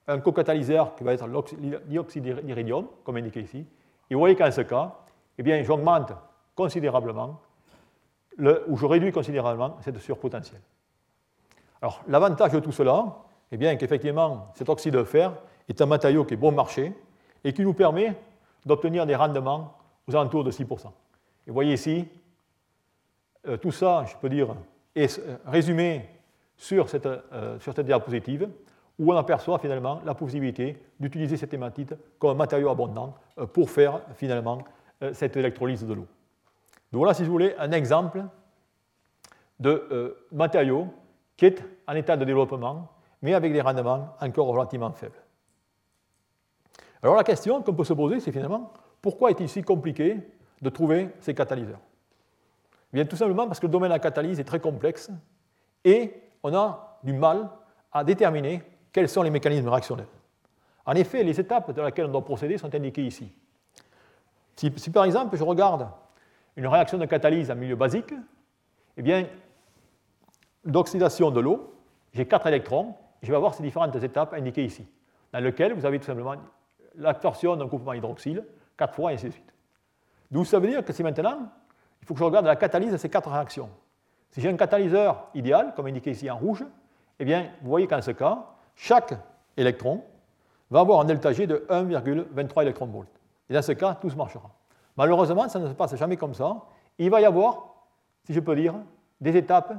un 0.10 0.20
co-catalyseur 0.20 0.96
qui 0.96 1.04
va 1.04 1.14
être 1.14 1.28
l'oxyde 1.28 2.46
d'iridium, 2.46 2.88
comme 3.04 3.18
indiqué 3.18 3.42
ici. 3.42 3.66
Et 4.10 4.16
vous 4.16 4.20
voyez 4.20 4.36
qu'en 4.36 4.52
ce 4.52 4.62
cas, 4.62 4.96
eh 5.38 5.44
bien, 5.44 5.62
j'augmente 5.64 6.12
considérablement, 6.56 7.40
le, 8.38 8.64
ou 8.68 8.76
je 8.76 8.86
réduis 8.86 9.12
considérablement 9.12 9.78
cette 9.82 10.00
surpotentielle. 10.00 10.62
Alors, 11.82 12.02
l'avantage 12.08 12.52
de 12.52 12.60
tout 12.60 12.72
cela, 12.72 13.18
eh 13.52 13.58
bien, 13.58 13.76
qu'effectivement, 13.76 14.48
cet 14.56 14.68
oxyde 14.70 14.96
de 14.96 15.04
fer 15.04 15.32
est 15.68 15.82
un 15.82 15.86
matériau 15.86 16.26
qui 16.26 16.34
est 16.34 16.38
bon 16.38 16.52
marché 16.52 16.94
et 17.44 17.54
qui 17.54 17.62
nous 17.62 17.74
permet 17.74 18.16
d'obtenir 18.66 19.06
des 19.06 19.16
rendements 19.16 19.78
aux 20.08 20.16
alentours 20.16 20.44
de 20.44 20.52
6%. 20.52 20.88
Et 20.88 20.92
vous 21.48 21.54
voyez 21.54 21.74
ici, 21.74 22.08
euh, 23.48 23.58
tout 23.58 23.72
ça, 23.72 24.06
je 24.08 24.16
peux 24.18 24.30
dire, 24.30 24.56
est 24.96 25.20
euh, 25.20 25.38
résumé 25.46 26.10
sur 26.58 26.90
cette, 26.90 27.06
euh, 27.06 27.60
sur 27.60 27.74
cette 27.74 27.86
diapositive, 27.86 28.50
où 29.00 29.12
on 29.14 29.18
aperçoit 29.18 29.58
finalement 29.60 30.02
la 30.06 30.14
possibilité 30.14 30.78
d'utiliser 31.00 31.38
cette 31.38 31.54
hématite 31.54 31.96
comme 32.20 32.32
un 32.32 32.36
matériau 32.36 32.70
abondant 32.70 33.16
euh, 33.38 33.48
pour 33.48 33.70
faire 33.72 34.02
finalement 34.16 34.60
euh, 35.02 35.14
cette 35.14 35.38
électrolyse 35.38 35.86
de 35.86 35.94
l'eau. 35.94 36.08
Donc 36.92 37.00
voilà, 37.00 37.14
si 37.14 37.24
vous 37.24 37.32
voulez, 37.32 37.56
un 37.58 37.72
exemple 37.72 38.24
de 39.60 40.16
matériau 40.32 40.88
qui 41.36 41.46
est 41.46 41.64
en 41.88 41.94
état 41.96 42.18
de 42.18 42.26
développement, 42.26 42.90
mais 43.22 43.34
avec 43.34 43.54
des 43.54 43.62
rendements 43.62 44.16
encore 44.22 44.48
relativement 44.48 44.92
faibles. 44.92 45.22
Alors 47.02 47.16
la 47.16 47.24
question 47.24 47.62
qu'on 47.62 47.74
peut 47.74 47.84
se 47.84 47.94
poser, 47.94 48.20
c'est 48.20 48.32
finalement, 48.32 48.74
pourquoi 49.02 49.32
est-il 49.32 49.48
si 49.48 49.62
compliqué 49.64 50.18
de 50.62 50.70
trouver 50.70 51.10
ces 51.22 51.34
catalyseurs? 51.34 51.80
Eh 52.92 52.98
Bien 52.98 53.06
tout 53.06 53.16
simplement 53.16 53.48
parce 53.48 53.60
que 53.60 53.68
le 53.68 53.72
domaine 53.72 53.90
de 53.90 53.94
la 53.94 54.00
catalyse 54.00 54.40
est 54.40 54.44
très 54.44 54.60
complexe 54.60 55.10
et 55.86 56.14
on 56.44 56.54
a 56.54 57.00
du 57.04 57.14
mal 57.14 57.50
à 57.92 58.04
déterminer 58.04 58.62
quels 58.92 59.10
sont 59.10 59.22
les 59.22 59.30
mécanismes 59.30 59.70
réactionnels. 59.70 60.08
En 60.86 60.94
effet, 60.94 61.24
les 61.24 61.40
étapes 61.40 61.72
dans 61.72 61.84
lesquelles 61.84 62.06
on 62.06 62.12
doit 62.12 62.26
procéder 62.26 62.58
sont 62.58 62.74
indiquées 62.74 63.06
ici. 63.06 63.32
Si, 64.56 64.92
par 64.92 65.06
exemple 65.06 65.38
je 65.38 65.44
regarde 65.44 65.88
une 66.56 66.68
réaction 66.68 66.98
de 66.98 67.06
catalyse 67.06 67.50
en 67.50 67.56
milieu 67.56 67.76
basique, 67.76 68.14
eh 68.98 69.02
bien, 69.02 69.26
d'oxydation 70.66 71.32
de 71.32 71.40
l'eau, 71.40 71.74
j'ai 72.14 72.28
quatre 72.28 72.48
électrons, 72.48 72.96
je 73.22 73.30
vais 73.30 73.38
avoir 73.38 73.54
ces 73.54 73.64
différentes 73.64 73.96
étapes 73.96 74.34
indiquées 74.34 74.66
ici, 74.66 74.86
dans 75.32 75.40
lesquelles 75.40 75.74
vous 75.74 75.86
avez 75.86 76.00
tout 76.00 76.06
simplement 76.06 76.36
l'absorption 76.96 77.56
d'un 77.56 77.66
groupement 77.68 77.94
hydroxyle, 77.94 78.44
quatre 78.78 78.94
fois, 78.94 79.12
et 79.12 79.16
ainsi 79.16 79.28
de 79.28 79.32
suite. 79.32 79.54
D'où 80.32 80.44
ça 80.44 80.60
veut 80.60 80.68
dire 80.68 80.84
que 80.84 80.92
si 80.92 81.04
maintenant 81.04 81.50
il 82.02 82.08
faut 82.08 82.14
que 82.14 82.20
je 82.20 82.24
regarde 82.24 82.46
la 82.46 82.56
catalyse 82.56 82.92
de 82.92 82.98
ces 82.98 83.10
quatre 83.10 83.30
réactions. 83.30 83.70
Si 84.32 84.42
j'ai 84.42 84.50
un 84.50 84.58
catalyseur 84.58 85.28
idéal, 85.34 85.74
comme 85.76 85.88
indiqué 85.88 86.12
ici 86.12 86.30
en 86.30 86.38
rouge, 86.38 86.66
eh 87.20 87.26
bien, 87.26 87.52
vous 87.62 87.70
voyez 87.70 87.88
qu'en 87.88 88.02
ce 88.02 88.12
cas, 88.12 88.46
chaque 88.80 89.14
électron 89.58 90.02
va 90.72 90.80
avoir 90.80 91.02
un 91.02 91.06
delta 91.06 91.34
G 91.34 91.46
de 91.46 91.66
1,23 91.70 92.62
électronvolts. 92.62 93.10
Et 93.50 93.54
dans 93.54 93.62
ce 93.62 93.74
cas, 93.74 93.94
tout 93.96 94.10
se 94.10 94.16
marchera. 94.16 94.50
Malheureusement, 94.96 95.50
ça 95.50 95.60
ne 95.60 95.68
se 95.68 95.74
passe 95.74 95.96
jamais 95.98 96.16
comme 96.16 96.34
ça. 96.34 96.56
Il 96.98 97.10
va 97.10 97.20
y 97.20 97.26
avoir, 97.26 97.76
si 98.24 98.34
je 98.34 98.40
peux 98.40 98.56
dire, 98.56 98.76
des 99.20 99.36
étapes 99.36 99.74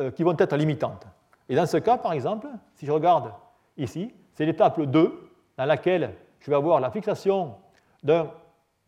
euh, 0.00 0.10
qui 0.10 0.22
vont 0.22 0.34
être 0.38 0.56
limitantes. 0.56 1.06
Et 1.50 1.54
dans 1.54 1.66
ce 1.66 1.76
cas, 1.76 1.98
par 1.98 2.14
exemple, 2.14 2.48
si 2.74 2.86
je 2.86 2.90
regarde 2.90 3.32
ici, 3.76 4.14
c'est 4.32 4.46
l'étape 4.46 4.80
2 4.80 5.30
dans 5.58 5.64
laquelle 5.66 6.14
je 6.40 6.50
vais 6.50 6.56
avoir 6.56 6.80
la 6.80 6.90
fixation 6.90 7.54
d'un 8.02 8.30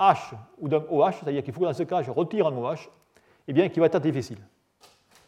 H 0.01 0.33
ou 0.59 0.69
d'un 0.69 0.83
OH, 0.89 1.13
c'est-à-dire 1.21 1.43
qu'il 1.43 1.53
faut 1.53 1.61
que 1.61 1.67
dans 1.67 1.75
ce 1.75 1.83
cas, 1.83 2.01
je 2.01 2.11
retire 2.11 2.47
un 2.47 2.57
OH, 2.57 2.89
bien, 3.47 3.69
qui 3.69 3.79
va 3.79 3.87
être 3.87 4.01
difficile. 4.01 4.39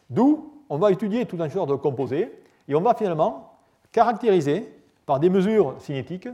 D'où 0.09 0.63
on 0.69 0.77
va 0.77 0.91
étudier 0.91 1.27
tout 1.27 1.37
un 1.39 1.49
genre 1.49 1.67
de 1.67 1.75
composés 1.75 2.31
et 2.67 2.73
on 2.73 2.81
va 2.81 2.95
finalement 2.95 3.50
caractériser 3.91 4.73
par 5.05 5.19
des 5.19 5.29
mesures 5.29 5.75
cinétiques 5.79 6.29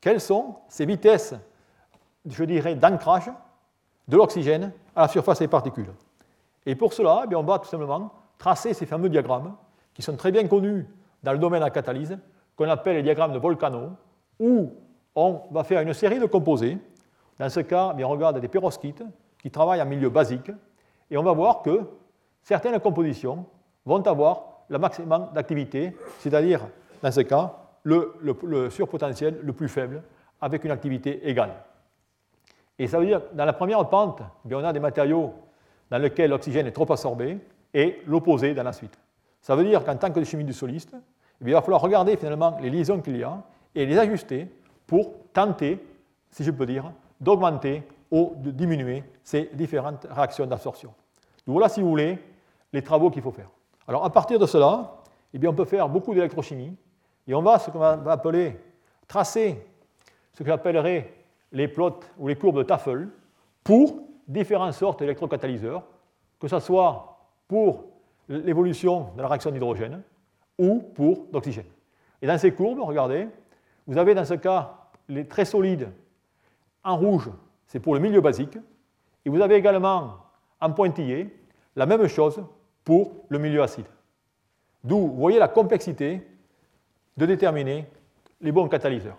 quelles 0.00 0.20
sont 0.20 0.56
ces 0.68 0.86
vitesses, 0.86 1.34
je 2.28 2.44
dirais, 2.44 2.74
d'ancrage 2.74 3.30
de 4.06 4.16
l'oxygène 4.16 4.72
à 4.94 5.02
la 5.02 5.08
surface 5.08 5.40
des 5.40 5.48
particules? 5.48 5.92
Et 6.66 6.74
pour 6.74 6.92
cela, 6.92 7.24
eh 7.30 7.34
on 7.34 7.42
va 7.42 7.58
tout 7.58 7.68
simplement 7.68 8.12
tracer 8.36 8.74
ces 8.74 8.86
fameux 8.86 9.08
diagrammes 9.08 9.56
qui 9.94 10.02
sont 10.02 10.16
très 10.16 10.30
bien 10.30 10.46
connus 10.46 10.86
dans 11.22 11.32
le 11.32 11.38
domaine 11.38 11.60
de 11.60 11.64
la 11.64 11.70
catalyse, 11.70 12.16
qu'on 12.54 12.68
appelle 12.68 12.96
les 12.96 13.02
diagrammes 13.02 13.32
de 13.32 13.38
Volcano, 13.38 13.90
où 14.38 14.72
on 15.14 15.42
va 15.50 15.64
faire 15.64 15.80
une 15.80 15.92
série 15.92 16.20
de 16.20 16.26
composés. 16.26 16.78
Dans 17.38 17.48
ce 17.48 17.60
cas, 17.60 17.94
eh 17.98 18.04
on 18.04 18.08
regarde 18.08 18.38
des 18.38 18.48
perovskites 18.48 19.02
qui 19.40 19.50
travaillent 19.50 19.82
en 19.82 19.86
milieu 19.86 20.10
basique, 20.10 20.50
et 21.10 21.16
on 21.16 21.22
va 21.22 21.32
voir 21.32 21.62
que 21.62 21.88
certaines 22.42 22.78
compositions 22.78 23.46
vont 23.84 24.02
avoir 24.06 24.64
le 24.68 24.78
maximum 24.78 25.28
d'activité, 25.32 25.96
c'est-à-dire, 26.18 26.60
dans 27.02 27.10
ce 27.10 27.20
cas, 27.20 27.54
le, 27.82 28.70
surpotentiel 28.70 29.38
le 29.42 29.52
plus 29.52 29.68
faible, 29.68 30.02
avec 30.40 30.64
une 30.64 30.70
activité 30.70 31.28
égale. 31.28 31.54
Et 32.78 32.86
ça 32.86 32.98
veut 32.98 33.06
dire 33.06 33.20
que 33.20 33.34
dans 33.34 33.44
la 33.44 33.52
première 33.52 33.88
pente, 33.88 34.22
eh 34.48 34.54
on 34.54 34.64
a 34.64 34.72
des 34.72 34.80
matériaux 34.80 35.32
dans 35.90 35.98
lesquels 35.98 36.30
l'oxygène 36.30 36.66
est 36.66 36.72
trop 36.72 36.90
absorbé, 36.90 37.38
et 37.74 38.00
l'opposé 38.06 38.54
dans 38.54 38.62
la 38.62 38.72
suite. 38.72 38.98
Ça 39.40 39.54
veut 39.54 39.64
dire 39.64 39.84
qu'en 39.84 39.96
tant 39.96 40.10
que 40.10 40.22
chimie 40.24 40.44
du 40.44 40.52
soliste, 40.52 40.94
eh 40.94 41.44
il 41.44 41.52
va 41.52 41.62
falloir 41.62 41.80
regarder 41.80 42.16
finalement 42.16 42.56
les 42.60 42.70
liaisons 42.70 43.00
qu'il 43.00 43.16
y 43.16 43.22
a 43.22 43.42
et 43.74 43.86
les 43.86 43.98
ajuster 43.98 44.48
pour 44.86 45.12
tenter, 45.32 45.78
si 46.30 46.44
je 46.44 46.50
peux 46.50 46.66
dire, 46.66 46.90
d'augmenter 47.20 47.82
ou 48.10 48.32
de 48.36 48.50
diminuer 48.50 49.04
ces 49.22 49.50
différentes 49.52 50.06
réactions 50.10 50.46
d'absorption. 50.46 50.92
Voilà, 51.46 51.68
si 51.68 51.80
vous 51.80 51.88
voulez, 51.88 52.18
les 52.72 52.82
travaux 52.82 53.10
qu'il 53.10 53.22
faut 53.22 53.30
faire. 53.30 53.50
Alors 53.86 54.04
à 54.04 54.10
partir 54.10 54.38
de 54.38 54.46
cela, 54.46 54.96
eh 55.32 55.38
bien, 55.38 55.50
on 55.50 55.54
peut 55.54 55.64
faire 55.64 55.88
beaucoup 55.88 56.14
d'électrochimie 56.14 56.74
et 57.28 57.34
on 57.34 57.42
va 57.42 57.58
ce 57.58 57.70
qu'on 57.70 57.78
va 57.78 58.00
appeler 58.10 58.58
tracer 59.06 59.62
ce 60.32 60.42
que 60.42 60.48
j'appellerais 60.48 61.12
les 61.52 61.68
plots 61.68 62.00
ou 62.18 62.26
les 62.26 62.36
courbes 62.36 62.58
de 62.58 62.62
Tafel 62.62 63.08
pour 63.62 64.00
différentes 64.26 64.72
sortes 64.72 65.00
d'électrocatalyseurs, 65.00 65.84
que 66.40 66.48
ce 66.48 66.58
soit 66.58 67.18
pour 67.46 67.84
l'évolution 68.28 69.10
de 69.16 69.22
la 69.22 69.28
réaction 69.28 69.50
d'hydrogène 69.50 70.02
ou 70.58 70.80
pour 70.94 71.26
l'oxygène. 71.32 71.66
Et 72.20 72.26
dans 72.26 72.38
ces 72.38 72.52
courbes, 72.52 72.80
regardez, 72.80 73.28
vous 73.86 73.98
avez 73.98 74.14
dans 74.14 74.24
ce 74.24 74.34
cas 74.34 74.76
les 75.08 75.26
très 75.26 75.44
solides 75.44 75.88
en 76.84 76.96
rouge, 76.96 77.30
c'est 77.66 77.80
pour 77.80 77.94
le 77.94 78.00
milieu 78.00 78.20
basique, 78.20 78.58
et 79.24 79.30
vous 79.30 79.40
avez 79.40 79.56
également 79.56 80.16
en 80.60 80.72
pointillé 80.72 81.34
la 81.76 81.86
même 81.86 82.06
chose 82.06 82.42
pour 82.84 83.12
le 83.28 83.38
milieu 83.38 83.62
acide. 83.62 83.86
D'où 84.82 84.98
vous 84.98 85.16
voyez 85.16 85.38
la 85.38 85.48
complexité 85.48 86.26
de 87.18 87.26
déterminer 87.26 87.84
les 88.40 88.52
bons 88.52 88.68
catalyseurs. 88.68 89.18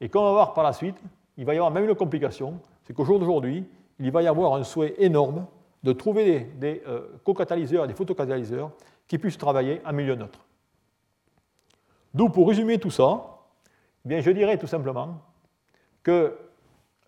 Et 0.00 0.10
comme 0.10 0.22
on 0.22 0.26
va 0.26 0.32
voir 0.32 0.54
par 0.54 0.62
la 0.62 0.74
suite, 0.74 1.02
il 1.38 1.46
va 1.46 1.54
y 1.54 1.56
avoir 1.56 1.72
même 1.72 1.88
une 1.88 1.94
complication, 1.94 2.60
c'est 2.84 2.92
qu'au 2.92 3.04
jour 3.04 3.18
d'aujourd'hui, 3.18 3.64
il 3.98 4.10
va 4.10 4.22
y 4.22 4.26
avoir 4.26 4.54
un 4.54 4.62
souhait 4.62 4.94
énorme 4.98 5.46
de 5.82 5.92
trouver 5.92 6.40
des, 6.56 6.82
euh, 6.86 7.08
co-catalyseurs 7.24 7.84
et 7.84 7.88
des 7.88 7.94
photocatalyseurs 7.94 8.70
qui 9.06 9.16
puissent 9.16 9.38
travailler 9.38 9.80
en 9.86 9.92
milieu 9.94 10.16
neutre. 10.16 10.44
D'où, 12.12 12.28
pour 12.28 12.46
résumer 12.46 12.78
tout 12.78 12.90
ça, 12.90 13.38
eh 14.04 14.08
bien, 14.08 14.20
je 14.20 14.30
dirais 14.30 14.58
tout 14.58 14.66
simplement 14.66 15.22
que 16.02 16.36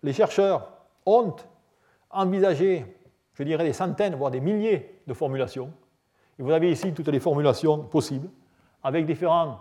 les 0.01 0.13
chercheurs 0.13 0.67
ont 1.05 1.35
envisagé, 2.09 2.85
je 3.35 3.43
dirais, 3.43 3.65
des 3.65 3.73
centaines, 3.73 4.15
voire 4.15 4.31
des 4.31 4.41
milliers 4.41 4.99
de 5.05 5.13
formulations. 5.13 5.71
Et 6.39 6.43
vous 6.43 6.51
avez 6.51 6.71
ici 6.71 6.91
toutes 6.91 7.09
les 7.09 7.19
formulations 7.19 7.83
possibles, 7.83 8.29
avec 8.83 9.05
différents 9.05 9.59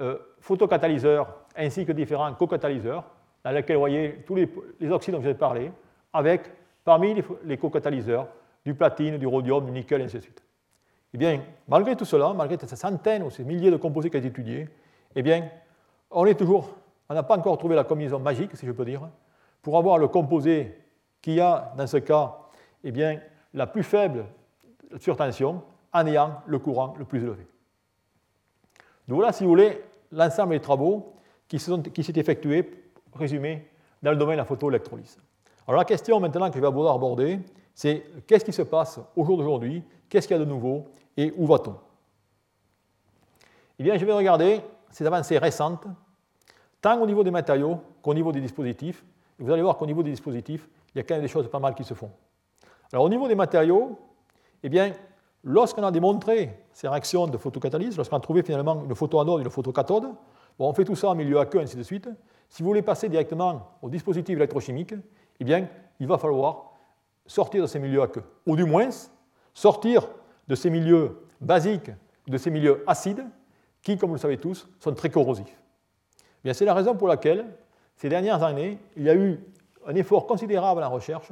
euh, 0.00 0.18
photocatalyseurs 0.40 1.28
ainsi 1.56 1.86
que 1.86 1.92
différents 1.92 2.32
co-catalyseurs, 2.34 3.04
dans 3.44 3.50
lesquels 3.50 3.76
vous 3.76 3.82
voyez 3.82 4.24
tous 4.26 4.34
les, 4.34 4.48
oxydes 4.90 5.14
dont 5.14 5.20
je 5.20 5.26
vous 5.26 5.30
ai 5.30 5.34
parlé, 5.34 5.70
avec 6.12 6.50
parmi 6.84 7.22
les 7.44 7.56
co-catalyseurs 7.56 8.28
du 8.64 8.74
platine, 8.74 9.18
du 9.18 9.26
rhodium, 9.26 9.64
du 9.64 9.70
nickel, 9.70 10.00
et 10.00 10.04
ainsi 10.04 10.16
de 10.16 10.22
suite. 10.22 10.42
Eh 11.12 11.18
bien, 11.18 11.40
malgré 11.68 11.94
tout 11.94 12.04
cela, 12.04 12.32
malgré 12.32 12.58
ces 12.66 12.76
centaines 12.76 13.22
ou 13.22 13.30
ces 13.30 13.44
milliers 13.44 13.70
de 13.70 13.76
composés 13.76 14.10
qui 14.10 14.16
ont 14.16 14.20
été 14.20 14.28
étudiés, 14.28 14.68
eh 15.14 15.22
bien, 15.22 15.48
on 16.10 16.26
est 16.26 16.42
on 16.42 17.14
n'a 17.14 17.22
pas 17.22 17.36
encore 17.36 17.58
trouvé 17.58 17.76
la 17.76 17.84
combinaison 17.84 18.18
magique, 18.18 18.56
si 18.56 18.66
je 18.66 18.72
peux 18.72 18.84
dire, 18.84 19.02
pour 19.62 19.78
avoir 19.78 19.98
le 19.98 20.08
composé 20.08 20.76
qui 21.20 21.40
a, 21.40 21.72
dans 21.76 21.86
ce 21.86 21.98
cas, 21.98 22.36
eh 22.82 22.90
bien, 22.90 23.20
la 23.52 23.66
plus 23.66 23.82
faible 23.82 24.24
surtension 24.98 25.62
en 25.92 26.06
ayant 26.06 26.42
le 26.46 26.58
courant 26.58 26.94
le 26.98 27.04
plus 27.04 27.22
élevé. 27.22 27.46
Donc 29.08 29.16
voilà, 29.16 29.32
si 29.32 29.44
vous 29.44 29.50
voulez, 29.50 29.82
l'ensemble 30.12 30.52
des 30.52 30.60
travaux 30.60 31.14
qui 31.48 31.58
s'est 31.58 32.12
effectués, 32.16 32.70
résumés, 33.14 33.68
dans 34.02 34.10
le 34.10 34.16
domaine 34.16 34.36
de 34.36 34.40
la 34.40 34.44
photoélectrolyse. 34.44 35.18
Alors 35.66 35.78
la 35.78 35.84
question 35.84 36.20
maintenant 36.20 36.48
que 36.50 36.56
je 36.56 36.60
vais 36.60 36.70
vouloir 36.70 36.94
aborder, 36.94 37.40
c'est 37.74 38.04
qu'est-ce 38.26 38.44
qui 38.44 38.52
se 38.52 38.62
passe 38.62 39.00
au 39.16 39.24
jour 39.24 39.36
d'aujourd'hui, 39.36 39.82
qu'est-ce 40.08 40.28
qu'il 40.28 40.36
y 40.36 40.40
a 40.40 40.44
de 40.44 40.48
nouveau? 40.48 40.86
Et 41.16 41.32
où 41.36 41.46
va-t-on? 41.46 41.76
Eh 43.78 43.82
bien, 43.82 43.96
je 43.96 44.04
vais 44.04 44.12
regarder 44.12 44.60
ces 44.90 45.06
avancées 45.06 45.38
récentes, 45.38 45.84
tant 46.80 47.00
au 47.00 47.06
niveau 47.06 47.24
des 47.24 47.30
matériaux 47.30 47.80
qu'au 48.02 48.14
niveau 48.14 48.30
des 48.30 48.40
dispositifs. 48.40 49.04
vous 49.38 49.50
allez 49.50 49.62
voir 49.62 49.76
qu'au 49.76 49.86
niveau 49.86 50.02
des 50.02 50.10
dispositifs, 50.10 50.68
il 50.94 50.98
y 50.98 51.00
a 51.00 51.04
quand 51.04 51.14
même 51.14 51.22
des 51.22 51.28
choses 51.28 51.48
pas 51.50 51.58
mal 51.58 51.74
qui 51.74 51.82
se 51.82 51.94
font. 51.94 52.10
Alors 52.92 53.04
au 53.04 53.08
niveau 53.08 53.26
des 53.26 53.34
matériaux, 53.34 53.98
eh 54.62 54.68
bien, 54.68 54.92
lorsqu'on 55.44 55.84
a 55.84 55.90
démontré 55.90 56.58
ces 56.72 56.88
réactions 56.88 57.26
de 57.26 57.36
photocatalyse, 57.36 57.96
lorsqu'on 57.96 58.16
a 58.16 58.20
trouvé 58.20 58.42
finalement 58.42 58.82
une 58.84 58.94
photoanode 58.94 59.40
et 59.40 59.44
une 59.44 59.50
photocathode, 59.50 60.04
bon, 60.58 60.68
on 60.68 60.72
fait 60.72 60.84
tout 60.84 60.96
ça 60.96 61.08
en 61.08 61.14
milieu 61.14 61.38
aqueux, 61.38 61.60
ainsi 61.60 61.76
de 61.76 61.82
suite. 61.82 62.08
Si 62.48 62.62
vous 62.62 62.68
voulez 62.68 62.82
passer 62.82 63.08
directement 63.08 63.76
au 63.82 63.88
dispositif 63.88 64.36
électrochimique, 64.36 64.94
eh 65.40 65.44
bien, 65.44 65.68
il 66.00 66.06
va 66.06 66.18
falloir 66.18 66.72
sortir 67.26 67.62
de 67.62 67.66
ces 67.66 67.78
milieux 67.78 68.02
aqueux, 68.02 68.24
ou 68.46 68.56
du 68.56 68.64
moins 68.64 68.88
sortir 69.52 70.08
de 70.48 70.54
ces 70.54 70.70
milieux 70.70 71.26
basiques, 71.40 71.90
de 72.26 72.38
ces 72.38 72.50
milieux 72.50 72.82
acides, 72.86 73.24
qui, 73.82 73.98
comme 73.98 74.10
vous 74.10 74.16
le 74.16 74.20
savez 74.20 74.38
tous, 74.38 74.66
sont 74.80 74.94
très 74.94 75.10
corrosifs. 75.10 75.60
Eh 76.44 76.52
c'est 76.52 76.64
la 76.64 76.74
raison 76.74 76.94
pour 76.94 77.08
laquelle, 77.08 77.46
ces 77.96 78.08
dernières 78.08 78.42
années, 78.42 78.78
il 78.96 79.04
y 79.04 79.10
a 79.10 79.14
eu 79.14 79.40
un 79.86 79.94
effort 79.94 80.26
considérable 80.26 80.82
en 80.82 80.90
recherche 80.90 81.30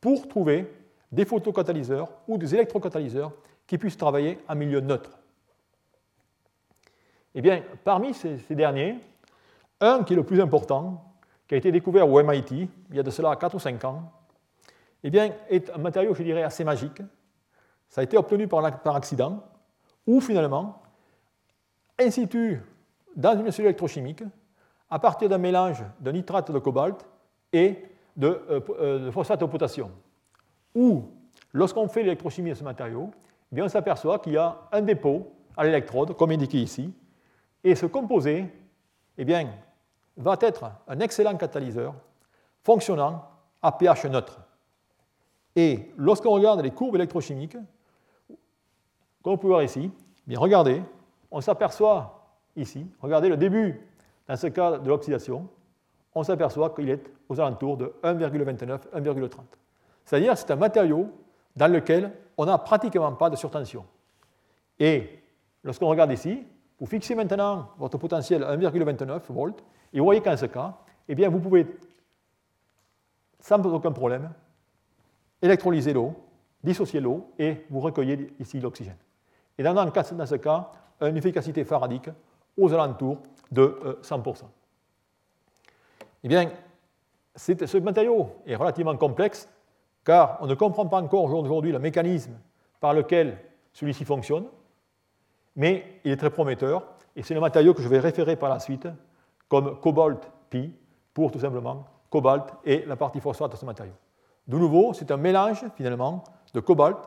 pour 0.00 0.28
trouver 0.28 0.70
des 1.12 1.24
photocatalyseurs 1.24 2.08
ou 2.28 2.38
des 2.38 2.54
électrocatalyseurs 2.54 3.32
qui 3.70 3.78
puissent 3.78 3.96
travailler 3.96 4.40
en 4.48 4.56
milieu 4.56 4.80
neutre. 4.80 5.16
Eh 7.36 7.40
bien, 7.40 7.62
parmi 7.84 8.12
ces, 8.14 8.36
derniers, 8.50 8.98
un 9.80 10.02
qui 10.02 10.14
est 10.14 10.16
le 10.16 10.24
plus 10.24 10.40
important, 10.40 11.14
qui 11.46 11.54
a 11.54 11.58
été 11.58 11.70
découvert 11.70 12.10
au 12.10 12.20
MIT 12.20 12.68
il 12.90 12.96
y 12.96 12.98
a 12.98 13.04
de 13.04 13.10
cela 13.10 13.36
4 13.36 13.54
ou 13.54 13.60
5 13.60 13.84
ans, 13.84 14.10
eh 15.04 15.10
bien, 15.10 15.32
est 15.48 15.70
un 15.70 15.78
matériau, 15.78 16.16
je 16.16 16.24
dirais, 16.24 16.42
assez 16.42 16.64
magique. 16.64 17.00
Ça 17.88 18.00
a 18.00 18.04
été 18.04 18.18
obtenu 18.18 18.48
par, 18.48 18.64
accident, 18.96 19.40
où 20.04 20.20
finalement, 20.20 20.82
in 22.00 22.10
situ, 22.10 22.60
dans 23.14 23.38
une 23.38 23.52
cellule 23.52 23.68
électrochimique, 23.68 24.24
à 24.90 24.98
partir 24.98 25.28
d'un 25.28 25.38
mélange 25.38 25.84
de 26.00 26.10
nitrate 26.10 26.50
de 26.50 26.58
cobalt 26.58 27.06
et 27.52 27.84
de, 28.16 28.26
euh, 28.50 28.60
euh, 28.80 29.12
phosphate 29.12 29.38
de 29.38 29.46
potassium, 29.46 29.92
où, 30.74 31.04
lorsqu'on 31.52 31.86
fait 31.86 32.02
l'électrochimie 32.02 32.50
de 32.50 32.56
ce 32.56 32.64
matériau, 32.64 33.12
bien, 33.50 33.64
on 33.64 33.68
s'aperçoit 33.68 34.18
qu'il 34.18 34.34
y 34.34 34.36
a 34.36 34.56
un 34.72 34.82
dépôt 34.82 35.32
à 35.56 35.64
l'électrode, 35.64 36.16
comme 36.16 36.30
indiqué 36.30 36.58
ici, 36.58 36.92
et 37.62 37.74
ce 37.74 37.86
composé 37.86 38.46
eh 39.18 39.24
va 40.16 40.36
être 40.40 40.64
un 40.88 41.00
excellent 41.00 41.36
catalyseur 41.36 41.94
fonctionnant 42.62 43.24
à 43.62 43.72
pH 43.72 44.06
neutre. 44.06 44.40
Et 45.56 45.90
lorsqu'on 45.96 46.30
regarde 46.30 46.60
les 46.62 46.70
courbes 46.70 46.96
électrochimiques, 46.96 47.56
comme 49.22 49.34
vous 49.34 49.36
pouvez 49.36 49.52
voir 49.52 49.62
ici, 49.62 49.90
bien 50.26 50.38
regardez, 50.38 50.82
on 51.30 51.40
s'aperçoit 51.40 52.38
ici, 52.56 52.86
regardez 53.00 53.28
le 53.28 53.36
début, 53.36 53.80
dans 54.26 54.36
ce 54.36 54.46
cas 54.46 54.78
de 54.78 54.88
l'oxydation, 54.88 55.48
on 56.14 56.22
s'aperçoit 56.22 56.70
qu'il 56.70 56.88
est 56.88 57.12
aux 57.28 57.38
alentours 57.40 57.76
de 57.76 57.92
1,29, 58.02 58.88
1,30. 58.94 59.30
C'est-à-dire 60.04 60.36
c'est 60.36 60.50
un 60.50 60.56
matériau 60.56 61.08
dans 61.56 61.70
lequel 61.70 62.12
on 62.40 62.46
n'a 62.46 62.56
pratiquement 62.56 63.12
pas 63.12 63.28
de 63.28 63.36
surtension. 63.36 63.84
Et 64.78 65.20
lorsqu'on 65.62 65.88
regarde 65.88 66.10
ici, 66.10 66.42
vous 66.78 66.86
fixez 66.86 67.14
maintenant 67.14 67.68
votre 67.76 67.98
potentiel 67.98 68.42
à 68.44 68.56
1,29 68.56 69.20
volts, 69.28 69.62
et 69.92 69.98
vous 69.98 70.06
voyez 70.06 70.22
qu'en 70.22 70.38
ce 70.38 70.46
cas, 70.46 70.78
eh 71.06 71.14
bien, 71.14 71.28
vous 71.28 71.38
pouvez, 71.38 71.66
sans 73.40 73.62
aucun 73.66 73.92
problème, 73.92 74.30
électrolyser 75.42 75.92
l'eau, 75.92 76.14
dissocier 76.64 77.00
l'eau, 77.00 77.30
et 77.38 77.66
vous 77.68 77.80
recueillez 77.80 78.32
ici 78.40 78.58
l'oxygène. 78.58 78.96
Et 79.58 79.62
dans, 79.62 79.74
dans 79.74 80.26
ce 80.26 80.36
cas, 80.36 80.72
une 81.02 81.18
efficacité 81.18 81.62
faradique 81.64 82.08
aux 82.56 82.72
alentours 82.72 83.18
de 83.52 83.98
100%. 84.02 84.44
Euh, 84.44 84.46
eh 86.24 86.28
bien, 86.28 86.50
ce 87.36 87.76
matériau 87.78 88.30
est 88.46 88.56
relativement 88.56 88.96
complexe, 88.96 89.46
car 90.10 90.38
on 90.40 90.48
ne 90.48 90.56
comprend 90.56 90.86
pas 90.86 91.00
encore 91.00 91.22
aujourd'hui 91.22 91.70
le 91.70 91.78
mécanisme 91.78 92.32
par 92.80 92.94
lequel 92.94 93.38
celui-ci 93.72 94.04
fonctionne, 94.04 94.46
mais 95.54 96.00
il 96.02 96.10
est 96.10 96.16
très 96.16 96.30
prometteur, 96.30 96.82
et 97.14 97.22
c'est 97.22 97.32
le 97.32 97.38
matériau 97.38 97.74
que 97.74 97.80
je 97.80 97.86
vais 97.86 98.00
référer 98.00 98.34
par 98.34 98.48
la 98.48 98.58
suite 98.58 98.88
comme 99.48 99.78
cobalt 99.78 100.28
pi 100.50 100.74
pour 101.14 101.30
tout 101.30 101.38
simplement 101.38 101.84
cobalt 102.10 102.42
et 102.64 102.84
la 102.86 102.96
partie 102.96 103.20
phosphate 103.20 103.52
de 103.52 103.56
ce 103.56 103.64
matériau. 103.64 103.92
De 104.48 104.58
nouveau, 104.58 104.94
c'est 104.94 105.12
un 105.12 105.16
mélange 105.16 105.64
finalement 105.76 106.24
de 106.54 106.58
cobalt, 106.58 106.98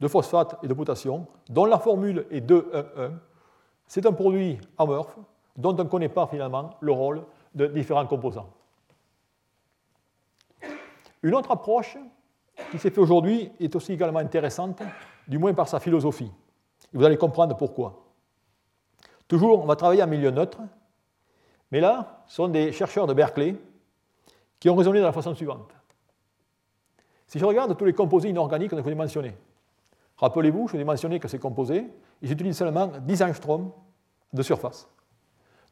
de 0.00 0.08
phosphate 0.08 0.56
et 0.64 0.66
de 0.66 0.74
potassium, 0.74 1.26
dont 1.48 1.64
la 1.64 1.78
formule 1.78 2.26
est 2.32 2.40
2,1,1. 2.40 3.12
C'est 3.86 4.04
un 4.04 4.12
produit 4.12 4.58
amorphe 4.78 5.16
dont 5.56 5.76
on 5.78 5.84
ne 5.84 5.88
connaît 5.88 6.08
pas 6.08 6.26
finalement 6.26 6.70
le 6.80 6.90
rôle 6.90 7.22
de 7.54 7.68
différents 7.68 8.06
composants. 8.08 8.50
Une 11.22 11.36
autre 11.36 11.52
approche 11.52 11.96
qui 12.70 12.78
s'est 12.78 12.90
faite 12.90 12.98
aujourd'hui 12.98 13.50
est 13.60 13.74
aussi 13.74 13.92
également 13.92 14.18
intéressante, 14.18 14.82
du 15.26 15.38
moins 15.38 15.54
par 15.54 15.68
sa 15.68 15.80
philosophie. 15.80 16.30
vous 16.92 17.04
allez 17.04 17.16
comprendre 17.16 17.56
pourquoi. 17.56 18.04
Toujours, 19.26 19.62
on 19.62 19.66
va 19.66 19.76
travailler 19.76 20.02
en 20.02 20.06
milieu 20.06 20.30
neutre, 20.30 20.58
mais 21.70 21.80
là, 21.80 22.22
ce 22.26 22.36
sont 22.36 22.48
des 22.48 22.72
chercheurs 22.72 23.06
de 23.06 23.12
Berkeley 23.12 23.56
qui 24.58 24.70
ont 24.70 24.74
raisonné 24.76 25.00
de 25.00 25.04
la 25.04 25.12
façon 25.12 25.34
suivante. 25.34 25.70
Si 27.26 27.38
je 27.38 27.44
regarde 27.44 27.76
tous 27.76 27.84
les 27.84 27.92
composés 27.92 28.30
inorganiques 28.30 28.70
qu'on 28.70 28.78
a 28.78 28.94
mentionner, 28.94 29.34
rappelez-vous, 30.16 30.68
je 30.68 30.72
vous 30.72 30.80
ai 30.80 30.84
mentionné 30.84 31.20
que 31.20 31.28
ces 31.28 31.38
composés, 31.38 31.86
ils 32.22 32.32
utilisent 32.32 32.56
seulement 32.56 32.86
10 32.86 33.22
angstroms 33.22 33.70
de 34.32 34.42
surface. 34.42 34.88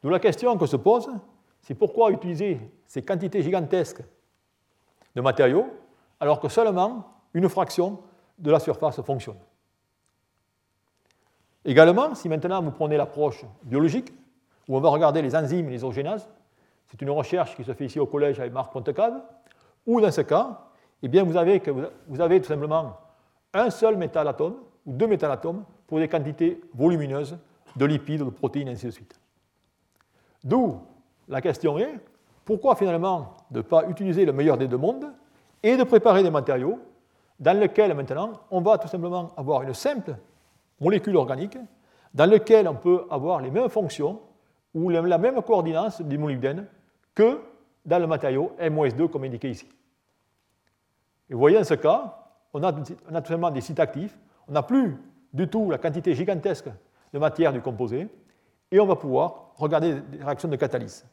Donc 0.03 0.11
la 0.11 0.19
question 0.19 0.55
que 0.57 0.67
se 0.67 0.75
pose, 0.75 1.09
c'est 1.61 1.73
pourquoi 1.73 2.11
utiliser 2.11 2.59
ces 2.85 3.01
quantités 3.01 3.41
gigantesques 3.41 4.03
de 5.15 5.21
matériaux 5.21 5.67
alors 6.19 6.39
que 6.39 6.49
seulement 6.49 7.05
une 7.33 7.49
fraction 7.49 7.99
de 8.37 8.51
la 8.51 8.59
surface 8.59 9.01
fonctionne. 9.01 9.37
Également, 11.65 12.15
si 12.15 12.29
maintenant 12.29 12.61
vous 12.61 12.71
prenez 12.71 12.97
l'approche 12.97 13.43
biologique, 13.63 14.13
où 14.67 14.77
on 14.77 14.79
va 14.79 14.89
regarder 14.89 15.21
les 15.21 15.35
enzymes 15.35 15.67
et 15.67 15.71
les 15.71 15.83
orgénases, 15.83 16.29
c'est 16.87 17.01
une 17.01 17.09
recherche 17.09 17.55
qui 17.55 17.63
se 17.63 17.73
fait 17.73 17.85
ici 17.85 17.99
au 17.99 18.05
collège 18.05 18.39
avec 18.39 18.53
Marc 18.53 18.71
Pontecave, 18.71 19.21
ou 19.85 19.99
dans 20.01 20.11
ce 20.11 20.21
cas, 20.21 20.67
eh 21.03 21.07
bien, 21.07 21.23
vous, 21.23 21.37
avez 21.37 21.59
que 21.59 21.71
vous 22.07 22.21
avez 22.21 22.41
tout 22.41 22.47
simplement 22.47 22.97
un 23.53 23.69
seul 23.69 23.97
métal 23.97 24.27
atome 24.27 24.55
ou 24.85 24.93
deux 24.93 25.07
métal 25.07 25.31
atomes 25.31 25.63
pour 25.85 25.99
des 25.99 26.07
quantités 26.07 26.61
volumineuses 26.73 27.37
de 27.75 27.85
lipides, 27.85 28.23
de 28.23 28.29
protéines, 28.29 28.69
ainsi 28.69 28.85
de 28.85 28.91
suite. 28.91 29.19
D'où 30.43 30.79
la 31.27 31.41
question 31.41 31.77
est, 31.77 31.99
pourquoi 32.45 32.75
finalement 32.75 33.35
ne 33.51 33.61
pas 33.61 33.87
utiliser 33.89 34.25
le 34.25 34.31
meilleur 34.31 34.57
des 34.57 34.67
deux 34.67 34.77
mondes 34.77 35.11
et 35.67 35.75
de 35.75 35.83
préparer 35.83 36.23
des 36.23 36.31
matériaux 36.31 36.79
dans 37.39 37.59
lesquels 37.59 37.93
maintenant 37.93 38.31
on 38.51 38.61
va 38.61 38.77
tout 38.77 38.87
simplement 38.87 39.33
avoir 39.35 39.63
une 39.63 39.73
simple 39.73 40.15
molécule 40.79 41.17
organique 41.17 41.57
dans 42.13 42.25
laquelle 42.25 42.69
on 42.69 42.75
peut 42.75 43.05
avoir 43.09 43.41
les 43.41 43.51
mêmes 43.51 43.67
fonctions 43.67 44.21
ou 44.73 44.89
la 44.89 45.17
même 45.17 45.41
coordination 45.41 46.05
du 46.05 46.17
molybdène 46.17 46.67
que 47.13 47.41
dans 47.85 47.99
le 47.99 48.07
matériau 48.07 48.53
M-2 48.57 49.09
comme 49.09 49.25
indiqué 49.25 49.49
ici. 49.49 49.67
Et 51.29 51.33
vous 51.33 51.39
voyez, 51.39 51.57
en 51.57 51.65
ce 51.65 51.73
cas, 51.73 52.17
on 52.53 52.63
a 52.63 52.71
tout 52.71 52.95
simplement 53.11 53.51
des 53.51 53.59
sites 53.59 53.79
actifs, 53.81 54.17
on 54.47 54.53
n'a 54.53 54.63
plus 54.63 54.95
du 55.33 55.49
tout 55.49 55.69
la 55.69 55.77
quantité 55.77 56.13
gigantesque 56.13 56.69
de 57.11 57.19
matière 57.19 57.51
du 57.51 57.61
composé, 57.61 58.07
et 58.71 58.79
on 58.79 58.85
va 58.85 58.95
pouvoir 58.95 59.51
regarder 59.55 59.99
des 59.99 60.23
réactions 60.23 60.47
de 60.47 60.55
catalyse. 60.55 61.05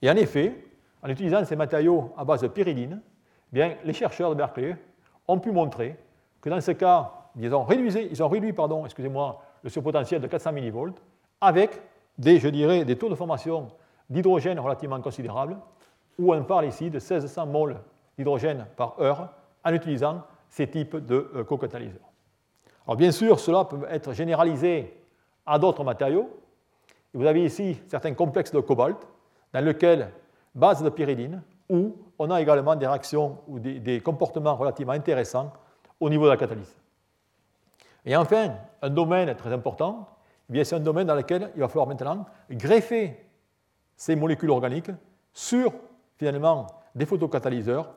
Et 0.00 0.10
en 0.10 0.16
effet, 0.16 0.71
en 1.02 1.08
utilisant 1.08 1.44
ces 1.44 1.56
matériaux 1.56 2.12
à 2.16 2.24
base 2.24 2.42
de 2.42 2.48
pyridine, 2.48 3.00
eh 3.52 3.54
bien, 3.54 3.74
les 3.84 3.92
chercheurs 3.92 4.30
de 4.30 4.34
Berkeley 4.34 4.76
ont 5.28 5.38
pu 5.38 5.50
montrer 5.50 5.96
que 6.40 6.48
dans 6.48 6.60
ce 6.60 6.72
cas, 6.72 7.12
ils 7.36 7.54
ont 7.54 7.64
réduit, 7.64 8.52
pardon, 8.52 8.84
excusez-moi, 8.84 9.42
le 9.62 9.70
surpotentiel 9.70 10.20
de 10.20 10.26
400 10.26 10.52
mV 10.52 10.92
avec 11.40 11.80
des, 12.18 12.38
je 12.38 12.48
dirais, 12.48 12.84
des 12.84 12.96
taux 12.96 13.08
de 13.08 13.14
formation 13.14 13.68
d'hydrogène 14.10 14.58
relativement 14.60 15.00
considérables, 15.00 15.56
où 16.18 16.34
on 16.34 16.44
parle 16.44 16.66
ici 16.66 16.90
de 16.90 16.98
1600 16.98 17.46
mol 17.46 17.80
d'hydrogène 18.16 18.66
par 18.76 19.00
heure 19.00 19.32
en 19.64 19.72
utilisant 19.72 20.22
ces 20.48 20.68
types 20.68 20.96
de 20.96 21.30
euh, 21.34 21.44
co-catalyseurs. 21.44 22.12
Bien 22.96 23.12
sûr, 23.12 23.38
cela 23.40 23.64
peut 23.64 23.86
être 23.88 24.12
généralisé 24.12 25.00
à 25.46 25.58
d'autres 25.58 25.84
matériaux. 25.84 26.28
Vous 27.14 27.26
avez 27.26 27.44
ici 27.44 27.80
certains 27.86 28.12
complexes 28.14 28.52
de 28.52 28.60
cobalt 28.60 28.98
dans 29.52 29.64
lesquels 29.64 30.10
base 30.54 30.82
de 30.82 30.90
pyridine, 30.90 31.42
où 31.68 31.96
on 32.18 32.30
a 32.30 32.40
également 32.40 32.76
des 32.76 32.86
réactions 32.86 33.38
ou 33.48 33.58
des, 33.58 34.00
comportements 34.00 34.54
relativement 34.54 34.92
intéressants 34.92 35.52
au 35.98 36.10
niveau 36.10 36.24
de 36.24 36.30
la 36.30 36.36
catalyse. 36.36 36.76
Et 38.04 38.16
enfin, 38.16 38.54
un 38.82 38.90
domaine 38.90 39.34
très 39.36 39.52
important, 39.52 40.08
eh 40.52 40.64
c'est 40.64 40.76
un 40.76 40.80
domaine 40.80 41.06
dans 41.06 41.14
lequel 41.14 41.50
il 41.54 41.60
va 41.60 41.68
falloir 41.68 41.86
maintenant 41.86 42.26
greffer 42.50 43.16
ces 43.96 44.16
molécules 44.16 44.50
organiques 44.50 44.90
sur 45.32 45.72
finalement 46.16 46.66
des 46.94 47.06
photocatalyseurs 47.06 47.94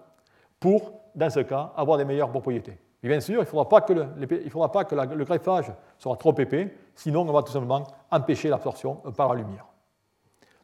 pour, 0.60 0.94
dans 1.16 1.30
ce 1.30 1.42
cas, 1.42 1.74
avoir 1.76 1.98
des 1.98 2.06
meilleures 2.06 2.30
propriétés. 2.30 2.80
Et 3.04 3.08
bien 3.08 3.20
sûr, 3.20 3.36
il 3.36 3.40
ne 3.40 3.46
faudra 3.46 3.68
pas 3.68 3.82
que, 3.82 3.94
le, 3.94 4.50
faudra 4.50 4.72
pas 4.72 4.86
que 4.86 4.96
le 4.96 5.26
greffage 5.26 5.72
soit 5.98 6.16
trop 6.16 6.34
épais, 6.40 6.74
sinon 6.96 7.22
on 7.22 7.32
va 7.32 7.44
tout 7.44 7.52
simplement 7.52 7.84
empêcher 8.10 8.50
l'absorption 8.50 8.96
par 9.16 9.30
la 9.34 9.42
lumière. 9.42 9.66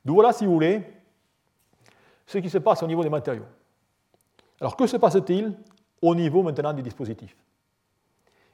Donc 0.05 0.15
voilà, 0.15 0.33
si 0.33 0.45
vous 0.45 0.53
voulez, 0.53 0.81
ce 2.31 2.37
qui 2.37 2.49
se 2.49 2.59
passe 2.59 2.81
au 2.81 2.87
niveau 2.87 3.03
des 3.03 3.09
matériaux. 3.09 3.45
Alors 4.59 4.77
que 4.77 4.87
se 4.87 4.95
passe-t-il 4.95 5.53
au 6.01 6.15
niveau 6.15 6.41
maintenant 6.43 6.71
du 6.71 6.81
dispositif 6.81 7.35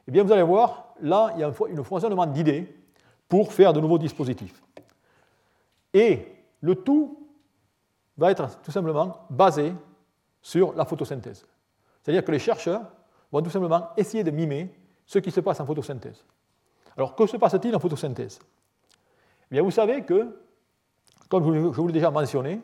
Eh 0.07 0.11
bien, 0.11 0.23
vous 0.23 0.31
allez 0.31 0.41
voir, 0.41 0.95
là, 0.99 1.31
il 1.35 1.41
y 1.41 1.43
a 1.43 1.47
un 1.47 1.83
foisonnement 1.83 2.25
d'idées 2.25 2.75
pour 3.29 3.53
faire 3.53 3.73
de 3.73 3.79
nouveaux 3.79 3.99
dispositifs. 3.99 4.63
Et 5.93 6.25
le 6.61 6.75
tout 6.75 7.27
va 8.17 8.31
être 8.31 8.59
tout 8.61 8.71
simplement 8.71 9.27
basé 9.29 9.73
sur 10.41 10.73
la 10.73 10.85
photosynthèse. 10.85 11.45
C'est-à-dire 12.01 12.25
que 12.25 12.31
les 12.31 12.39
chercheurs 12.39 12.81
vont 13.31 13.41
tout 13.43 13.51
simplement 13.51 13.89
essayer 13.95 14.23
de 14.23 14.31
mimer 14.31 14.73
ce 15.05 15.19
qui 15.19 15.29
se 15.29 15.41
passe 15.41 15.59
en 15.59 15.67
photosynthèse. 15.67 16.25
Alors, 16.95 17.15
que 17.15 17.27
se 17.27 17.37
passe-t-il 17.37 17.75
en 17.75 17.79
photosynthèse? 17.79 18.39
Eh 19.51 19.55
bien, 19.55 19.61
Vous 19.61 19.71
savez 19.71 20.01
que, 20.01 20.35
comme 21.29 21.53
je 21.53 21.59
vous 21.59 21.87
l'ai 21.87 21.93
déjà 21.93 22.09
mentionné, 22.09 22.59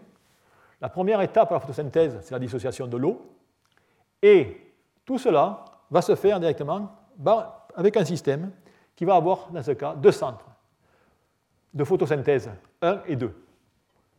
la 0.84 0.90
première 0.90 1.22
étape 1.22 1.48
de 1.48 1.54
la 1.54 1.62
photosynthèse, 1.62 2.20
c'est 2.24 2.32
la 2.34 2.40
dissociation 2.40 2.88
de 2.88 2.98
l'eau. 2.98 3.22
Et 4.22 4.74
tout 5.06 5.18
cela 5.18 5.64
va 5.90 6.02
se 6.02 6.14
faire 6.14 6.42
directement 6.42 6.92
avec 7.74 7.96
un 7.96 8.04
système 8.04 8.52
qui 8.94 9.06
va 9.06 9.16
avoir, 9.16 9.50
dans 9.52 9.64
ce 9.64 9.72
cas, 9.72 9.96
deux 9.96 10.12
centres 10.12 10.46
de 11.74 11.86
photosynthèse, 11.86 12.52
1 12.82 13.02
et 13.08 13.16
2. 13.16 13.34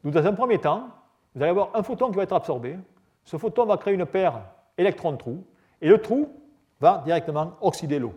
Donc, 0.05 0.15
dans 0.15 0.27
un 0.27 0.33
premier 0.33 0.59
temps, 0.59 0.89
vous 1.35 1.43
allez 1.43 1.51
avoir 1.51 1.69
un 1.75 1.83
photon 1.83 2.09
qui 2.09 2.17
va 2.17 2.23
être 2.23 2.33
absorbé. 2.33 2.79
Ce 3.25 3.37
photon 3.37 3.67
va 3.67 3.77
créer 3.77 3.93
une 3.93 4.07
paire 4.07 4.41
électron-trou, 4.79 5.45
et 5.83 5.89
le 5.91 6.01
trou 6.01 6.31
va 6.81 7.03
directement 7.05 7.59
oxyder 7.61 7.99
l'eau. 7.99 8.15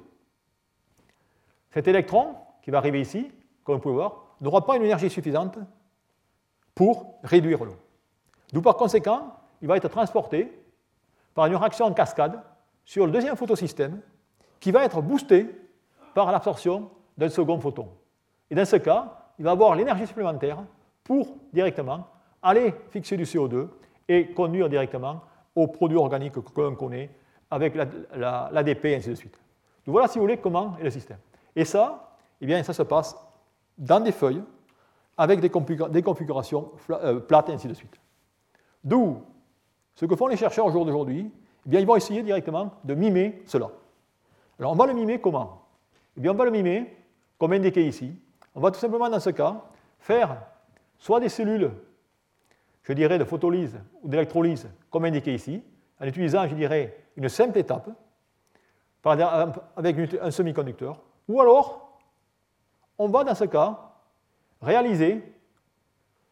Cet 1.72 1.90
électron, 1.90 2.36
qui 2.62 2.72
va 2.72 2.78
arriver 2.78 3.02
ici, 3.02 3.30
comme 3.66 3.76
vous 3.76 3.82
pouvez 3.82 3.96
voir, 3.96 4.38
n'aura 4.40 4.66
pas 4.66 4.78
une 4.78 4.84
énergie 4.84 5.10
suffisante 5.10 5.60
pour 6.74 7.20
réduire 7.24 7.66
l'eau. 7.66 7.76
D'où 8.54 8.62
par 8.62 8.76
conséquent, 8.76 9.34
il 9.62 9.68
va 9.68 9.78
être 9.78 9.88
transporté 9.90 10.52
par 11.34 11.46
une 11.46 11.56
réaction 11.56 11.86
en 11.86 11.94
cascade 11.94 12.42
sur 12.86 13.06
le 13.06 13.12
deuxième 13.12 13.36
photosystème 13.36 14.00
qui 14.60 14.72
va 14.72 14.86
être 14.86 15.02
boosté 15.02 15.48
par 16.14 16.32
l'absorption 16.32 16.90
d'un 17.18 17.30
second 17.30 17.60
photon. 17.60 17.90
Et 18.50 18.56
dans 18.56 18.66
ce 18.66 18.78
cas, 18.78 19.14
il 19.38 19.46
va 19.46 19.52
avoir 19.52 19.76
l'énergie 19.76 20.08
supplémentaire 20.08 20.60
pour 21.04 21.36
directement 21.54 22.08
aller 22.42 22.74
fixer 22.90 23.18
du 23.18 23.24
CO2 23.24 23.68
et 24.08 24.32
conduire 24.32 24.70
directement 24.70 25.22
aux 25.56 25.68
produits 25.68 25.98
organiques 25.98 26.34
que 26.34 26.62
l'on 26.62 26.76
connaît 26.76 27.10
avec 27.50 27.76
l'ADP 27.76 28.86
et 28.86 28.96
ainsi 28.96 29.10
de 29.10 29.16
suite. 29.16 29.38
Donc 29.86 29.94
voilà, 29.94 30.08
si 30.08 30.18
vous 30.18 30.24
voulez, 30.24 30.38
comment 30.38 30.76
est 30.80 30.84
le 30.84 30.90
système. 30.90 31.18
Et 31.56 31.66
ça, 31.66 32.16
eh 32.42 32.46
bien, 32.46 32.62
ça 32.64 32.74
se 32.74 32.84
passe 32.84 33.16
dans 33.78 34.00
des 34.00 34.12
feuilles 34.12 34.44
avec 35.18 35.40
des, 35.40 35.50
configurations 35.50 36.72
euh, 36.92 37.20
plates 37.20 37.50
et 37.50 37.54
ainsi 37.54 37.68
de 37.68 37.74
suite. 37.74 38.00
D'où 38.84 39.22
ce 39.96 40.06
que 40.06 40.16
font 40.16 40.28
les 40.28 40.38
chercheurs 40.38 40.66
au 40.66 40.72
jour 40.72 40.86
d'aujourd'hui, 40.86 41.32
eh 41.66 41.70
bien, 41.70 41.80
ils 41.80 41.86
vont 41.86 41.96
essayer 41.96 42.24
directement 42.24 42.72
de 42.84 42.94
mimer 42.94 43.42
cela. 43.46 43.70
Alors, 44.60 44.72
on 44.72 44.76
va 44.76 44.86
le 44.86 44.94
mimer 44.94 45.20
comment? 45.20 45.64
Eh 46.16 46.22
bien, 46.22 46.32
on 46.32 46.36
va 46.36 46.46
le 46.46 46.52
mimer, 46.52 46.96
comme 47.38 47.54
indiqué 47.54 47.86
ici. 47.86 48.14
On 48.56 48.62
va 48.62 48.72
tout 48.72 48.80
simplement, 48.80 49.10
dans 49.10 49.20
ce 49.20 49.32
cas, 49.32 49.62
faire 50.00 50.38
soit 50.98 51.20
des 51.20 51.30
cellules, 51.30 51.72
je 52.84 52.94
dirais, 52.94 53.18
de 53.18 53.24
photolyse 53.24 53.80
ou 54.02 54.08
d'électrolyse, 54.08 54.70
comme 54.90 55.06
indiqué 55.06 55.34
ici, 55.34 55.62
en 56.00 56.06
utilisant, 56.06 56.48
je 56.48 56.56
dirais, 56.56 56.98
une 57.16 57.30
simple 57.30 57.58
étape, 57.58 57.90
avec 59.04 59.98
un 60.22 60.32
semi-conducteur, 60.32 61.02
ou 61.28 61.42
alors, 61.42 62.00
on 62.98 63.08
va, 63.08 63.24
dans 63.24 63.36
ce 63.36 63.46
cas, 63.46 63.80
réaliser 64.62 65.24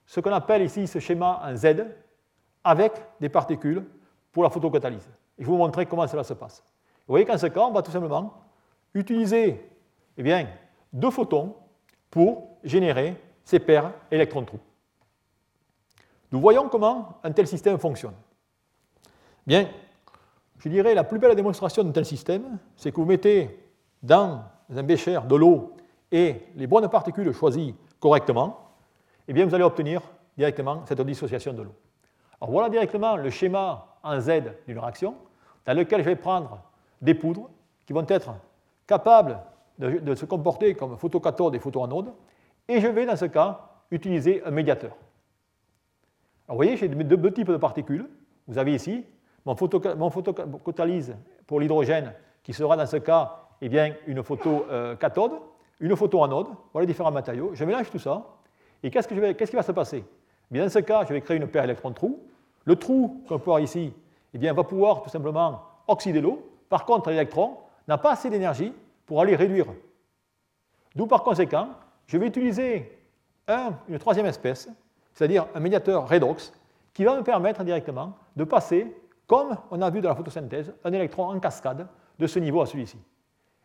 ce 0.05 0.19
qu'on 0.19 0.31
appelle 0.31 0.61
ici 0.61 0.87
ce 0.87 0.99
schéma 0.99 1.41
en 1.43 1.55
Z 1.55 1.85
avec 2.65 2.91
des 3.21 3.29
particules 3.29 3.85
pour 4.31 4.43
la 4.43 4.49
photocatalyse. 4.49 5.07
Je 5.37 5.45
vais 5.45 5.51
vous 5.51 5.57
montrer 5.57 5.85
comment 5.85 6.07
cela 6.07 6.23
se 6.23 6.33
passe. 6.33 6.63
Vous 7.07 7.11
voyez 7.13 7.25
qu'en 7.25 7.37
ce 7.37 7.45
cas, 7.45 7.61
on 7.61 7.71
va 7.71 7.83
tout 7.83 7.91
simplement 7.91 8.33
utiliser 8.93 9.69
eh 10.17 10.23
bien, 10.23 10.47
deux 10.91 11.11
photons 11.11 11.55
pour 12.09 12.57
générer 12.63 13.15
ces 13.43 13.59
paires 13.59 13.91
électrons-trous. 14.09 14.59
Nous 16.31 16.39
voyons 16.39 16.67
comment 16.67 17.19
un 17.23 17.31
tel 17.31 17.47
système 17.47 17.77
fonctionne. 17.77 18.15
Bien, 19.45 19.69
je 20.57 20.67
dirais 20.69 20.95
la 20.95 21.03
plus 21.03 21.19
belle 21.19 21.35
démonstration 21.35 21.83
d'un 21.83 21.91
tel 21.91 22.05
système, 22.05 22.57
c'est 22.75 22.91
que 22.91 22.95
vous 22.95 23.05
mettez 23.05 23.59
dans 24.01 24.41
un 24.75 24.83
bécher 24.83 25.19
de 25.27 25.35
l'eau 25.35 25.73
et 26.11 26.41
les 26.55 26.65
bonnes 26.65 26.89
particules 26.89 27.31
choisies 27.33 27.75
correctement, 27.99 28.71
eh 29.27 29.33
bien, 29.33 29.45
vous 29.45 29.53
allez 29.53 29.63
obtenir 29.63 30.01
directement 30.35 30.83
cette 30.87 31.01
dissociation 31.01 31.53
de 31.53 31.61
l'eau. 31.61 31.75
Alors 32.41 32.51
voilà 32.51 32.69
directement 32.69 33.15
le 33.15 33.29
schéma 33.29 33.97
en 34.03 34.19
Z 34.19 34.43
d'une 34.67 34.79
réaction 34.79 35.15
dans 35.65 35.73
lequel 35.73 36.01
je 36.01 36.05
vais 36.05 36.15
prendre 36.15 36.61
des 37.01 37.13
poudres 37.13 37.49
qui 37.85 37.93
vont 37.93 38.05
être 38.07 38.33
capables 38.87 39.39
de, 39.79 40.15
se 40.15 40.25
comporter 40.25 40.73
comme 40.73 40.97
photocathodes 40.97 41.55
et 41.55 41.59
photoanodes, 41.59 42.13
et 42.67 42.79
je 42.79 42.87
vais 42.87 43.05
dans 43.05 43.15
ce 43.15 43.25
cas 43.25 43.59
utiliser 43.91 44.41
un 44.45 44.51
médiateur. 44.51 44.91
Alors 46.47 46.55
vous 46.55 46.55
voyez, 46.55 46.77
j'ai 46.77 46.87
deux, 46.87 47.33
types 47.33 47.49
de 47.49 47.57
particules. 47.57 48.07
Vous 48.47 48.57
avez 48.57 48.73
ici 48.73 49.05
mon, 49.45 49.55
photocatalyse 49.55 51.15
pour 51.45 51.59
l'hydrogène 51.59 52.13
qui 52.43 52.53
sera 52.53 52.77
dans 52.77 52.85
ce 52.85 52.97
cas 52.97 53.41
eh 53.61 53.69
bien, 53.69 53.93
une 54.07 54.23
photocathode, 54.23 55.33
une 55.79 55.95
photoanode, 55.95 56.47
voilà 56.71 56.85
les 56.85 56.93
différents 56.93 57.11
matériaux. 57.11 57.51
Je 57.53 57.65
mélange 57.65 57.89
tout 57.89 57.99
ça, 57.99 58.23
et 58.83 58.91
qu'est-ce, 58.91 59.07
qui 59.07 59.55
va 59.55 59.63
se 59.63 59.71
passer? 59.71 60.05
Bien, 60.51 60.63
Dans 60.63 60.69
ce 60.71 60.79
cas, 60.79 61.05
je 61.05 61.13
vais 61.13 61.21
créer 61.21 61.37
une 61.37 61.47
paire 61.47 61.63
électron-trou. 61.63 62.19
Le 62.65 62.75
trou 62.75 63.23
qu'on 63.27 63.37
peut 63.37 63.45
voir 63.45 63.59
ici 63.59 63.93
eh 64.33 64.37
bien, 64.37 64.53
va 64.53 64.63
pouvoir 64.63 65.01
tout 65.01 65.09
simplement 65.09 65.61
oxyder 65.87 66.21
l'eau. 66.21 66.47
Par 66.69 66.85
contre, 66.85 67.09
l'électron 67.09 67.57
n'a 67.87 67.97
pas 67.97 68.11
assez 68.11 68.29
d'énergie 68.29 68.73
pour 69.05 69.21
aller 69.21 69.35
réduire. 69.35 69.67
D'où 70.95 71.07
par 71.07 71.23
conséquent, 71.23 71.69
je 72.07 72.17
vais 72.17 72.27
utiliser 72.27 72.91
une 73.87 73.99
troisième 73.99 74.25
espèce, 74.25 74.69
c'est-à-dire 75.13 75.47
un 75.53 75.59
médiateur 75.59 76.09
redox, 76.09 76.53
qui 76.93 77.03
va 77.03 77.15
me 77.17 77.23
permettre 77.23 77.63
directement 77.63 78.13
de 78.35 78.43
passer, 78.45 78.95
comme 79.27 79.57
on 79.69 79.81
a 79.81 79.89
vu 79.89 80.01
dans 80.01 80.09
la 80.09 80.15
photosynthèse, 80.15 80.73
un 80.83 80.93
électron 80.93 81.29
en 81.29 81.39
cascade 81.39 81.87
de 82.17 82.27
ce 82.27 82.39
niveau 82.39 82.61
à 82.61 82.65
celui-ci. 82.65 82.97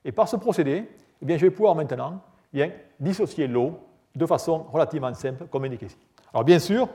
Et 0.05 0.13
par 0.13 0.29
ce 0.29 0.37
procédé, 0.37 0.91
eh 1.23 1.25
bien, 1.25 1.37
je 1.37 1.47
vais 1.47 1.51
pouvoir 1.51 1.75
maintenant 1.75 2.21
eh 2.53 2.57
bien, 2.57 2.73
dissocier 2.99 3.47
l'eau 3.47 3.79
de 4.15 4.27
façon 4.27 4.65
relativement 4.65 5.15
simple, 5.15 5.47
comme 5.47 5.65
indiqué 5.65 5.87
ici. 5.87 5.97
Alors 6.33 6.45
bien 6.45 6.59
sûr, 6.59 6.89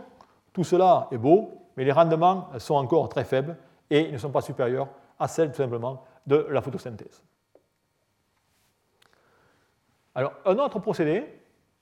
tout 0.53 0.63
cela 0.63 1.07
est 1.11 1.17
beau, 1.17 1.51
mais 1.75 1.83
les 1.83 1.91
rendements 1.91 2.49
sont 2.57 2.75
encore 2.75 3.09
très 3.09 3.25
faibles 3.25 3.57
et 3.89 4.11
ne 4.11 4.17
sont 4.17 4.31
pas 4.31 4.41
supérieurs 4.41 4.87
à 5.19 5.27
celles 5.27 5.51
tout 5.51 5.57
simplement 5.57 6.03
de 6.25 6.47
la 6.49 6.61
photosynthèse. 6.61 7.23
Alors 10.13 10.33
un 10.45 10.57
autre 10.57 10.79
procédé, 10.79 11.25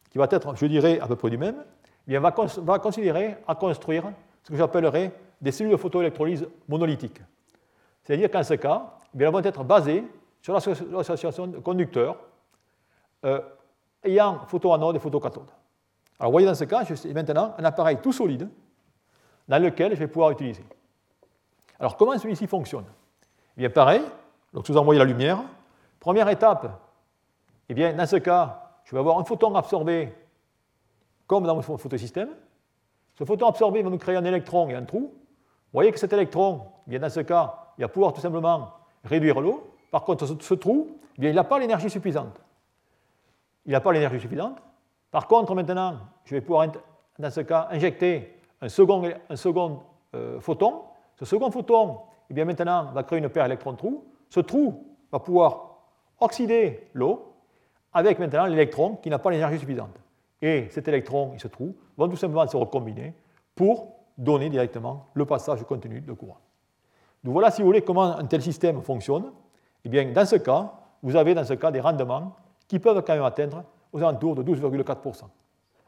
qui 0.09 0.17
va 0.17 0.27
être, 0.29 0.55
je 0.55 0.65
dirais, 0.65 0.99
à 0.99 1.07
peu 1.07 1.15
près 1.15 1.29
du 1.29 1.37
même, 1.37 1.63
eh 2.07 2.17
va, 2.17 2.33
va 2.57 2.79
considérer 2.79 3.37
à 3.47 3.55
construire 3.55 4.11
ce 4.43 4.49
que 4.49 4.57
j'appellerais 4.57 5.11
des 5.41 5.51
cellules 5.51 5.71
de 5.71 5.77
photoélectrolyse 5.77 6.47
monolithiques. 6.67 7.21
C'est-à-dire 8.03 8.29
qu'en 8.29 8.43
ce 8.43 8.55
cas, 8.55 8.99
eh 9.17 9.23
elles 9.23 9.31
vont 9.31 9.43
être 9.43 9.63
basées 9.63 10.03
sur 10.41 10.53
l'association 10.53 11.47
de 11.47 11.59
conducteurs 11.59 12.17
euh, 13.23 13.39
ayant 14.03 14.45
photoanode 14.47 14.97
et 14.97 14.99
photocathode. 14.99 15.49
Alors 16.23 16.31
vous 16.31 16.35
voyez 16.35 16.47
dans 16.47 16.55
ce 16.55 16.63
cas, 16.63 16.85
j'ai 16.85 17.13
maintenant 17.13 17.53
un 17.57 17.65
appareil 17.65 17.97
tout 18.01 18.13
solide 18.13 18.47
dans 19.45 19.61
lequel 19.61 19.93
je 19.93 19.99
vais 19.99 20.07
pouvoir 20.07 20.31
utiliser. 20.31 20.63
Alors 21.77 21.97
comment 21.97 22.17
celui-ci 22.17 22.47
fonctionne? 22.47 22.85
Eh 23.57 23.59
bien 23.59 23.69
pareil, 23.69 24.01
donc 24.53 24.65
vous 24.65 24.77
envoyez 24.77 24.99
la 24.99 25.03
lumière. 25.03 25.39
Première 25.99 26.29
étape, 26.29 26.79
eh 27.67 27.73
bien 27.73 27.91
dans 27.91 28.05
ce 28.05 28.15
cas, 28.15 28.71
je 28.85 28.95
vais 28.95 28.99
avoir 28.99 29.19
un 29.19 29.25
photon 29.25 29.53
absorbé 29.53 30.13
comme 31.27 31.43
dans 31.43 31.55
mon 31.55 31.61
photosystème. 31.61 32.29
Ce 33.15 33.25
photon 33.25 33.49
absorbé 33.49 33.83
va 33.83 33.89
me 33.89 33.97
créer 33.97 34.15
un 34.15 34.23
électron 34.23 34.69
et 34.69 34.75
un 34.75 34.85
trou. 34.85 34.99
Vous 35.01 35.73
voyez 35.73 35.91
que 35.91 35.99
cet 35.99 36.13
électron, 36.13 36.67
eh 36.87 36.91
bien 36.91 36.99
dans 36.99 37.09
ce 37.09 37.19
cas, 37.19 37.73
il 37.77 37.81
va 37.81 37.89
pouvoir 37.89 38.13
tout 38.13 38.21
simplement 38.21 38.71
réduire 39.03 39.41
l'eau. 39.41 39.75
Par 39.91 40.05
contre, 40.05 40.25
ce, 40.25 40.53
trou, 40.53 41.01
eh 41.17 41.19
bien, 41.19 41.31
il 41.31 41.35
n'a 41.35 41.43
pas 41.43 41.59
l'énergie 41.59 41.89
suffisante 41.89 42.39
il 43.65 43.71
n'a 43.71 43.81
pas 43.81 43.91
l'énergie 43.91 44.19
suffisante. 44.19 44.57
Par 45.13 45.27
contre, 45.27 45.53
maintenant, 45.53 45.99
je 46.25 46.33
vais 46.33 46.41
pouvoir, 46.41 46.69
dans 47.19 47.29
ce 47.29 47.41
cas, 47.41 47.67
injecter 47.69 48.35
un 48.59 48.67
second, 48.67 49.03
euh, 50.15 50.39
photon. 50.39 50.81
Ce 51.15 51.23
second 51.23 51.51
photon, 51.51 51.99
eh 52.31 52.33
bien, 52.33 52.45
maintenant, 52.45 52.91
va 52.91 53.03
créer 53.03 53.19
une 53.19 53.29
paire 53.29 53.45
électron-trou. 53.45 54.05
Ce 54.27 54.39
trou 54.39 54.87
va 55.11 55.19
pouvoir 55.19 55.77
oxyder 56.19 56.89
l'eau 56.95 57.31
avec 57.93 58.17
maintenant 58.17 58.47
l'électron 58.47 58.95
qui 58.95 59.11
n'a 59.11 59.19
pas 59.19 59.29
l'énergie 59.29 59.59
suffisante. 59.59 59.95
Et 60.41 60.67
cet 60.71 60.87
électron 60.87 61.33
et 61.35 61.37
ce 61.37 61.47
trou 61.47 61.75
vont 61.95 62.09
tout 62.09 62.15
simplement 62.15 62.47
se 62.47 62.57
recombiner 62.57 63.13
pour 63.53 63.93
donner 64.17 64.49
directement 64.49 65.09
le 65.13 65.25
passage 65.25 65.63
continu 65.65 66.01
de 66.01 66.13
courant. 66.13 66.39
Donc 67.23 67.33
voilà, 67.33 67.51
si 67.51 67.61
vous 67.61 67.67
voulez, 67.67 67.83
comment 67.83 68.17
un 68.17 68.25
tel 68.25 68.41
système 68.41 68.81
fonctionne. 68.81 69.31
Eh 69.85 69.89
bien, 69.89 70.11
dans 70.11 70.25
ce 70.25 70.37
cas, 70.37 70.73
vous 71.03 71.15
avez 71.15 71.35
dans 71.35 71.43
ce 71.43 71.53
cas 71.53 71.69
des 71.69 71.81
rendements 71.81 72.35
qui 72.67 72.79
peuvent 72.79 73.03
quand 73.05 73.13
même 73.13 73.23
atteindre 73.23 73.63
aux 73.93 73.99
alentours 73.99 74.35
de 74.35 74.43
12,4%. 74.43 75.23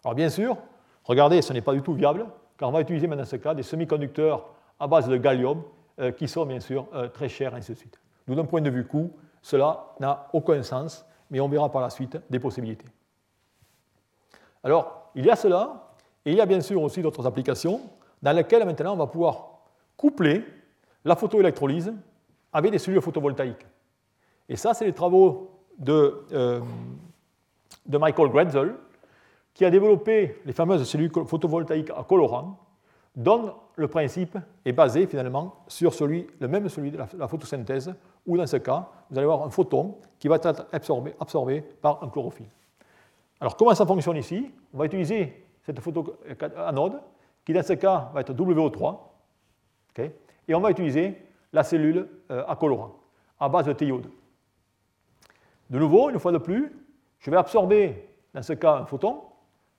Alors 0.04 0.16
bien 0.16 0.30
sûr, 0.30 0.58
regardez, 1.04 1.42
ce 1.42 1.52
n'est 1.52 1.62
pas 1.62 1.74
du 1.74 1.82
tout 1.82 1.94
viable, 1.94 2.28
car 2.58 2.70
on 2.70 2.72
va 2.72 2.82
utiliser 2.82 3.08
maintenant 3.08 3.24
dans 3.24 3.30
ce 3.30 3.36
cas 3.36 3.54
des 3.54 3.64
semi-conducteurs 3.64 4.46
à 4.80 4.88
base 4.88 5.10
de 5.10 5.18
gallium 5.18 5.64
euh, 6.00 6.12
qui 6.12 6.28
sont 6.28 6.46
bien 6.46 6.60
sûr 6.60 6.88
euh, 6.94 7.08
très 7.08 7.28
chers, 7.28 7.54
ainsi 7.56 7.74
de 7.74 7.78
suite. 7.78 8.00
Donc 8.28 8.38
d'un 8.38 8.46
point 8.46 8.62
de 8.62 8.70
vue 8.70 8.86
coût, 8.86 9.12
cela 9.42 9.94
n'a 10.00 10.28
aucun 10.34 10.62
sens, 10.64 11.06
mais 11.30 11.40
on 11.40 11.50
verra 11.50 11.72
par 11.72 11.82
la 11.82 11.90
suite 11.90 12.18
des 12.30 12.40
possibilités. 12.40 12.86
Alors, 14.64 15.12
il 15.16 15.26
y 15.26 15.30
a 15.30 15.36
cela, 15.36 15.92
et 16.26 16.32
il 16.32 16.38
y 16.38 16.42
a 16.42 16.46
bien 16.46 16.62
sûr 16.62 16.82
aussi 16.82 17.02
d'autres 17.02 17.26
applications 17.26 17.82
dans 18.22 18.32
lesquelles 18.32 18.66
maintenant 18.66 18.94
on 18.94 18.98
va 18.98 19.08
pouvoir 19.08 19.60
coupler 19.98 20.44
la 21.04 21.16
photoélectrolyse 21.16 21.94
avec 22.52 22.72
des 22.72 22.80
cellules 22.80 23.02
photovoltaïques. 23.02 23.66
Et 24.50 24.56
ça, 24.56 24.74
c'est 24.74 24.86
les 24.86 24.94
travaux 24.94 25.52
de, 25.78 26.26
euh, 26.32 26.62
de 27.86 27.98
Michael 27.98 28.30
Gretzel, 28.30 28.76
qui 29.54 29.66
a 29.66 29.70
développé 29.70 30.42
les 30.46 30.54
fameuses 30.54 30.88
cellules 30.88 31.12
photovoltaïques 31.12 31.92
à 31.92 32.04
colorant, 32.04 32.60
dont 33.16 33.54
le 33.76 33.88
principe 33.88 34.38
est 34.66 34.74
basé 34.74 35.08
finalement 35.08 35.64
sur 35.68 35.94
celui, 35.94 36.28
le 36.40 36.48
même 36.48 36.68
celui 36.68 36.92
de 36.92 36.98
la, 36.98 37.28
photosynthèse, 37.28 37.94
où 38.26 38.38
dans 38.38 38.48
ce 38.48 38.58
cas, 38.58 38.90
vous 39.10 39.18
allez 39.18 39.26
avoir 39.26 39.44
un 39.44 39.50
photon 39.50 39.98
qui 40.20 40.28
va 40.28 40.36
être 40.36 40.68
absorbé, 40.72 41.14
absorbé 41.20 41.62
par 41.62 42.04
un 42.04 42.10
chlorophylle. 42.10 42.50
Alors 43.40 43.56
comment 43.56 43.74
ça 43.74 43.86
fonctionne 43.86 44.18
ici? 44.18 44.52
On 44.74 44.78
va 44.78 44.86
utiliser 44.86 45.46
cette 45.62 45.80
photoanode, 45.80 47.02
qui 47.46 47.54
dans 47.54 47.64
ce 47.64 47.74
cas 47.74 48.10
va 48.14 48.22
être 48.22 48.34
WO3, 48.34 48.98
et 50.48 50.56
on 50.56 50.60
va 50.60 50.72
utiliser 50.72 51.18
la 51.54 51.64
cellule 51.64 52.08
euh, 52.32 52.44
à 52.48 52.56
colorant, 52.56 52.96
à 53.40 53.50
base 53.50 53.66
de 53.66 53.74
théiode. 53.74 54.10
De 55.70 55.80
nouveau, 55.80 56.10
une 56.10 56.20
fois 56.20 56.32
de 56.32 56.38
plus, 56.38 56.72
je 57.26 57.32
vais 57.32 57.38
absorber, 57.38 58.08
dans 58.36 58.44
ce 58.44 58.54
cas, 58.54 58.76
un 58.76 58.86
photon. 58.86 59.24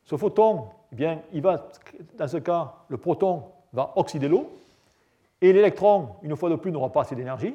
Ce 0.02 0.16
photon, 0.16 0.64
eh 0.90 0.96
bien, 0.96 1.20
il 1.32 1.40
va, 1.40 1.68
dans 2.18 2.26
ce 2.26 2.38
cas, 2.38 2.74
le 2.88 2.96
proton 2.96 3.44
va 3.72 3.92
oxyder 3.94 4.26
l'eau, 4.26 4.50
et 5.40 5.52
l'électron, 5.52 6.16
une 6.22 6.34
fois 6.34 6.50
de 6.50 6.56
plus, 6.56 6.72
n'aura 6.72 6.90
pas 6.90 7.02
assez 7.02 7.14
d'énergie. 7.14 7.54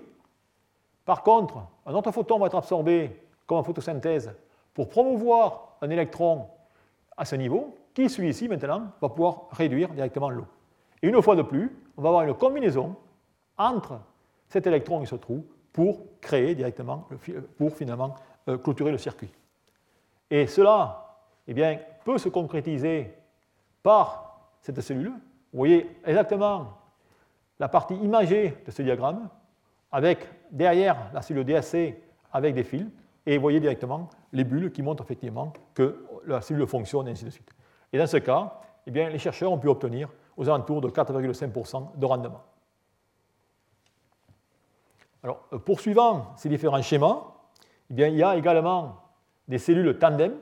Par 1.04 1.24
contre, 1.24 1.58
un 1.86 1.94
autre 1.94 2.10
photon 2.12 2.40
va 2.40 2.48
être 2.48 2.56
absorbé 2.56 3.20
comme 3.46 3.58
en 3.58 3.64
photosynthèse 3.64 4.34
pour 4.74 4.88
promouvoir 4.88 5.76
un 5.82 5.90
électron 5.90 6.48
à 7.18 7.26
ce 7.26 7.36
niveau, 7.36 7.76
qui, 7.94 8.10
celui-ci, 8.10 8.48
maintenant, 8.48 8.84
va 9.02 9.10
pouvoir 9.10 9.50
réduire 9.52 9.90
directement 9.90 10.30
l'eau. 10.30 10.48
Et 11.02 11.10
une 11.10 11.22
fois 11.22 11.36
de 11.36 11.42
plus, 11.42 11.70
on 11.98 12.02
va 12.02 12.10
avoir 12.10 12.24
une 12.24 12.34
combinaison 12.34 12.96
entre 13.58 14.00
cet 14.48 14.68
électron 14.68 15.02
et 15.02 15.06
ce 15.06 15.16
trou 15.16 15.46
pour 15.74 16.00
créer 16.22 16.56
directement, 16.56 17.10
pour 17.58 17.74
finalement 17.74 18.16
euh, 18.48 18.58
clôturer 18.58 18.94
le 18.94 18.98
circuit. 18.98 19.30
Et 20.32 20.48
cela 20.48 21.20
eh 21.46 21.54
bien, 21.54 21.78
peut 22.06 22.18
se 22.18 22.30
concrétiser 22.30 23.14
par 23.84 24.50
cette 24.62 24.80
cellule. 24.80 25.12
Vous 25.52 25.58
voyez 25.58 26.00
exactement 26.06 26.78
la 27.60 27.68
partie 27.68 27.96
imagée 27.96 28.58
de 28.66 28.72
ce 28.72 28.82
diagramme, 28.82 29.30
avec 29.92 30.28
derrière 30.50 31.12
la 31.14 31.22
cellule 31.22 31.44
DSC 31.44 32.02
avec 32.32 32.56
des 32.56 32.64
fils, 32.64 32.88
et 33.26 33.38
vous 33.38 33.42
voyez 33.42 33.60
directement 33.60 34.10
les 34.32 34.46
bulles 34.46 34.72
qui 34.72 34.82
montrent 34.82 35.04
effectivement 35.04 35.54
que 35.76 36.08
la 36.26 36.42
cellule 36.42 36.66
fonctionne, 36.66 37.08
et 37.10 37.12
ainsi 37.12 37.26
de 37.26 37.30
suite. 37.30 37.52
Et 37.92 37.98
dans 37.98 38.08
ce 38.08 38.18
cas, 38.18 38.54
eh 38.88 38.92
bien, 38.92 39.10
les 39.10 39.20
chercheurs 39.20 39.52
ont 39.52 39.60
pu 39.60 39.68
obtenir 39.68 40.10
aux 40.38 40.48
alentours 40.50 40.82
de 40.82 40.90
4,5% 40.90 41.98
de 41.98 42.06
rendement. 42.06 42.42
Alors, 45.24 45.46
euh, 45.54 45.60
poursuivant 45.60 46.34
ces 46.38 46.50
différents 46.50 46.82
schémas, 46.82 47.22
eh 47.90 47.94
bien, 47.94 48.08
il 48.08 48.16
y 48.16 48.24
a 48.24 48.36
également 48.38 49.01
des 49.52 49.60
cellules 49.60 50.00
tandem, 50.00 50.34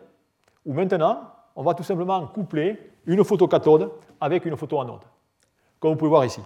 où 0.66 0.72
maintenant, 0.72 1.24
on 1.56 1.64
va 1.64 1.74
tout 1.74 1.84
simplement 1.84 2.28
coupler 2.28 2.92
une 3.08 3.24
photocathode 3.24 3.92
avec 4.22 4.46
une 4.46 4.56
photoanode, 4.56 5.02
comme 5.80 5.92
vous 5.92 5.98
pouvez 5.98 6.10
voir 6.10 6.26
ici. 6.26 6.42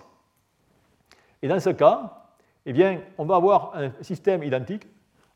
Et 1.41 1.47
dans 1.49 1.59
ce 1.59 1.72
cas, 1.72 2.24
eh 2.66 2.72
bien, 2.72 3.01
on 3.18 3.26
va 3.26 3.36
avoir 3.36 3.74
un 3.76 3.91
système 4.01 4.43
identique. 4.43 4.88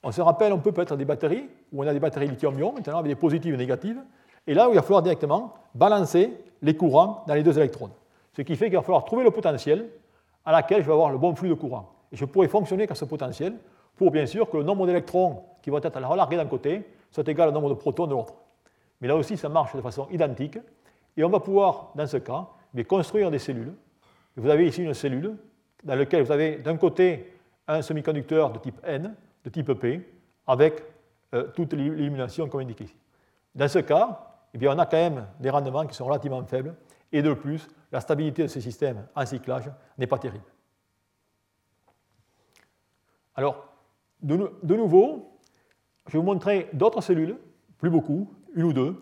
On 0.02 0.12
se 0.12 0.22
rappelle, 0.22 0.54
on 0.54 0.60
peut 0.60 0.72
peut-être 0.72 0.96
des 0.96 1.04
batteries, 1.04 1.50
où 1.74 1.84
on 1.84 1.88
a 1.88 1.92
des 1.92 2.00
batteries 2.00 2.28
lithium-ion, 2.28 2.72
maintenant 2.72 3.00
avec 3.00 3.10
des 3.10 3.16
positives 3.16 3.54
et 3.54 3.58
négatives. 3.58 4.02
Et 4.48 4.54
là, 4.54 4.68
il 4.70 4.76
va 4.76 4.82
falloir 4.82 5.02
directement 5.02 5.54
balancer 5.76 6.34
les 6.62 6.78
courants 6.78 7.26
dans 7.28 7.34
les 7.34 7.44
deux 7.44 7.58
électrodes. 7.58 7.92
Ce 8.38 8.42
qui 8.42 8.56
fait 8.56 8.68
qu'il 8.68 8.78
va 8.78 8.84
falloir 8.84 9.04
trouver 9.04 9.26
le 9.26 9.32
potentiel 9.32 9.90
à 10.46 10.54
laquelle 10.54 10.82
je 10.82 10.88
vais 10.88 10.94
avoir 10.94 11.12
le 11.12 11.18
bon 11.18 11.36
flux 11.36 11.50
de 11.50 11.56
courant. 11.56 11.92
Et 12.14 12.16
je 12.16 12.24
pourrais 12.24 12.48
fonctionner 12.48 12.88
qu'à 12.88 12.96
ce 12.96 13.04
potentiel 13.04 13.54
pour 13.98 14.12
bien 14.12 14.26
sûr 14.26 14.50
que 14.50 14.56
le 14.56 14.64
nombre 14.64 14.88
d'électrons 14.88 15.44
qui 15.62 15.70
vont 15.72 15.82
être 15.84 16.00
relargués 16.00 16.38
d'un 16.38 16.46
côté 16.46 16.86
soit 17.18 17.28
égal 17.28 17.50
au 17.50 17.52
nombre 17.52 17.70
de 17.70 17.74
protons 17.74 18.06
de 18.06 18.12
l'autre. 18.12 18.36
Mais 19.02 19.08
là 19.08 19.16
aussi, 19.16 19.38
ça 19.38 19.50
marche 19.50 19.76
de 19.76 19.82
façon 19.82 20.08
identique. 20.12 20.60
Et 21.16 21.24
on 21.24 21.30
va 21.30 21.40
pouvoir, 21.40 21.92
dans 21.96 22.06
ce 22.06 22.18
cas, 22.18 22.46
construire 22.88 23.32
des 23.32 23.40
cellules. 23.40 23.74
vous 24.36 24.50
avez 24.50 24.68
ici 24.68 24.84
une 24.84 24.94
cellule 24.94 25.36
dans 25.84 25.96
laquelle 25.96 26.22
vous 26.22 26.32
avez 26.32 26.58
d'un 26.58 26.78
côté 26.78 27.34
un 27.68 27.82
semi-conducteur 27.82 28.52
de 28.52 28.60
type 28.60 28.80
N, 28.84 29.16
de 29.44 29.50
type 29.50 29.74
P, 29.74 30.08
avec 30.46 30.84
euh, 31.34 31.48
toute 31.56 31.74
l'illumination 31.74 32.48
comme 32.48 32.62
indiqué 32.62 32.84
ici. 32.84 32.96
Dans 33.56 33.68
ce 33.68 33.80
cas, 33.80 34.36
eh 34.54 34.60
bien, 34.60 34.76
on 34.76 34.80
a 34.80 34.86
quand 34.86 34.98
même 34.98 35.26
des 35.40 35.50
rendements 35.50 35.88
qui 35.88 35.96
sont 35.96 36.06
relativement 36.06 36.46
faibles, 36.46 36.76
et 37.12 37.24
de 37.24 37.34
plus, 37.34 37.68
la 37.92 38.00
stabilité 38.00 38.44
de 38.44 38.48
ces 38.48 38.62
systèmes 38.62 39.08
en 39.16 39.26
cyclage 39.26 39.72
n'est 39.98 40.06
pas 40.06 40.20
terrible. 40.20 40.46
Alors, 43.36 43.74
de, 44.22 44.76
nouveau, 44.76 45.37
je 46.08 46.14
vais 46.14 46.20
vous 46.20 46.26
montrer 46.26 46.70
d'autres 46.74 47.02
cellules, 47.02 47.38
plus 47.78 47.90
beaucoup, 47.90 48.34
une 48.56 48.64
ou 48.64 48.74
deux, 48.74 48.96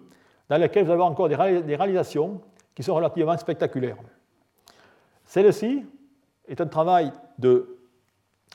dans 0.49 0.57
lesquelles 0.57 0.85
vous 0.85 0.91
avez 0.91 1.01
encore 1.01 1.29
des, 1.29 1.35
réalisations 1.35 2.41
qui 2.73 2.83
sont 2.83 2.95
relativement 2.95 3.37
spectaculaires. 3.37 3.97
Celle-ci 5.25 5.85
est 6.47 6.61
un 6.61 6.67
travail 6.67 7.11
de 7.39 7.77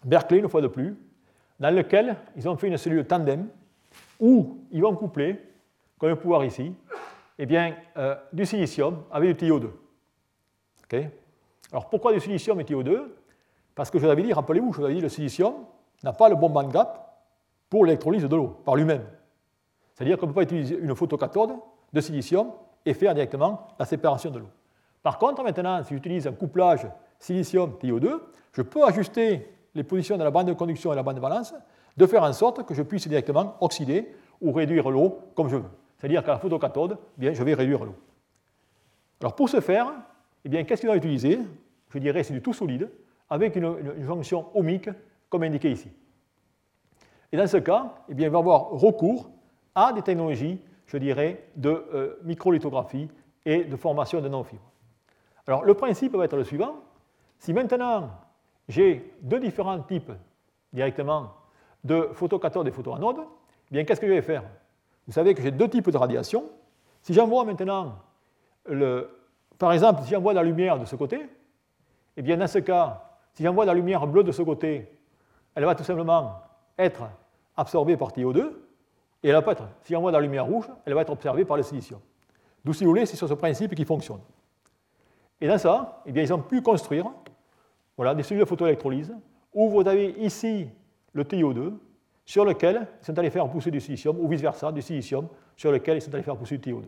Berkeley, 0.04 0.40
une 0.40 0.48
fois 0.48 0.60
de 0.60 0.68
plus, 0.68 0.96
dans 1.58 1.74
lequel 1.74 2.16
ils 2.36 2.48
ont 2.48 2.56
fait 2.56 2.68
une 2.68 2.76
cellule 2.76 3.06
tandem 3.06 3.48
où 4.18 4.58
ils 4.70 4.82
vont 4.82 4.94
coupler, 4.94 5.40
comme 5.98 6.10
vous 6.10 6.16
pouvez 6.16 6.28
voir 6.28 6.44
ici, 6.44 6.74
eh 7.38 7.46
bien, 7.46 7.74
euh, 7.96 8.14
du 8.32 8.46
silicium 8.46 9.02
avec 9.10 9.36
du 9.36 9.46
TiO2. 9.46 9.68
Alors 11.72 11.88
pourquoi 11.88 12.12
du 12.12 12.20
silicium 12.20 12.60
et 12.60 12.64
TiO2 12.64 13.02
Parce 13.74 13.90
que 13.90 13.98
je 13.98 14.06
l'avais 14.06 14.22
dit, 14.22 14.32
rappelez-vous, 14.32 14.72
je 14.72 14.78
vous 14.78 14.84
avais 14.84 14.94
dit, 14.94 15.00
le 15.00 15.08
silicium 15.08 15.54
n'a 16.02 16.12
pas 16.12 16.28
le 16.28 16.36
bon 16.36 16.50
band 16.50 16.68
gap 16.68 17.09
pour 17.70 17.86
l'électrolyse 17.86 18.24
de 18.24 18.36
l'eau 18.36 18.48
par 18.48 18.76
lui-même. 18.76 19.04
C'est-à-dire 19.94 20.18
qu'on 20.18 20.26
ne 20.26 20.32
peut 20.32 20.36
pas 20.36 20.42
utiliser 20.42 20.76
une 20.76 20.94
photocathode 20.94 21.52
de 21.92 22.00
silicium 22.00 22.52
et 22.84 22.92
faire 22.92 23.14
directement 23.14 23.68
la 23.78 23.86
séparation 23.86 24.30
de 24.30 24.40
l'eau. 24.40 24.48
Par 25.02 25.18
contre, 25.18 25.42
maintenant, 25.42 25.82
si 25.82 25.94
j'utilise 25.94 26.26
un 26.26 26.32
couplage 26.32 26.86
silicium-TiO2, 27.18 28.20
je 28.52 28.62
peux 28.62 28.84
ajuster 28.84 29.48
les 29.74 29.84
positions 29.84 30.18
de 30.18 30.24
la 30.24 30.30
bande 30.30 30.48
de 30.48 30.52
conduction 30.52 30.92
et 30.92 30.96
la 30.96 31.02
bande 31.02 31.16
de 31.16 31.20
valence 31.20 31.54
de 31.96 32.06
faire 32.06 32.22
en 32.22 32.32
sorte 32.32 32.66
que 32.66 32.74
je 32.74 32.82
puisse 32.82 33.06
directement 33.08 33.56
oxyder 33.60 34.14
ou 34.40 34.52
réduire 34.52 34.90
l'eau 34.90 35.20
comme 35.34 35.48
je 35.48 35.56
veux. 35.56 35.70
C'est-à-dire 35.96 36.24
qu'à 36.24 36.32
la 36.32 36.38
photocathode, 36.38 36.98
eh 37.16 37.20
bien, 37.20 37.32
je 37.32 37.42
vais 37.42 37.54
réduire 37.54 37.84
l'eau. 37.84 37.94
Alors 39.20 39.34
pour 39.34 39.48
ce 39.48 39.60
faire, 39.60 39.92
eh 40.44 40.48
bien, 40.48 40.64
qu'est-ce 40.64 40.82
qu'on 40.82 40.88
va 40.88 40.96
utiliser? 40.96 41.38
Je 41.90 41.98
dirais 41.98 42.22
c'est 42.22 42.32
du 42.32 42.40
tout 42.40 42.54
solide 42.54 42.90
avec 43.28 43.54
une, 43.56 44.02
jonction 44.02 44.46
ohmique 44.54 44.88
comme 45.28 45.42
indiqué 45.42 45.70
ici. 45.70 45.90
Et 47.32 47.36
dans 47.36 47.46
ce 47.46 47.58
cas, 47.58 47.94
eh 48.08 48.14
bien, 48.14 48.28
on 48.28 48.32
va 48.32 48.38
avoir 48.38 48.70
recours 48.70 49.30
à 49.74 49.92
des 49.92 50.02
technologies, 50.02 50.60
je 50.86 50.96
dirais, 50.96 51.44
de 51.56 51.84
euh, 51.94 52.18
microlithographie 52.24 53.08
et 53.44 53.64
de 53.64 53.76
formation 53.76 54.20
de 54.20 54.28
non-fibres. 54.28 54.70
Alors 55.46 55.64
le 55.64 55.74
principe 55.74 56.14
va 56.14 56.24
être 56.24 56.36
le 56.36 56.44
suivant. 56.44 56.76
Si 57.38 57.52
maintenant 57.52 58.10
j'ai 58.68 59.14
deux 59.22 59.40
différents 59.40 59.80
types 59.80 60.12
directement 60.72 61.32
de 61.82 62.10
photocathodes 62.12 62.68
et 62.68 62.70
photoanodes, 62.70 63.20
eh 63.70 63.74
bien 63.74 63.84
qu'est-ce 63.84 64.00
que 64.00 64.06
je 64.06 64.12
vais 64.12 64.22
faire? 64.22 64.44
Vous 65.06 65.12
savez 65.12 65.34
que 65.34 65.42
j'ai 65.42 65.50
deux 65.50 65.68
types 65.68 65.90
de 65.90 65.96
radiation. 65.96 66.44
Si 67.02 67.14
j'envoie 67.14 67.44
maintenant, 67.44 67.96
le, 68.66 69.10
par 69.58 69.72
exemple, 69.72 70.02
si 70.02 70.10
j'envoie 70.10 70.34
la 70.34 70.42
lumière 70.42 70.78
de 70.78 70.84
ce 70.84 70.94
côté, 70.96 71.26
eh 72.16 72.22
bien 72.22 72.36
dans 72.36 72.46
ce 72.46 72.58
cas, 72.58 73.02
si 73.32 73.42
j'envoie 73.42 73.64
la 73.64 73.74
lumière 73.74 74.06
bleue 74.06 74.22
de 74.22 74.32
ce 74.32 74.42
côté, 74.42 74.88
elle 75.54 75.64
va 75.64 75.74
tout 75.74 75.84
simplement 75.84 76.34
être 76.78 77.02
absorbée 77.60 77.96
par 77.96 78.10
TiO2, 78.10 78.50
et 79.22 79.28
elle 79.28 79.42
va 79.42 79.52
être, 79.52 79.64
si 79.82 79.92
j'envoie 79.92 80.10
la 80.10 80.20
lumière 80.20 80.46
rouge, 80.46 80.68
elle 80.84 80.94
va 80.94 81.02
être 81.02 81.10
observée 81.10 81.44
par 81.44 81.56
le 81.56 81.62
silicium. 81.62 82.00
D'où, 82.64 82.72
si 82.72 82.84
vous 82.84 82.90
voulez, 82.90 83.06
c'est 83.06 83.16
sur 83.16 83.28
ce 83.28 83.34
principe 83.34 83.74
qui 83.74 83.84
fonctionne. 83.84 84.20
Et 85.40 85.46
dans 85.46 85.58
ça, 85.58 86.02
eh 86.06 86.12
bien, 86.12 86.22
ils 86.22 86.32
ont 86.32 86.40
pu 86.40 86.62
construire 86.62 87.06
voilà, 87.96 88.14
des 88.14 88.22
cellules 88.22 88.42
de 88.42 88.48
photoélectrolyse 88.48 89.14
où 89.52 89.68
vous 89.68 89.86
avez 89.86 90.10
ici 90.18 90.68
le 91.12 91.24
TiO2 91.24 91.72
sur 92.24 92.44
lequel 92.44 92.86
ils 93.00 93.04
sont 93.04 93.18
allés 93.18 93.30
faire 93.30 93.48
pousser 93.48 93.70
du 93.70 93.80
silicium, 93.80 94.18
ou 94.18 94.28
vice-versa, 94.28 94.70
du 94.72 94.82
silicium 94.82 95.28
sur 95.56 95.72
lequel 95.72 95.98
ils 95.98 96.02
sont 96.02 96.14
allés 96.14 96.22
faire 96.22 96.36
pousser 96.36 96.58
du 96.58 96.70
TiO2. 96.70 96.84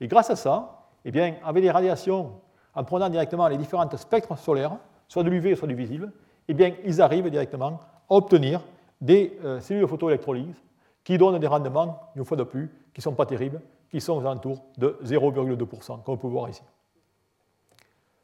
Et 0.00 0.08
grâce 0.08 0.30
à 0.30 0.36
ça, 0.36 0.88
eh 1.04 1.10
bien, 1.10 1.34
avec 1.44 1.62
des 1.62 1.70
radiations, 1.70 2.40
en 2.74 2.84
prenant 2.84 3.08
directement 3.08 3.46
les 3.48 3.56
différents 3.56 3.88
spectres 3.96 4.36
solaires, 4.38 4.76
soit 5.08 5.22
de 5.22 5.30
l'UV, 5.30 5.54
soit 5.54 5.68
du 5.68 5.74
visible, 5.74 6.12
eh 6.48 6.54
bien, 6.54 6.72
ils 6.84 7.00
arrivent 7.02 7.28
directement 7.28 7.80
à 8.08 8.14
obtenir 8.14 8.62
des 9.02 9.36
euh, 9.44 9.60
cellules 9.60 9.82
de 9.82 9.86
photoélectrolyse 9.86 10.54
qui 11.02 11.18
donnent 11.18 11.38
des 11.38 11.46
rendements, 11.48 12.00
une 12.14 12.24
fois 12.24 12.36
de 12.36 12.44
plus, 12.44 12.68
qui 12.94 13.00
ne 13.00 13.02
sont 13.02 13.14
pas 13.14 13.26
terribles, 13.26 13.60
qui 13.90 14.00
sont 14.00 14.14
aux 14.14 14.20
alentours 14.20 14.62
de 14.78 14.96
0,2%, 15.04 16.02
comme 16.02 16.14
vous 16.14 16.16
pouvez 16.16 16.32
voir 16.32 16.48
ici. 16.48 16.62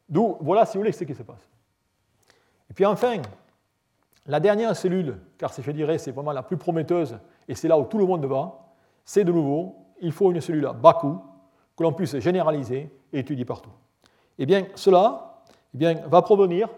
D'où, 0.07 0.37
voilà, 0.39 0.65
si 0.65 0.77
vous 0.77 0.81
voulez, 0.81 0.93
ce 0.93 1.03
qui 1.03 1.13
se 1.13 1.21
passe. 1.21 1.47
Et 2.71 2.73
puis 2.73 2.85
enfin, 2.85 3.17
la 4.25 4.39
dernière 4.39 4.75
cellule, 4.75 5.17
car 5.37 5.51
je 5.51 5.71
dirais 5.71 5.97
c'est 5.97 6.11
vraiment 6.11 6.31
la 6.31 6.43
plus 6.43 6.57
prometteuse, 6.57 7.17
et 7.47 7.55
c'est 7.55 7.67
là 7.67 7.77
où 7.77 7.83
tout 7.83 7.97
le 7.97 8.05
monde 8.05 8.25
va, 8.25 8.71
c'est 9.03 9.25
de 9.25 9.31
nouveau, 9.33 9.75
il 10.01 10.13
faut 10.13 10.31
une 10.31 10.39
cellule 10.39 10.65
à 10.65 10.73
bas 10.73 10.93
coût, 10.93 11.19
que 11.75 11.83
l'on 11.83 11.91
puisse 11.91 12.17
généraliser 12.19 12.89
et 13.11 13.19
étudier 13.19 13.43
partout. 13.43 13.71
Eh 14.37 14.45
bien, 14.45 14.65
cela 14.75 15.41
eh 15.73 15.77
bien, 15.77 15.95
va 16.07 16.21
provenir 16.21 16.69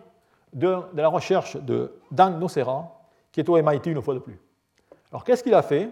de, 0.53 0.75
la 0.93 1.07
recherche 1.07 1.55
de 1.57 1.99
Dan 2.09 2.39
Nocera, 2.39 3.00
qui 3.31 3.39
est 3.39 3.49
au 3.49 3.61
MIT 3.61 3.87
une 3.87 4.01
fois 4.01 4.13
de 4.13 4.19
plus. 4.19 4.39
Alors, 5.11 5.23
qu'est-ce 5.23 5.43
qu'il 5.43 5.53
a 5.53 5.61
fait? 5.61 5.89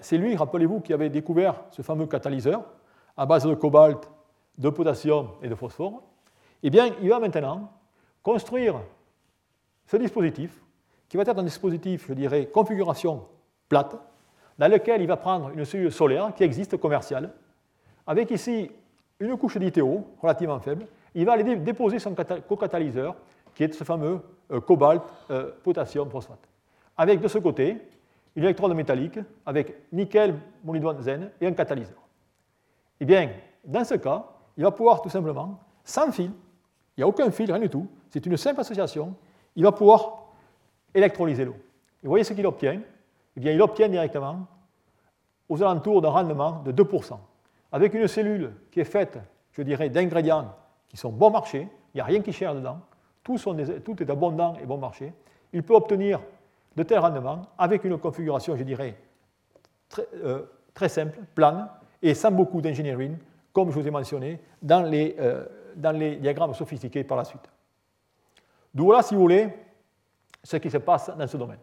C'est 0.00 0.16
lui, 0.16 0.36
rappelez-vous, 0.36 0.80
qui 0.80 0.92
avait 0.92 1.10
découvert 1.10 1.64
ce 1.70 1.82
fameux 1.82 2.06
catalyseur 2.06 2.64
à 3.16 3.26
base 3.26 3.44
de 3.46 3.54
cobalt, 3.54 4.08
de 4.58 4.70
potassium 4.70 5.30
et 5.42 5.48
de 5.48 5.54
phosphore. 5.54 6.02
Eh 6.62 6.70
bien, 6.70 6.90
il 7.02 7.08
va 7.08 7.18
maintenant 7.18 7.70
construire 8.22 8.76
ce 9.86 9.96
dispositif, 9.96 10.62
qui 11.08 11.16
va 11.16 11.22
être 11.22 11.38
un 11.38 11.42
dispositif, 11.42 12.06
je 12.08 12.14
dirais, 12.14 12.46
configuration 12.46 13.26
plate, 13.68 13.96
dans 14.58 14.68
lequel 14.68 15.00
il 15.02 15.06
va 15.06 15.16
prendre 15.16 15.50
une 15.50 15.64
cellule 15.64 15.92
solaire 15.92 16.32
qui 16.34 16.42
existe 16.42 16.76
commerciale, 16.76 17.32
avec 18.06 18.30
ici 18.30 18.70
une 19.20 19.36
couche 19.36 19.58
d'ITO 19.58 20.04
relativement 20.20 20.60
faible. 20.60 20.86
Il 21.14 21.24
va 21.26 21.32
aller 21.32 21.56
déposer 21.56 21.98
son 21.98 22.14
co-catalyseur, 22.48 23.16
qui 23.54 23.64
est 23.64 23.72
ce 23.72 23.84
fameux 23.84 24.20
cobalt, 24.66 25.02
euh, 25.30 25.50
potassium, 25.62 26.08
phosphate. 26.10 26.48
Avec 26.96 27.20
de 27.20 27.28
ce 27.28 27.38
côté 27.38 27.78
une 28.36 28.44
électrode 28.44 28.74
métallique 28.74 29.18
avec 29.44 29.74
nickel, 29.92 30.38
molybdène, 30.62 31.00
zen 31.00 31.30
et 31.40 31.46
un 31.46 31.52
catalyseur. 31.52 31.98
Eh 33.00 33.04
bien, 33.04 33.30
dans 33.64 33.84
ce 33.84 33.94
cas, 33.94 34.26
il 34.56 34.62
va 34.62 34.70
pouvoir 34.70 35.02
tout 35.02 35.08
simplement, 35.08 35.58
sans 35.84 36.12
fil, 36.12 36.30
il 36.96 37.00
n'y 37.00 37.04
a 37.04 37.08
aucun 37.08 37.30
fil, 37.30 37.50
rien 37.50 37.60
du 37.60 37.70
tout, 37.70 37.88
c'est 38.10 38.24
une 38.24 38.36
simple 38.36 38.60
association, 38.60 39.14
il 39.54 39.64
va 39.64 39.72
pouvoir 39.72 40.24
électrolyser 40.94 41.44
l'eau. 41.44 41.56
Et 42.02 42.06
vous 42.06 42.10
voyez 42.10 42.24
ce 42.24 42.34
qu'il 42.34 42.46
obtient 42.46 42.80
Eh 43.36 43.40
bien, 43.40 43.52
il 43.52 43.60
obtient 43.60 43.88
directement 43.88 44.46
aux 45.48 45.62
alentours 45.62 46.02
d'un 46.02 46.10
rendement 46.10 46.62
de 46.62 46.72
2%, 46.72 47.18
avec 47.72 47.94
une 47.94 48.06
cellule 48.06 48.54
qui 48.70 48.80
est 48.80 48.84
faite, 48.84 49.18
je 49.52 49.62
dirais, 49.62 49.88
d'ingrédients 49.88 50.54
qui 50.88 50.96
sont 50.96 51.10
bon 51.10 51.30
marché, 51.30 51.68
il 51.94 51.96
n'y 51.96 52.00
a 52.00 52.04
rien 52.04 52.20
qui 52.20 52.32
cherche 52.32 52.56
dedans, 52.56 52.80
tout, 53.26 54.02
est 54.02 54.10
abondant 54.10 54.54
et 54.62 54.66
bon 54.66 54.78
marché, 54.78 55.12
il 55.52 55.62
peut 55.62 55.74
obtenir 55.74 56.20
de 56.76 56.82
tels 56.82 56.98
rendements 56.98 57.42
avec 57.58 57.84
une 57.84 57.98
configuration, 57.98 58.56
je 58.56 58.62
dirais, 58.62 58.96
très, 59.88 60.06
euh, 60.14 60.44
simple, 60.88 61.18
plane, 61.34 61.68
et 62.02 62.14
sans 62.14 62.30
beaucoup 62.30 62.60
d'engineering, 62.60 63.16
comme 63.52 63.70
je 63.70 63.78
vous 63.80 63.88
ai 63.88 63.90
mentionné, 63.90 64.40
dans 64.62 64.82
les, 64.82 65.16
euh, 65.18 65.44
dans 65.74 65.92
les 65.92 66.16
diagrammes 66.16 66.54
sophistiqués 66.54 67.02
par 67.04 67.16
la 67.16 67.24
suite. 67.24 67.50
D'où 68.72 68.84
voilà, 68.84 69.02
si 69.02 69.14
vous 69.14 69.22
voulez, 69.22 69.48
ce 70.42 70.58
qui 70.58 70.70
se 70.70 70.78
passe 70.78 71.10
dans 71.16 71.26
ce 71.26 71.36
domaine. 71.36 71.58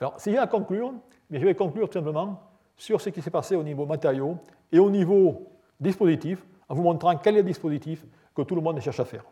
Alors, 0.00 0.18
si 0.18 0.30
j'ai 0.30 0.38
à 0.38 0.46
conclure, 0.46 0.94
je 1.30 1.38
vais 1.38 1.54
conclure 1.54 1.88
tout 1.88 1.98
simplement 1.98 2.40
sur 2.76 3.00
ce 3.00 3.10
qui 3.10 3.20
s'est 3.20 3.30
passé 3.30 3.56
au 3.56 3.62
niveau 3.62 3.84
matériaux 3.84 4.38
et 4.70 4.78
au 4.78 4.88
niveau 4.88 5.50
dispositif, 5.78 6.44
en 6.68 6.74
vous 6.74 6.82
montrant 6.82 7.16
quel 7.16 7.34
est 7.34 7.42
le 7.42 7.48
dispositif 7.48 8.06
que 8.34 8.42
tout 8.42 8.54
le 8.54 8.60
monde 8.60 8.80
cherche 8.80 9.00
à 9.00 9.04
faire. 9.04 9.24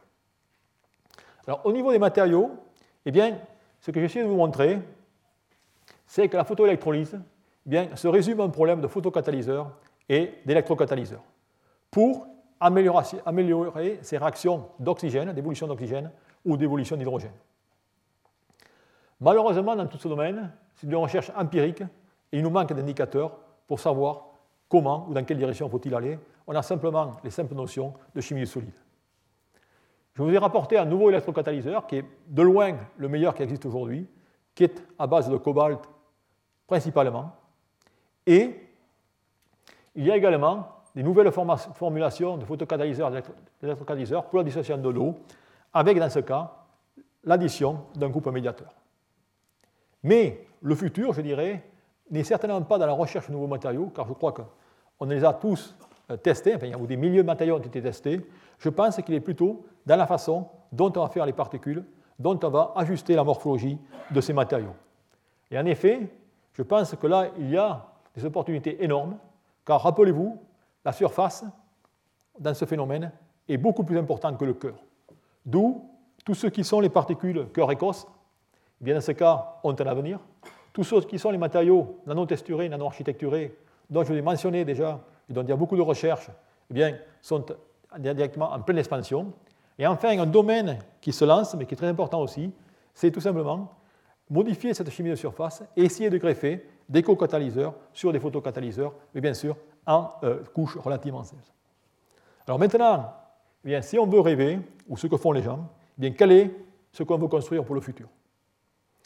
Alors, 1.47 1.65
au 1.65 1.73
niveau 1.73 1.93
des 1.93 1.99
matériaux, 1.99 2.51
eh 3.05 3.11
bien, 3.11 3.39
ce 3.81 3.91
que 3.91 4.01
j'essaie 4.01 4.23
de 4.23 4.29
vous 4.29 4.37
montrer, 4.37 4.81
c'est 6.07 6.29
que 6.29 6.37
la 6.37 6.45
photoélectrolyse 6.45 7.19
eh 7.67 7.69
bien, 7.69 7.89
se 7.95 8.09
résume 8.09 8.41
à 8.41 8.45
un 8.45 8.49
problème 8.49 8.81
de 8.81 8.89
photocatalyseur 8.89 9.71
et 10.09 10.35
d'électrocatalyseur 10.45 11.23
pour 11.91 12.27
améliorer, 12.61 13.99
ces 14.03 14.19
réactions 14.19 14.69
d'oxygène, 14.79 15.33
d'évolution 15.33 15.67
d'oxygène 15.67 16.11
ou 16.45 16.57
d'évolution 16.57 16.97
d'hydrogène. 16.97 17.33
Malheureusement, 19.21 19.77
dans 19.77 19.87
tout 19.87 19.99
ce 19.99 20.09
domaine, 20.09 20.53
c'est 20.75 20.87
une 20.87 20.97
recherche 20.97 21.31
empirique 21.37 21.81
et 21.81 22.39
il 22.39 22.43
nous 22.43 22.51
manque 22.51 22.73
d'indicateurs 22.73 23.39
pour 23.67 23.81
savoir 23.81 24.27
comment 24.69 25.07
ou 25.09 25.15
dans 25.15 25.25
quelle 25.25 25.39
direction 25.39 25.69
faut-il 25.69 25.95
aller. 25.95 26.19
On 26.47 26.55
a 26.55 26.63
simplement 26.63 27.17
les 27.25 27.31
simples 27.31 27.55
notions 27.55 27.95
de 28.15 28.21
chimie 28.21 28.47
solide. 28.47 28.75
Je 30.17 30.23
vous 30.23 30.31
ai 30.31 30.39
rapporté 30.39 30.79
un 30.79 30.87
nouveau 30.87 31.11
électrocatalyseur 31.11 31.87
qui 31.87 31.97
est 31.97 32.05
de 32.29 32.43
loin 32.43 32.75
le 32.97 33.09
meilleur 33.09 33.35
qui 33.35 33.43
existe 33.43 33.67
aujourd'hui, 33.67 34.09
qui 34.55 34.65
est 34.65 34.83
à 34.99 35.07
base 35.07 35.29
de 35.29 35.37
cobalt 35.37 35.81
principalement. 36.67 37.33
Et 38.27 38.59
il 39.95 40.07
y 40.07 40.11
a 40.11 40.17
également 40.17 40.69
des 40.95 41.03
nouvelles 41.03 41.31
formulations 41.31 42.39
de 42.39 42.47
photocatalyseurs 42.47 43.11
d'électrocatalyseurs 43.61 44.25
pour 44.25 44.39
la 44.39 44.45
dissociation 44.45 44.83
de 44.83 44.89
l'eau, 44.89 45.17
avec 45.75 45.99
dans 45.99 46.09
ce 46.09 46.21
cas 46.21 46.51
l'addition 47.25 47.85
d'un 47.95 48.09
groupe 48.09 48.29
médiateur. 48.29 48.73
Mais 50.03 50.47
le 50.63 50.75
futur, 50.75 51.13
je 51.13 51.21
dirais, 51.21 51.63
n'est 52.11 52.25
certainement 52.25 52.63
pas 52.63 52.79
dans 52.79 52.87
la 52.87 52.95
recherche 52.95 53.27
de 53.27 53.33
nouveaux 53.33 53.49
matériaux, 53.49 53.93
car 53.95 54.09
je 54.09 54.15
crois 54.15 54.33
qu'on 54.33 55.05
les 55.05 55.25
a 55.25 55.35
tous 55.35 55.77
euh, 56.11 56.17
testés, 56.17 56.55
enfin, 56.55 56.71
a 56.71 56.87
des 56.87 56.97
milliers 56.97 57.23
de 57.23 57.27
matériaux 57.27 57.57
ont 57.57 57.61
été 57.61 57.81
testés. 57.83 58.21
Je 58.59 58.69
pense 58.69 58.97
qu'il 58.97 59.15
est 59.15 59.21
plutôt 59.21 59.65
dans 59.85 59.97
la 59.97 60.07
façon 60.07 60.49
dont 60.73 60.93
on 60.97 61.01
va 61.01 61.09
faire 61.09 61.27
les 61.27 61.33
particules, 61.33 61.85
dont 62.19 62.39
on 62.43 62.49
va 62.49 62.73
ajuster 62.77 63.15
la 63.15 63.25
morphologie 63.25 63.79
de 64.11 64.21
ces 64.21 64.33
matériaux. 64.33 64.75
Et 65.51 65.59
en 65.59 65.67
effet, 65.67 66.09
je 66.53 66.63
pense 66.63 66.95
que 66.95 67.07
là, 67.07 67.29
il 67.39 67.51
y 67.51 67.57
a 67.57 67.87
des 68.15 68.25
opportunités 68.25 68.83
énormes, 68.83 69.17
car 69.65 69.83
rappelez-vous, 69.83 70.39
la 70.85 70.93
surface, 70.93 71.45
dans 72.39 72.55
ce 72.55 72.65
phénomène, 72.65 73.13
est 73.49 73.57
beaucoup 73.57 73.85
plus 73.85 73.99
importante 73.99 74.39
que 74.39 74.45
le 74.45 74.55
cœur. 74.55 74.77
D'où 75.45 75.89
tous 76.25 76.35
ceux 76.35 76.51
qui 76.51 76.65
sont 76.65 76.81
les 76.81 76.89
particules 76.89 77.47
cœur 77.53 77.71
écosse, 77.71 78.07
eh 78.81 78.85
bien 78.85 78.95
dans 78.95 79.01
ce 79.01 79.13
cas, 79.13 79.59
ont 79.63 79.75
un 79.79 79.87
avenir. 79.87 80.19
Tous 80.73 80.85
ceux 80.85 81.01
qui 81.03 81.19
sont 81.19 81.31
les 81.31 81.39
matériaux 81.39 82.01
nano-architecturés, 82.07 83.57
dont 83.89 84.03
je 84.03 84.13
vous 84.13 84.19
ai 84.19 84.23
mentionné 84.23 84.65
déjà, 84.65 85.01
et 85.29 85.33
dont 85.33 85.43
il 85.43 85.49
y 85.49 85.53
a 85.53 85.57
beaucoup 85.57 85.77
de 85.77 85.83
recherches, 85.83 86.31
eh 86.71 86.75
bien, 86.75 86.97
sont 87.23 87.45
directement 87.99 88.53
en 88.53 88.61
pleine 88.61 88.79
expansion. 88.79 89.33
Et 89.79 89.87
enfin, 89.87 90.19
un 90.19 90.27
domaine 90.27 90.79
qui 91.01 91.13
se 91.13 91.25
lance, 91.25 91.55
mais 91.55 91.67
qui 91.67 91.75
est 91.75 91.77
très 91.77 91.89
important 91.89 92.21
aussi, 92.21 92.53
c'est 92.95 93.11
tout 93.11 93.21
simplement 93.21 93.71
modifier 94.31 94.75
cette 94.75 94.91
chimie 94.91 95.11
de 95.11 95.17
surface 95.17 95.63
et 95.77 95.85
essayer 95.85 96.11
de 96.11 96.19
greffer 96.19 96.67
des 96.89 97.03
co-catalyseurs 97.03 97.75
sur 97.93 98.13
des 98.13 98.21
photocatalyseurs, 98.21 98.95
mais 99.15 99.21
bien 99.21 99.35
sûr 99.35 99.57
en 99.87 100.13
euh, 100.25 100.43
couches 100.55 100.77
relativement 100.77 101.23
simples. 101.23 101.45
Alors 102.47 102.59
maintenant, 102.59 103.13
eh 103.65 103.69
bien, 103.69 103.83
si 103.83 103.99
on 103.99 104.07
veut 104.07 104.21
rêver, 104.21 104.61
ou 104.89 104.97
ce 104.97 105.07
que 105.07 105.17
font 105.17 105.33
les 105.33 105.43
gens, 105.43 105.69
eh 105.99 106.01
bien, 106.01 106.11
quel 106.13 106.33
est 106.33 106.51
ce 106.93 107.03
qu'on 107.03 107.19
veut 107.19 107.29
construire 107.29 107.65
pour 107.65 107.75
le 107.75 107.81
futur? 107.81 108.09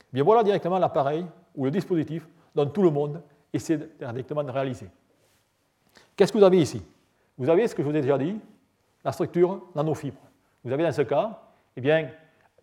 Eh 0.00 0.04
bien, 0.12 0.24
Voilà 0.24 0.42
directement 0.42 0.78
l'appareil 0.78 1.26
ou 1.54 1.64
le 1.64 1.70
dispositif 1.70 2.26
dont 2.54 2.66
tout 2.66 2.82
le 2.82 2.90
monde 2.90 3.22
essaie 3.52 3.78
directement 3.98 4.42
de 4.42 4.50
réaliser. 4.50 4.86
Qu'est-ce 6.20 6.34
que 6.34 6.36
vous 6.36 6.44
avez 6.44 6.60
ici 6.60 6.82
Vous 7.38 7.48
avez 7.48 7.66
ce 7.66 7.74
que 7.74 7.82
je 7.82 7.88
vous 7.88 7.96
ai 7.96 8.02
déjà 8.02 8.18
dit, 8.18 8.38
la 9.02 9.10
structure 9.10 9.58
nanofibre. 9.74 10.20
Vous 10.62 10.70
avez 10.70 10.82
dans 10.82 10.92
ce 10.92 11.00
cas 11.00 11.40
eh 11.74 11.80
bien, 11.80 12.10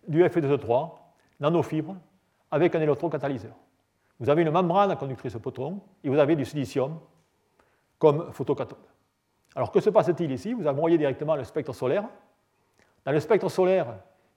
du 0.06 0.22
Fe2O3, 0.22 0.90
nanofibre, 1.40 1.96
avec 2.52 2.76
un 2.76 2.80
électrocatalyseur. 2.80 3.56
Vous 4.20 4.30
avez 4.30 4.42
une 4.42 4.52
membrane 4.52 4.96
conductrice 4.96 5.34
au 5.34 5.40
proton 5.40 5.80
et 6.04 6.08
vous 6.08 6.20
avez 6.20 6.36
du 6.36 6.44
silicium 6.44 7.00
comme 7.98 8.32
photocathode. 8.32 8.78
Alors 9.56 9.72
que 9.72 9.80
se 9.80 9.90
passe-t-il 9.90 10.30
ici 10.30 10.52
Vous 10.52 10.62
voyez 10.62 10.96
directement 10.96 11.34
le 11.34 11.42
spectre 11.42 11.72
solaire. 11.72 12.04
Dans 13.04 13.10
le 13.10 13.18
spectre 13.18 13.48
solaire, 13.48 13.92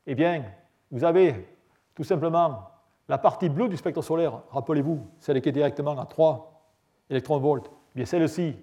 eh 0.07 0.15
bien, 0.15 0.45
vous 0.89 1.03
avez 1.03 1.47
tout 1.93 2.03
simplement 2.03 2.71
la 3.07 3.19
partie 3.19 3.49
bleue 3.49 3.69
du 3.69 3.77
spectre 3.77 4.01
solaire, 4.01 4.41
rappelez-vous, 4.49 5.05
celle 5.19 5.39
qui 5.43 5.49
est 5.49 5.51
directement 5.51 5.95
à 5.99 6.07
3 6.07 6.71
électronvolts, 7.11 7.67
eh 7.67 7.97
bien 7.97 8.05
celle-ci 8.05 8.55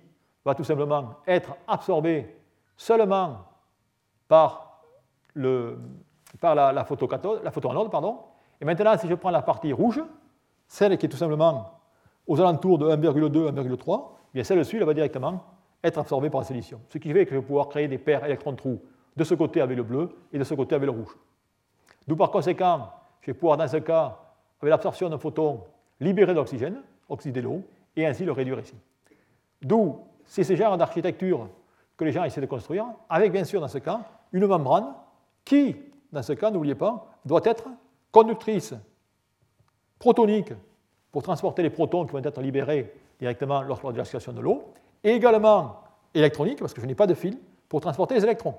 va 0.45 0.55
tout 0.55 0.65
simplement 0.65 1.17
être 1.27 1.57
absorbée 1.67 2.37
seulement 2.77 3.39
par, 4.29 4.83
le, 5.35 5.79
par 6.41 6.55
la, 6.55 6.73
la, 6.73 6.85
photocathode, 6.85 7.49
photoanode. 7.51 7.91
Pardon. 7.91 8.19
Et 8.61 8.65
maintenant, 8.65 8.97
si 8.99 9.09
je 9.09 9.15
prends 9.15 9.31
la 9.31 9.43
partie 9.43 9.73
rouge, 9.73 10.03
celle 10.67 10.97
qui 10.99 11.07
est 11.07 11.09
tout 11.09 11.17
simplement 11.17 11.79
aux 12.27 12.41
alentours 12.41 12.79
de 12.79 12.89
1,2, 12.89 13.53
1,3, 13.53 14.05
bien 14.35 14.45
celle-ci 14.45 14.79
va 14.79 14.95
directement 14.95 15.43
être 15.83 15.99
absorbée 15.99 16.31
par 16.31 16.41
la 16.41 16.47
silicium. 16.47 16.81
Ce 16.89 16.99
qui 16.99 17.13
fait 17.13 17.25
que 17.25 17.31
je 17.33 17.37
vais 17.37 17.47
pouvoir 17.47 17.69
créer 17.69 17.89
des 17.89 17.99
paires 17.99 18.25
électrons-trous 18.25 18.81
de 19.17 19.25
ce 19.25 19.35
côté 19.35 19.61
avec 19.61 19.77
le 19.77 19.83
bleu 19.83 20.11
et 20.33 20.39
de 20.39 20.45
ce 20.45 20.55
côté 20.55 20.75
avec 20.75 20.87
le 20.87 20.93
rouge. 20.93 21.17
D'où 22.07 22.17
par 22.17 22.31
conséquent, 22.31 22.91
je 23.21 23.29
vais 23.29 23.35
pouvoir 23.35 23.57
dans 23.57 23.69
ce 23.69 23.79
cas, 23.79 24.19
avec 24.61 24.71
l'absorption 24.71 25.09
d'un 25.09 25.19
photon, 25.19 25.63
libérer 26.01 26.33
de 26.33 26.39
l'oxygène, 26.39 26.83
oxyder 27.09 27.43
l'eau, 27.43 27.63
et 27.97 28.07
ainsi 28.07 28.25
le 28.25 28.33
réduire 28.33 28.61
ici. 28.61 28.75
D'où 29.63 30.01
c'est 30.29 30.45
ce 30.45 30.55
genre 30.55 30.77
d'architecture 30.77 31.49
que 31.97 32.05
les 32.05 32.13
gens 32.13 32.23
essaient 32.23 32.41
de 32.41 32.47
construire, 32.47 32.87
avec 33.09 33.33
bien 33.33 33.45
sûr 33.45 33.61
dans 33.61 33.69
ce 33.69 33.79
cas 33.79 34.03
une 34.33 34.47
membrane 34.47 34.95
qui, 35.45 35.75
dans 36.13 36.23
ce 36.23 36.35
cas, 36.35 36.51
n'oubliez 36.51 36.75
pas, 36.77 37.07
doit 37.25 37.41
être 37.45 37.65
conductrice 38.13 38.75
protonique 39.99 40.53
pour 41.11 41.23
transporter 41.23 41.63
les 41.63 41.71
protons 41.71 42.07
qui 42.07 42.13
vont 42.13 42.23
être 42.23 42.41
libérés 42.41 42.95
directement 43.19 43.63
lors 43.63 43.93
de 43.93 43.97
l'action 43.97 44.33
de 44.33 44.41
l'eau, 44.41 44.63
et 45.03 45.11
également 45.11 45.81
électronique, 46.15 46.61
parce 46.61 46.73
que 46.75 46.81
je 46.81 46.87
n'ai 46.87 46.95
pas 46.95 47.07
de 47.07 47.15
fil, 47.15 47.37
pour 47.69 47.81
transporter 47.81 48.15
les 48.15 48.23
électrons. 48.23 48.55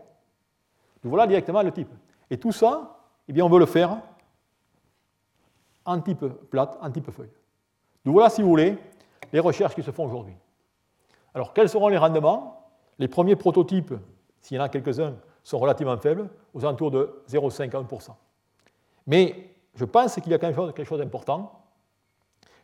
Donc 1.03 1.11
voilà 1.11 1.27
directement 1.27 1.61
le 1.61 1.71
type. 1.71 1.89
Et 2.29 2.37
tout 2.37 2.51
ça, 2.51 2.97
eh 3.27 3.33
bien, 3.33 3.45
on 3.45 3.49
veut 3.49 3.59
le 3.59 3.65
faire 3.65 3.97
en 5.85 6.01
type 6.01 6.25
plate, 6.49 6.77
en 6.81 6.91
type 6.91 7.09
feuille. 7.11 7.31
Donc 8.03 8.13
voilà, 8.13 8.29
si 8.29 8.41
vous 8.41 8.49
voulez, 8.49 8.77
les 9.31 9.39
recherches 9.39 9.75
qui 9.75 9.83
se 9.83 9.91
font 9.91 10.05
aujourd'hui. 10.05 10.35
Alors, 11.33 11.53
quels 11.53 11.69
seront 11.69 11.87
les 11.87 11.97
rendements? 11.97 12.71
Les 12.97 13.07
premiers 13.07 13.35
prototypes, 13.35 13.93
s'il 14.41 14.57
y 14.57 14.59
en 14.59 14.63
a 14.63 14.69
quelques-uns, 14.69 15.15
sont 15.43 15.59
relativement 15.59 15.97
faibles, 15.97 16.29
aux 16.53 16.65
alentours 16.65 16.91
de 16.91 17.23
0,5 17.29 17.75
à 17.75 17.81
1%. 17.81 18.09
Mais 19.07 19.51
je 19.75 19.85
pense 19.85 20.15
qu'il 20.15 20.31
y 20.31 20.35
a 20.35 20.39
quelque 20.39 20.83
chose 20.83 20.99
d'important, 20.99 21.63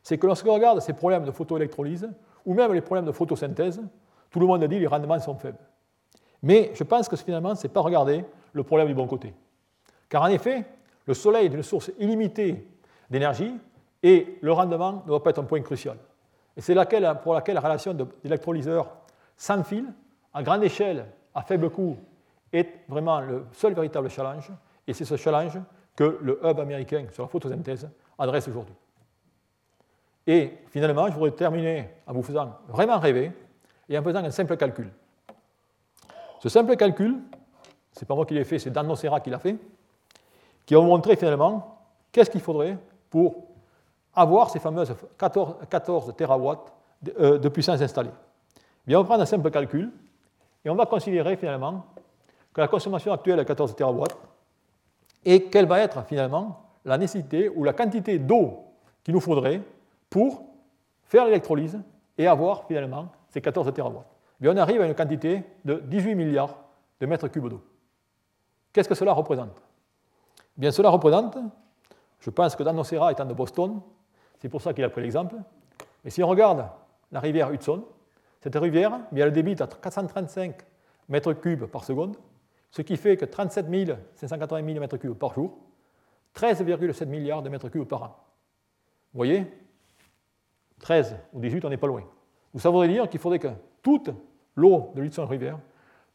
c'est 0.04 0.18
que 0.18 0.28
lorsqu'on 0.28 0.54
regarde 0.54 0.80
ces 0.82 0.94
problèmes 0.94 1.26
de 1.26 1.32
photoélectrolyse, 1.32 2.10
ou 2.46 2.54
même 2.54 2.74
les 2.74 2.82
problèmes 2.82 3.06
de 3.06 3.12
photosynthèse, 3.12 3.82
tout 4.30 4.40
le 4.40 4.46
monde 4.46 4.64
a 4.64 4.68
dit 4.68 4.76
que 4.76 4.82
les 4.82 4.88
rendements 4.88 5.20
sont 5.20 5.36
faibles. 5.36 5.58
Mais 6.44 6.72
je 6.76 6.84
pense 6.84 7.08
que 7.10 7.16
finalement, 7.16 7.56
ce 7.56 7.66
n'est 7.66 7.74
pas 7.74 7.82
regarder 7.82 8.24
le 8.54 8.64
problème 8.64 8.88
du 8.88 8.94
bon 8.94 9.08
côté. 9.08 9.34
Car 10.10 10.22
en 10.22 10.28
effet, 10.28 10.66
le 11.08 11.14
Soleil 11.14 11.48
est 11.48 11.54
une 11.54 11.64
source 11.64 11.92
illimitée 11.98 12.68
d'énergie 13.10 13.52
et 14.04 14.38
le 14.42 14.52
rendement 14.52 15.02
ne 15.04 15.08
doit 15.08 15.24
pas 15.24 15.32
être 15.32 15.40
un 15.40 15.46
point 15.46 15.62
crucial. 15.62 15.98
Et 16.58 16.62
c'est 16.62 16.74
pour 17.24 17.34
laquelle 17.34 17.56
la 17.56 17.62
relation 17.62 17.94
d'électrolyseur 17.94 18.88
sans 19.36 19.64
fil, 19.64 19.86
à 20.34 20.42
grande 20.44 20.64
échelle, 20.64 21.06
à 21.34 21.42
faible 21.42 21.70
coût, 21.70 21.98
est 22.52 22.86
vraiment 22.88 23.20
le 23.20 23.46
seul 23.52 23.74
véritable 23.74 24.10
challenge. 24.10 24.52
Et 24.88 24.94
c'est 24.94 25.06
ce 25.06 25.18
challenge 25.18 25.60
que 25.96 26.18
le 26.22 26.40
hub 26.44 26.60
américain 26.60 27.06
sur 27.12 27.24
la 27.24 27.30
photosynthèse 27.30 27.90
adresse 28.18 28.48
aujourd'hui. 28.48 28.76
Et 30.28 30.58
finalement, 30.68 31.08
je 31.08 31.14
voudrais 31.14 31.32
terminer 31.32 31.90
en 32.08 32.14
vous 32.14 32.24
faisant 32.24 32.58
vraiment 32.68 33.00
rêver 33.00 33.32
et 33.88 33.98
en 33.98 34.04
faisant 34.04 34.24
un 34.24 34.32
simple 34.32 34.58
calcul. 34.58 34.92
Ce 36.40 36.50
simple 36.50 36.76
calcul, 36.76 37.22
ce 37.92 38.02
n'est 38.02 38.08
pas 38.08 38.16
moi 38.16 38.26
qui 38.26 38.34
l'ai 38.34 38.44
fait, 38.44 38.60
c'est 38.60 38.72
Dan 38.72 38.88
Nocera 38.88 39.20
qui 39.20 39.30
l'a 39.30 39.40
fait, 39.40 39.58
qui 40.66 40.74
vous 40.74 40.82
montrer 40.82 41.16
finalement 41.16 41.80
qu'est-ce 42.12 42.30
qu'il 42.30 42.42
faudrait 42.42 42.78
pour 43.10 43.55
avoir 44.16 44.50
ces 44.50 44.60
fameuses 44.60 44.96
14, 45.18 45.56
14 45.70 46.14
terawatts 46.16 46.74
de, 47.02 47.38
de, 47.38 47.50
puissance 47.50 47.82
installée. 47.82 48.12
Bien, 48.88 49.00
on 49.00 49.02
va 49.02 49.08
prendre 49.08 49.24
un 49.24 49.26
simple 49.26 49.52
calcul 49.52 49.92
et 50.64 50.70
on 50.70 50.76
va 50.76 50.86
considérer 50.86 51.36
finalement 51.36 51.86
que 52.54 52.62
la 52.62 52.68
consommation 52.68 53.12
actuelle 53.12 53.40
est 53.40 53.46
14 53.46 53.76
terawatts 53.76 54.18
et 55.26 55.44
quelle 55.46 55.68
va 55.68 55.80
être 55.80 56.04
finalement 56.06 56.62
la 56.86 56.98
nécessité 56.98 57.50
ou 57.50 57.64
la 57.64 57.74
quantité 57.74 58.20
d'eau 58.20 58.60
qu'il 59.04 59.14
nous 59.14 59.20
faudrait 59.20 59.62
pour 60.10 60.44
faire 61.04 61.26
l'électrolyse 61.26 61.80
et 62.18 62.28
avoir 62.28 62.66
finalement 62.66 63.08
ces 63.30 63.42
14 63.42 63.74
terawatts. 63.74 64.08
Bien, 64.40 64.54
on 64.54 64.58
arrive 64.58 64.82
à 64.82 64.86
une 64.86 64.96
quantité 64.96 65.44
de 65.64 65.76
18 65.86 66.16
milliards 66.16 66.56
de 67.00 67.06
mètres 67.06 67.28
cubes 67.28 67.50
d'eau. 67.50 67.62
Qu'est-ce 68.72 68.90
que 68.90 68.96
cela 68.96 69.14
représente? 69.14 69.62
Bien, 70.58 70.72
cela 70.72 70.90
représente 70.90 71.38
Je 72.20 72.30
pense 72.30 72.56
que 72.56 72.64
Dan 72.64 72.76
Nocera 72.76 73.12
étant 73.12 73.26
de 73.26 73.34
Boston, 73.34 73.82
c'est 74.46 74.50
pour 74.50 74.62
ça 74.62 74.76
qu'il 74.76 74.84
a 74.84 74.90
pris 74.92 75.02
l'exemple. 75.02 75.38
Mais 76.04 76.12
si 76.12 76.22
on 76.22 76.28
regarde 76.28 76.70
la 77.12 77.20
rivière 77.20 77.52
Hudson, 77.52 77.84
cette 78.42 78.56
rivière, 78.56 79.00
elle 79.12 79.24
a 79.24 79.26
le 79.26 79.32
débit 79.32 79.60
à 79.60 79.66
435 79.66 80.56
mètres 81.10 81.34
cubes 81.34 81.66
par 81.66 81.84
seconde, 81.84 82.16
ce 82.70 82.84
qui 82.84 82.96
fait 82.96 83.18
que 83.18 83.26
37 83.26 83.66
580 84.14 84.64
000 84.64 84.80
mètres 84.80 84.98
cubes 84.98 85.16
par 85.16 85.34
jour, 85.34 85.58
13,7 86.36 87.08
milliards 87.08 87.42
de 87.42 87.50
mètres 87.50 87.70
cubes 87.70 87.88
par 87.88 88.04
an. 88.04 88.16
Vous 89.14 89.18
voyez 89.18 89.52
13 90.78 91.16
ou 91.34 91.40
18, 91.40 91.66
on 91.66 91.70
n'est 91.70 91.78
pas 91.78 91.88
loin. 91.88 92.04
Donc 92.54 92.62
ça 92.62 92.88
dire 92.88 93.10
qu'il 93.10 93.20
faudrait 93.20 93.40
que 93.40 93.48
toute 93.82 94.12
l'eau 94.56 94.92
de 94.94 95.02
l'Hudson 95.02 95.26
River, 95.26 95.56